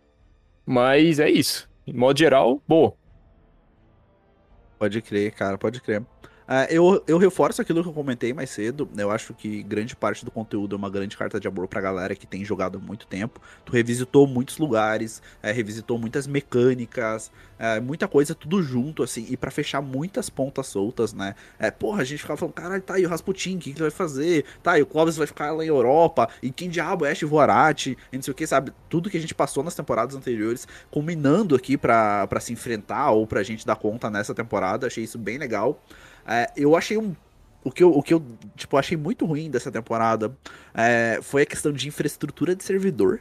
[0.65, 1.69] Mas é isso.
[1.85, 2.95] Em modo geral, boa.
[4.79, 6.05] Pode crer, cara, pode crer.
[6.43, 8.89] Uh, eu, eu reforço aquilo que eu comentei mais cedo.
[8.97, 12.15] Eu acho que grande parte do conteúdo é uma grande carta de amor pra galera
[12.15, 13.41] que tem jogado há muito tempo.
[13.65, 19.37] Tu revisitou muitos lugares, é, revisitou muitas mecânicas, é, muita coisa tudo junto, assim, e
[19.37, 21.37] para fechar muitas pontas soltas, né?
[21.61, 23.83] É, porra, a gente ficava falando, caralho, tá, e o Rasputin, o que, que ele
[23.83, 24.45] vai fazer?
[24.63, 27.97] Tá, e o Clóvis vai ficar lá em Europa, e quem diabo é Ash Voarati,
[28.13, 28.73] e não sei o que, sabe?
[28.89, 33.45] Tudo que a gente passou nas temporadas anteriores, combinando aqui para se enfrentar ou pra
[33.45, 35.81] gente dar conta nessa temporada, achei isso bem legal.
[36.27, 37.15] É, eu achei um.
[37.65, 38.23] O que, eu, o que eu
[38.57, 40.37] tipo, achei muito ruim dessa temporada
[40.75, 43.21] é, foi a questão de infraestrutura de servidor.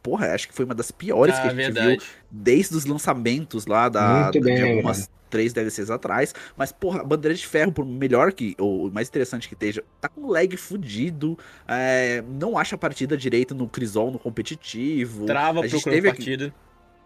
[0.00, 1.88] Porra, acho que foi uma das piores ah, que a gente verdade.
[1.88, 6.34] viu desde os lançamentos lá da, bem, de algumas três DLCs atrás.
[6.56, 10.08] Mas, porra, a bandeira de ferro, por melhor que, ou mais interessante que esteja, tá
[10.08, 11.38] com lag fudido.
[11.66, 15.26] É, não acha a partida direito no Crisol, no competitivo.
[15.26, 16.46] Trava procurando partida.
[16.46, 16.54] Aqui,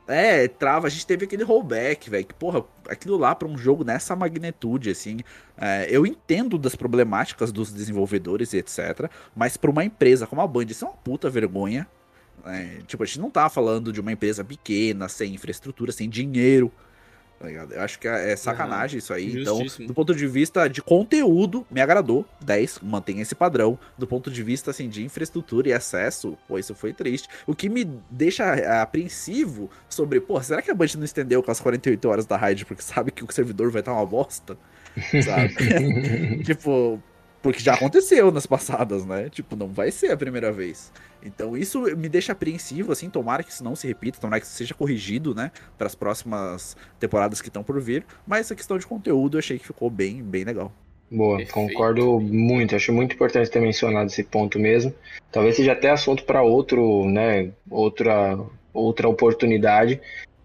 [0.06, 0.86] é, trava.
[0.86, 2.24] A gente teve aquele rollback, velho.
[2.24, 5.18] Que, porra, aquilo lá pra um jogo nessa magnitude, assim.
[5.56, 9.10] É, eu entendo das problemáticas dos desenvolvedores e etc.
[9.34, 11.86] Mas pra uma empresa como a Band, isso é uma puta vergonha.
[12.44, 16.70] É, tipo, a gente não tá falando de uma empresa pequena, sem infraestrutura, sem dinheiro.
[17.38, 18.98] Tá eu acho que é, é sacanagem uhum.
[18.98, 19.40] isso aí.
[19.40, 22.24] Então, do ponto de vista de conteúdo, me agradou.
[22.40, 23.78] 10, mantém esse padrão.
[23.98, 27.28] Do ponto de vista assim, de infraestrutura e acesso, pô, isso foi triste.
[27.46, 31.50] O que me deixa é, apreensivo sobre, pô, será que a Band não estendeu com
[31.50, 34.56] as 48 horas da raid porque sabe que o servidor vai estar uma bosta?
[35.22, 35.54] Sabe?
[36.44, 37.02] tipo,
[37.42, 39.28] porque já aconteceu nas passadas, né?
[39.28, 40.90] Tipo, não vai ser a primeira vez.
[41.24, 44.56] Então isso me deixa apreensivo, assim, tomara que isso não se repita, tomara que isso
[44.56, 48.86] seja corrigido, né, para as próximas temporadas que estão por vir, mas essa questão de
[48.86, 50.70] conteúdo eu achei que ficou bem, bem legal.
[51.10, 51.54] Boa, Perfeito.
[51.54, 54.92] concordo muito, acho muito importante ter mencionado esse ponto mesmo.
[55.30, 58.38] Talvez seja até assunto para outro, né, outra
[58.72, 60.00] outra oportunidade,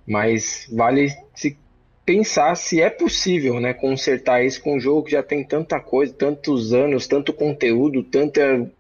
[0.06, 1.58] mas vale se
[2.06, 6.14] pensar se é possível, né, consertar isso com um jogo que já tem tanta coisa,
[6.14, 8.72] tantos anos, tanto conteúdo, tanta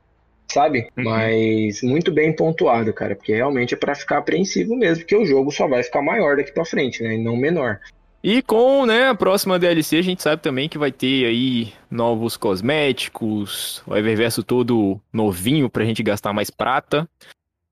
[0.51, 0.87] sabe?
[0.97, 1.03] Uhum.
[1.03, 5.51] Mas muito bem pontuado, cara, porque realmente é para ficar apreensivo mesmo, porque o jogo
[5.51, 7.79] só vai ficar maior daqui para frente, né, e não menor.
[8.21, 12.35] E com né, a próxima DLC, a gente sabe também que vai ter aí novos
[12.35, 17.07] cosméticos, o Eververso todo novinho pra gente gastar mais prata.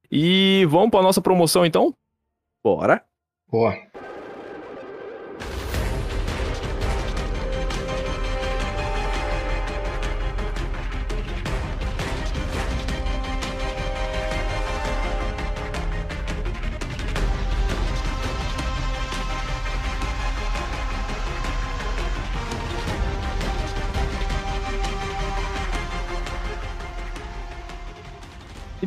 [0.10, 1.94] E vamos pra nossa promoção então?
[2.64, 3.04] Bora.
[3.52, 3.78] Boa.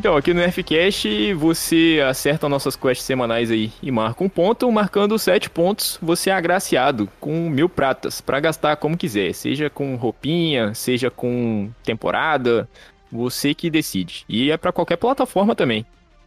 [0.01, 4.72] Então, aqui no Nerfcast, você acerta nossas quests semanais aí e marca um ponto.
[4.72, 9.35] Marcando sete pontos, você é agraciado com mil pratas para gastar como quiser.
[9.35, 12.66] Seja com roupinha, seja com temporada,
[13.12, 14.24] você que decide.
[14.27, 15.85] E é para qualquer plataforma também.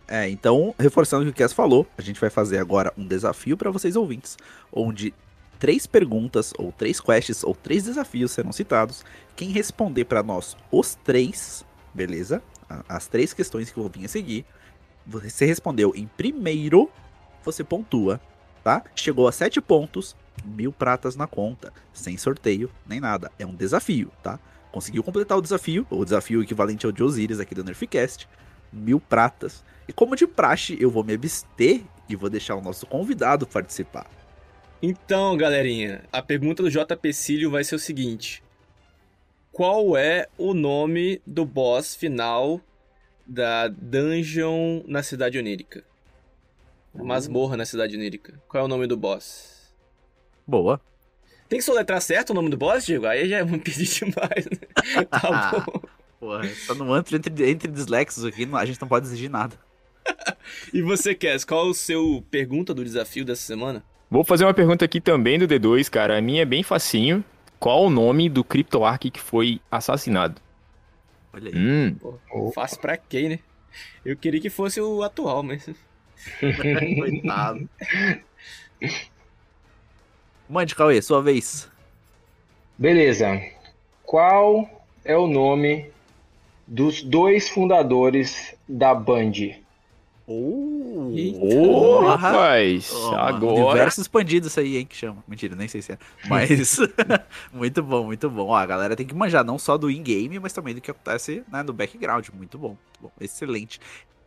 [0.08, 3.58] É, então, reforçando o que o Cass falou, a gente vai fazer agora um desafio
[3.58, 4.38] para vocês ouvintes,
[4.72, 5.12] onde
[5.58, 9.04] três perguntas, ou três quests, ou três desafios serão citados.
[9.36, 12.40] Quem responder para nós os três, beleza?
[12.88, 14.46] As três questões que eu vim a seguir,
[15.06, 16.90] você respondeu em primeiro,
[17.44, 18.20] você pontua,
[18.64, 18.84] tá?
[18.96, 23.32] Chegou a sete pontos, mil pratas na conta, sem sorteio nem nada.
[23.38, 24.40] É um desafio, tá?
[24.72, 28.28] Conseguiu completar o desafio, o desafio equivalente ao de Osiris aqui do Nerfcast,
[28.72, 29.64] mil pratas.
[29.88, 34.10] E como de praxe, eu vou me abster e vou deixar o nosso convidado participar.
[34.82, 38.44] Então, galerinha, a pergunta do JP Cílio vai ser o seguinte:
[39.54, 42.60] qual é o nome do boss final
[43.26, 45.84] da dungeon na cidade onírica?
[46.92, 47.06] Uhum.
[47.06, 48.34] Masmorra na cidade onírica.
[48.50, 49.72] Qual é o nome do boss?
[50.46, 50.82] Boa.
[51.48, 53.06] Tem que soletrar certo o nome do boss, Diego?
[53.06, 55.06] Aí já é um pedir demais, né?
[55.06, 55.82] tá bom.
[56.20, 59.56] Porra, tá no antro entre, entre dislexos aqui, a gente não pode exigir nada.
[60.74, 63.84] e você, Cass, qual o seu pergunta do desafio dessa semana?
[64.10, 66.18] Vou fazer uma pergunta aqui também do D2, cara.
[66.18, 67.24] A minha é bem facinho
[67.64, 70.42] qual o nome do CryptoArk que foi assassinado?
[71.32, 71.56] Olha aí.
[71.56, 71.96] Hum.
[72.30, 73.40] Pô, fácil pra quem, né?
[74.04, 75.66] Eu queria que fosse o atual, mas.
[77.00, 77.70] Coitado.
[80.50, 81.72] Mande, Cauê, sua vez.
[82.78, 83.42] Beleza.
[84.04, 84.70] Qual
[85.06, 85.90] é o nome
[86.68, 89.32] dos dois fundadores da Band?
[90.26, 93.66] Oh, oh rapaz, oh, agora.
[93.66, 95.22] Universo expandido isso aí, hein, que chama.
[95.28, 95.98] Mentira, nem sei se é.
[96.30, 96.78] Mas,
[97.52, 98.48] muito bom, muito bom.
[98.48, 101.44] Ó, a galera tem que manjar não só do in-game, mas também do que acontece
[101.52, 102.30] né, no background.
[102.34, 103.82] Muito bom, muito bom, excelente.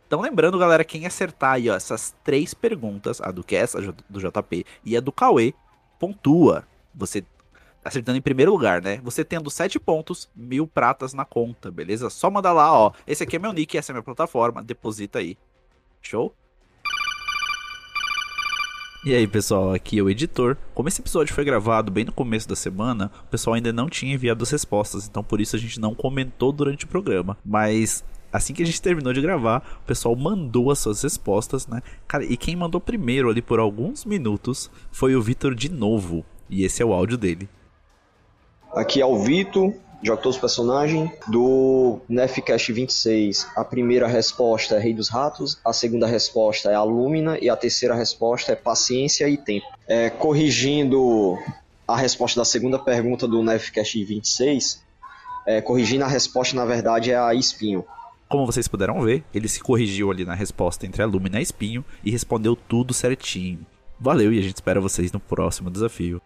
[0.05, 4.19] Então, lembrando, galera, quem acertar aí, ó, essas três perguntas, a do Cass, a do
[4.19, 5.53] JP e a do Cauê,
[5.99, 6.63] pontua.
[6.93, 7.25] Você
[7.83, 8.99] acertando em primeiro lugar, né?
[9.03, 12.09] Você tendo 7 pontos, mil pratas na conta, beleza?
[12.09, 12.91] Só manda lá, ó.
[13.05, 15.37] Esse aqui é meu nick, essa é minha plataforma, deposita aí.
[16.07, 16.33] Show?
[19.05, 20.57] E aí, pessoal, aqui é o editor.
[20.73, 24.13] Como esse episódio foi gravado bem no começo da semana, o pessoal ainda não tinha
[24.13, 27.37] enviado as respostas, então por isso a gente não comentou durante o programa.
[27.45, 31.81] Mas assim que a gente terminou de gravar, o pessoal mandou as suas respostas, né?
[32.07, 36.25] Cara, e quem mandou primeiro ali por alguns minutos foi o Vitor de novo.
[36.49, 37.49] E esse é o áudio dele.
[38.73, 41.09] Aqui é o Vitor, jogo todos os personagens.
[41.27, 46.83] Do Nefcast 26, a primeira resposta é Rei dos Ratos, a segunda resposta é a
[46.83, 49.65] Lúmina e a terceira resposta é Paciência e Tempo.
[49.87, 51.37] É, corrigindo
[51.87, 54.83] a resposta da segunda pergunta do Nefcast 26,
[55.45, 57.85] é, corrigindo a resposta, na verdade, é a Espinho.
[58.27, 61.41] Como vocês puderam ver, ele se corrigiu ali na resposta entre a Lúmina e a
[61.41, 63.65] Espinho e respondeu tudo certinho.
[63.97, 66.21] Valeu e a gente espera vocês no próximo desafio.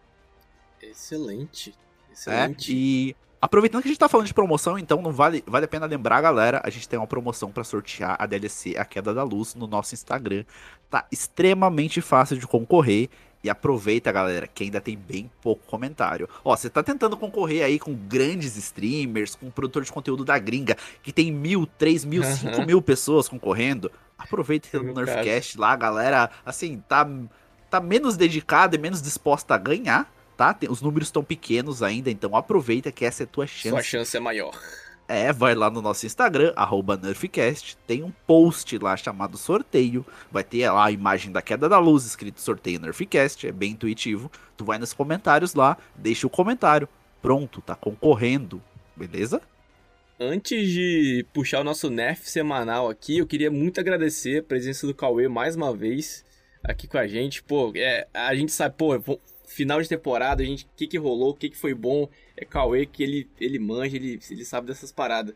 [0.81, 1.75] Excelente.
[2.09, 2.73] É, Excelente.
[2.75, 5.85] e aproveitando que a gente tá falando de promoção, então não vale, vale a pena
[5.85, 9.55] lembrar, galera, a gente tem uma promoção pra sortear a DLC A Queda da Luz
[9.55, 10.45] no nosso Instagram.
[10.89, 13.09] Tá extremamente fácil de concorrer.
[13.43, 16.29] E aproveita, galera, que ainda tem bem pouco comentário.
[16.43, 20.77] Ó, você tá tentando concorrer aí com grandes streamers, com produtor de conteúdo da gringa,
[21.01, 22.35] que tem mil, três mil, Aham.
[22.35, 23.91] cinco mil pessoas concorrendo.
[24.15, 27.07] Aproveita que No no Nerfcast lá, galera, assim, tá,
[27.67, 30.07] tá menos dedicada e menos disposta a ganhar,
[30.41, 30.57] tá?
[30.69, 33.69] Os números estão pequenos ainda, então aproveita que essa é a tua chance.
[33.69, 34.57] Sua chance é maior.
[35.07, 40.43] É, vai lá no nosso Instagram, arroba Nerfcast, tem um post lá chamado sorteio, vai
[40.43, 44.31] ter lá a imagem da queda da luz, escrito sorteio Nerfcast, é bem intuitivo.
[44.55, 46.87] Tu vai nos comentários lá, deixa o comentário,
[47.21, 48.63] pronto, tá concorrendo,
[48.95, 49.41] beleza?
[50.17, 54.93] Antes de puxar o nosso Nerf semanal aqui, eu queria muito agradecer a presença do
[54.93, 56.23] Cauê mais uma vez
[56.63, 57.43] aqui com a gente.
[57.43, 59.19] Pô, é, a gente sabe, pô,
[59.51, 62.07] final de temporada, a gente, o que que rolou, o que que foi bom.
[62.35, 65.35] É Cauê que ele, ele manja, ele, ele sabe dessas paradas.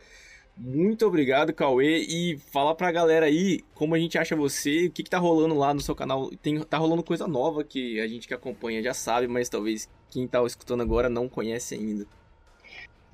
[0.57, 5.03] Muito obrigado, Cauê, e fala pra galera aí como a gente acha você, o que
[5.03, 6.29] que tá rolando lá no seu canal.
[6.41, 10.25] Tem, tá rolando coisa nova que a gente que acompanha já sabe, mas talvez quem
[10.27, 12.07] tá escutando agora não conhece ainda.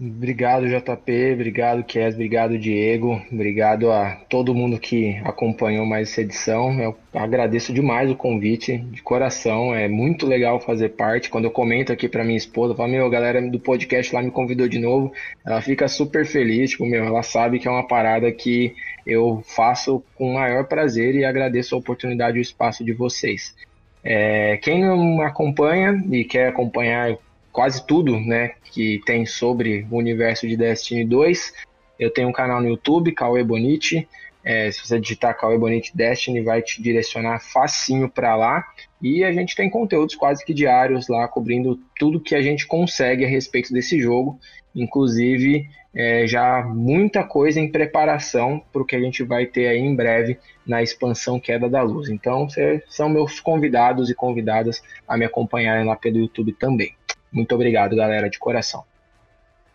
[0.03, 1.34] Obrigado, JP.
[1.34, 2.15] Obrigado, Kes.
[2.15, 3.22] Obrigado, Diego.
[3.32, 6.73] Obrigado a todo mundo que acompanhou mais essa edição.
[6.82, 9.76] Eu agradeço demais o convite, de coração.
[9.76, 11.30] É muito legal fazer parte.
[11.30, 14.32] Quando eu comento aqui pra minha esposa, eu meu, a galera do podcast lá me
[14.32, 15.14] convidou de novo.
[15.45, 16.72] Ela fica super feliz.
[16.72, 18.73] Tipo, meu, ela sabe que é uma parada que
[19.06, 23.56] eu faço com o maior prazer e agradeço a oportunidade e o espaço de vocês.
[24.03, 27.15] É, quem não acompanha e quer acompanhar
[27.52, 31.53] quase tudo, né, que tem sobre o universo de Destiny 2.
[31.99, 34.07] Eu tenho um canal no YouTube, Cauê Bonite.
[34.44, 38.65] É, se você digitar Cauê Bonite Destiny, vai te direcionar facinho para lá.
[39.02, 43.23] E a gente tem conteúdos quase que diários lá, cobrindo tudo que a gente consegue
[43.23, 44.40] a respeito desse jogo.
[44.73, 49.80] Inclusive, é, já muita coisa em preparação para o que a gente vai ter aí
[49.80, 52.10] em breve na expansão Queda da Luz.
[52.10, 52.48] Então,
[52.88, 56.95] são meus convidados e convidadas a me acompanharem lá pelo YouTube também.
[57.32, 58.84] Muito obrigado, galera, de coração.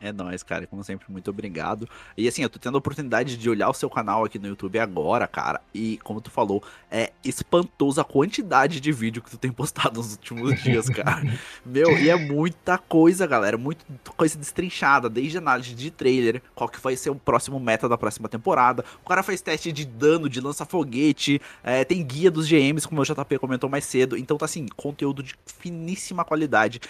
[0.01, 0.67] É nóis, cara.
[0.67, 1.89] Como sempre, muito obrigado.
[2.17, 4.79] E assim, eu tô tendo a oportunidade de olhar o seu canal aqui no YouTube
[4.79, 5.61] agora, cara.
[5.75, 10.13] E como tu falou, é espantoso a quantidade de vídeo que tu tem postado nos
[10.13, 11.23] últimos dias, cara.
[11.65, 13.57] Meu, e é muita coisa, galera.
[13.57, 13.85] Muita
[14.17, 18.29] coisa destrinchada, desde análise de trailer, qual que vai ser o próximo meta da próxima
[18.29, 18.85] temporada.
[19.03, 23.05] O cara faz teste de dano, de lança-foguete, é, tem guia dos GMs, como o
[23.05, 24.17] JP comentou mais cedo.
[24.17, 26.81] Então tá assim, conteúdo de finíssima qualidade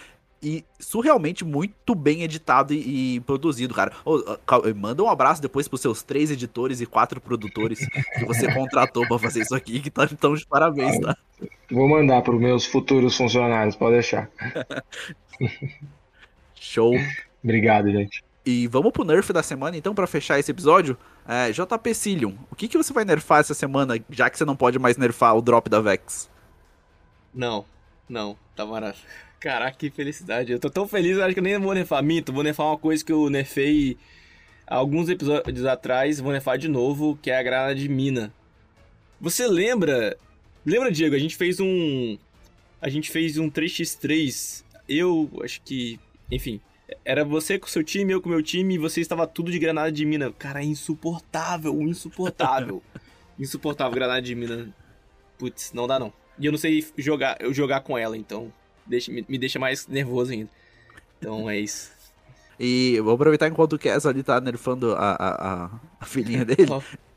[0.43, 3.93] e surrealmente muito bem editado e, e produzido, cara.
[4.05, 7.79] Ô, Cal- manda um abraço depois pros seus três editores e quatro produtores
[8.19, 11.17] que você contratou pra fazer isso aqui, que tá então de parabéns, tá?
[11.71, 14.31] Vou mandar para os meus futuros funcionários, pode deixar.
[16.55, 16.95] Show.
[17.43, 18.25] Obrigado, gente.
[18.45, 20.97] E vamos pro nerf da semana, então, pra fechar esse episódio.
[21.27, 24.55] É, JP Cillium, o que, que você vai nerfar essa semana, já que você não
[24.55, 26.31] pode mais nerfar o drop da Vex?
[27.35, 27.65] Não,
[28.09, 29.05] não, tá maravilhoso.
[29.47, 30.51] Caraca, que felicidade.
[30.51, 32.03] Eu tô tão feliz, eu acho que eu nem vou nerfar.
[32.03, 33.97] Minto, vou nerfar uma coisa que eu nerfei
[34.67, 38.35] alguns episódios atrás, vou nerfar de novo, que é a granada de mina.
[39.21, 40.19] Você lembra?
[40.65, 41.15] Lembra, Diego?
[41.15, 42.19] A gente fez um.
[42.83, 44.65] A gente fez um 3x3.
[44.89, 46.01] Eu acho que.
[46.29, 46.61] Enfim.
[47.05, 49.53] Era você com o seu time, eu com o meu time, e você estava tudo
[49.53, 50.33] de granada de mina.
[50.33, 52.83] Cara, é insuportável, insuportável.
[53.39, 54.75] insuportável granada de mina.
[55.39, 56.13] Putz, não dá não.
[56.37, 58.53] E eu não sei jogar, eu jogar com ela, então
[58.87, 60.51] deixa, me, me deixa mais nervoso ainda.
[61.19, 61.91] Então é isso.
[62.59, 66.45] E eu vou aproveitar enquanto o Kes ali tá nerfando a, a, a, a filhinha
[66.47, 66.69] dele.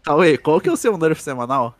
[0.03, 1.75] Cauê, qual que é o seu nerf semanal?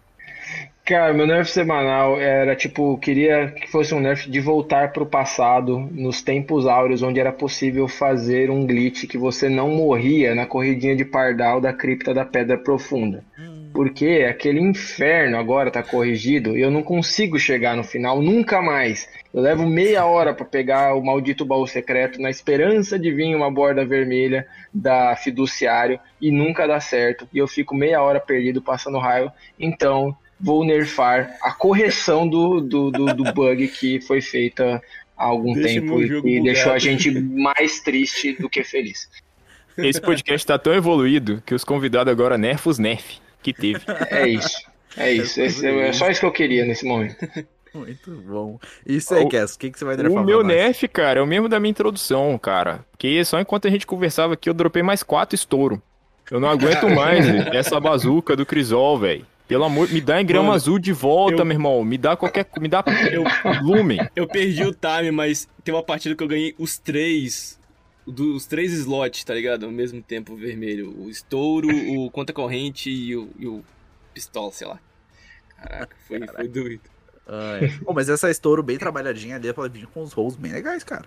[0.85, 5.77] Cara, meu nerf semanal era tipo, queria que fosse um nerf de voltar pro passado,
[5.91, 10.95] nos tempos áureos, onde era possível fazer um glitch que você não morria na corridinha
[10.95, 13.23] de pardal da cripta da Pedra Profunda.
[13.73, 19.07] Porque aquele inferno agora tá corrigido e eu não consigo chegar no final nunca mais.
[19.33, 23.51] Eu levo meia hora para pegar o maldito baú secreto na esperança de vir uma
[23.51, 27.27] borda vermelha da fiduciário e nunca dá certo.
[27.33, 29.31] E eu fico meia hora perdido passando raio.
[29.59, 34.81] Então, vou nerfar a correção do, do, do, do bug que foi feita
[35.15, 39.07] há algum Deixa tempo e deixou a gente mais triste do que feliz.
[39.77, 43.79] Esse podcast tá tão evoluído que os convidados agora nerfam os nerf que teve.
[44.09, 44.57] É isso.
[44.97, 45.41] É isso.
[45.41, 47.15] Esse- é só isso que eu queria nesse momento.
[47.73, 48.59] Muito bom.
[48.85, 51.27] Isso aí, Cass, o que, que você vai nerfar O meu nerf, cara, é o
[51.27, 52.83] mesmo da minha introdução, cara.
[52.91, 55.79] Porque só enquanto a gente conversava aqui, eu dropei mais quatro estouro.
[56.31, 59.25] Eu não aguento mais essa bazuca do Crisol, velho.
[59.47, 61.83] Pelo amor, me dá em grama Mano, azul de volta, eu- meu irmão.
[61.83, 62.83] Me dá qualquer, me dá
[63.61, 63.99] lumen.
[64.15, 67.58] Eu perdi o time, mas tem uma partida que eu ganhei os três.
[68.11, 69.65] Dos três slots, tá ligado?
[69.65, 70.93] Ao mesmo tempo vermelho.
[70.99, 73.63] O estouro, o conta corrente e o, e o
[74.13, 74.79] pistola, sei lá.
[75.55, 76.81] Caraca, foi, foi doido.
[77.85, 81.05] Pô, mas essa estouro bem trabalhadinha ali, ela vir com os rolls bem legais, cara.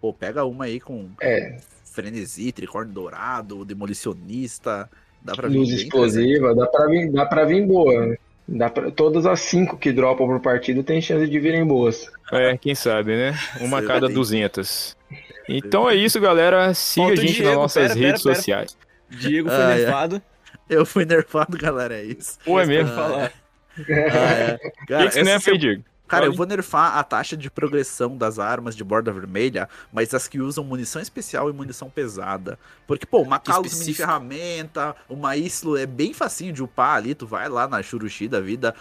[0.00, 1.58] Pô, pega uma aí com É.
[1.84, 4.90] frenesi, tricórnio dourado, demolicionista.
[5.22, 8.16] Dá pra vir Luz bem explosiva, dá pra vir, dá pra vir boa.
[8.48, 12.10] Dá pra, todas as cinco que dropam por partido tem chance de virem boas.
[12.32, 13.38] É, quem sabe, né?
[13.60, 14.14] Uma a Você cada vai ter.
[14.14, 14.96] 200.
[15.48, 16.72] Então é isso, galera.
[16.74, 18.34] Siga Falta a gente Diego, nas nossas pera, pera, redes pera.
[18.34, 18.76] sociais.
[19.10, 19.76] Diego foi Ah, é.
[19.76, 20.22] nerfado.
[20.70, 22.38] Eu fui nerfado, galera, é isso.
[22.44, 22.90] Pô, é mesmo?
[22.92, 23.32] Ah, falar.
[23.78, 24.54] Ah, é.
[24.54, 25.82] O que, Cara, que você essa nerfa Diego?
[26.12, 30.28] Cara, eu vou nerfar a taxa de progressão das armas de borda vermelha, mas as
[30.28, 32.58] que usam munição especial e munição pesada.
[32.86, 37.26] Porque, pô, uma Kalos mini ferramenta, uma Islo é bem facinho de upar ali, tu
[37.26, 38.74] vai lá na Churushi da vida.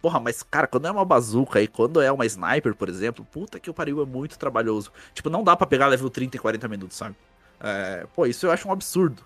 [0.00, 3.60] Porra, mas, cara, quando é uma bazuca e quando é uma sniper, por exemplo, puta
[3.60, 4.90] que o pariu, é muito trabalhoso.
[5.12, 7.14] Tipo, não dá pra pegar level 30 em 40 minutos, sabe?
[7.60, 9.22] É, pô, isso eu acho um absurdo.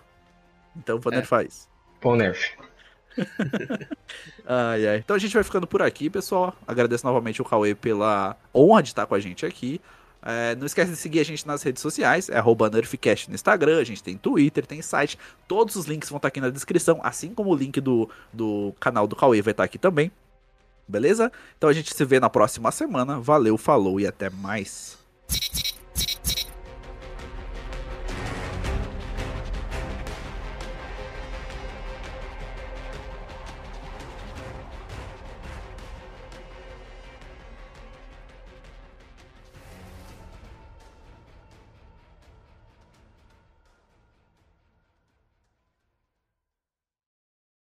[0.75, 1.17] Então, vou É.
[1.17, 1.69] nerfar isso.
[2.01, 2.57] Bom nerf.
[4.45, 4.97] Ai, ai.
[4.97, 6.55] Então a gente vai ficando por aqui, pessoal.
[6.67, 9.79] Agradeço novamente o Cauê pela honra de estar com a gente aqui.
[10.25, 12.41] É, não esquece de seguir a gente nas redes sociais, é
[12.71, 15.19] NerfCast no Instagram, a gente tem Twitter, tem site,
[15.49, 19.05] todos os links vão estar aqui na descrição, assim como o link do, do canal
[19.05, 20.09] do Cauê vai estar aqui também.
[20.87, 21.31] Beleza?
[21.57, 23.19] Então a gente se vê na próxima semana.
[23.19, 24.97] Valeu, falou e até mais.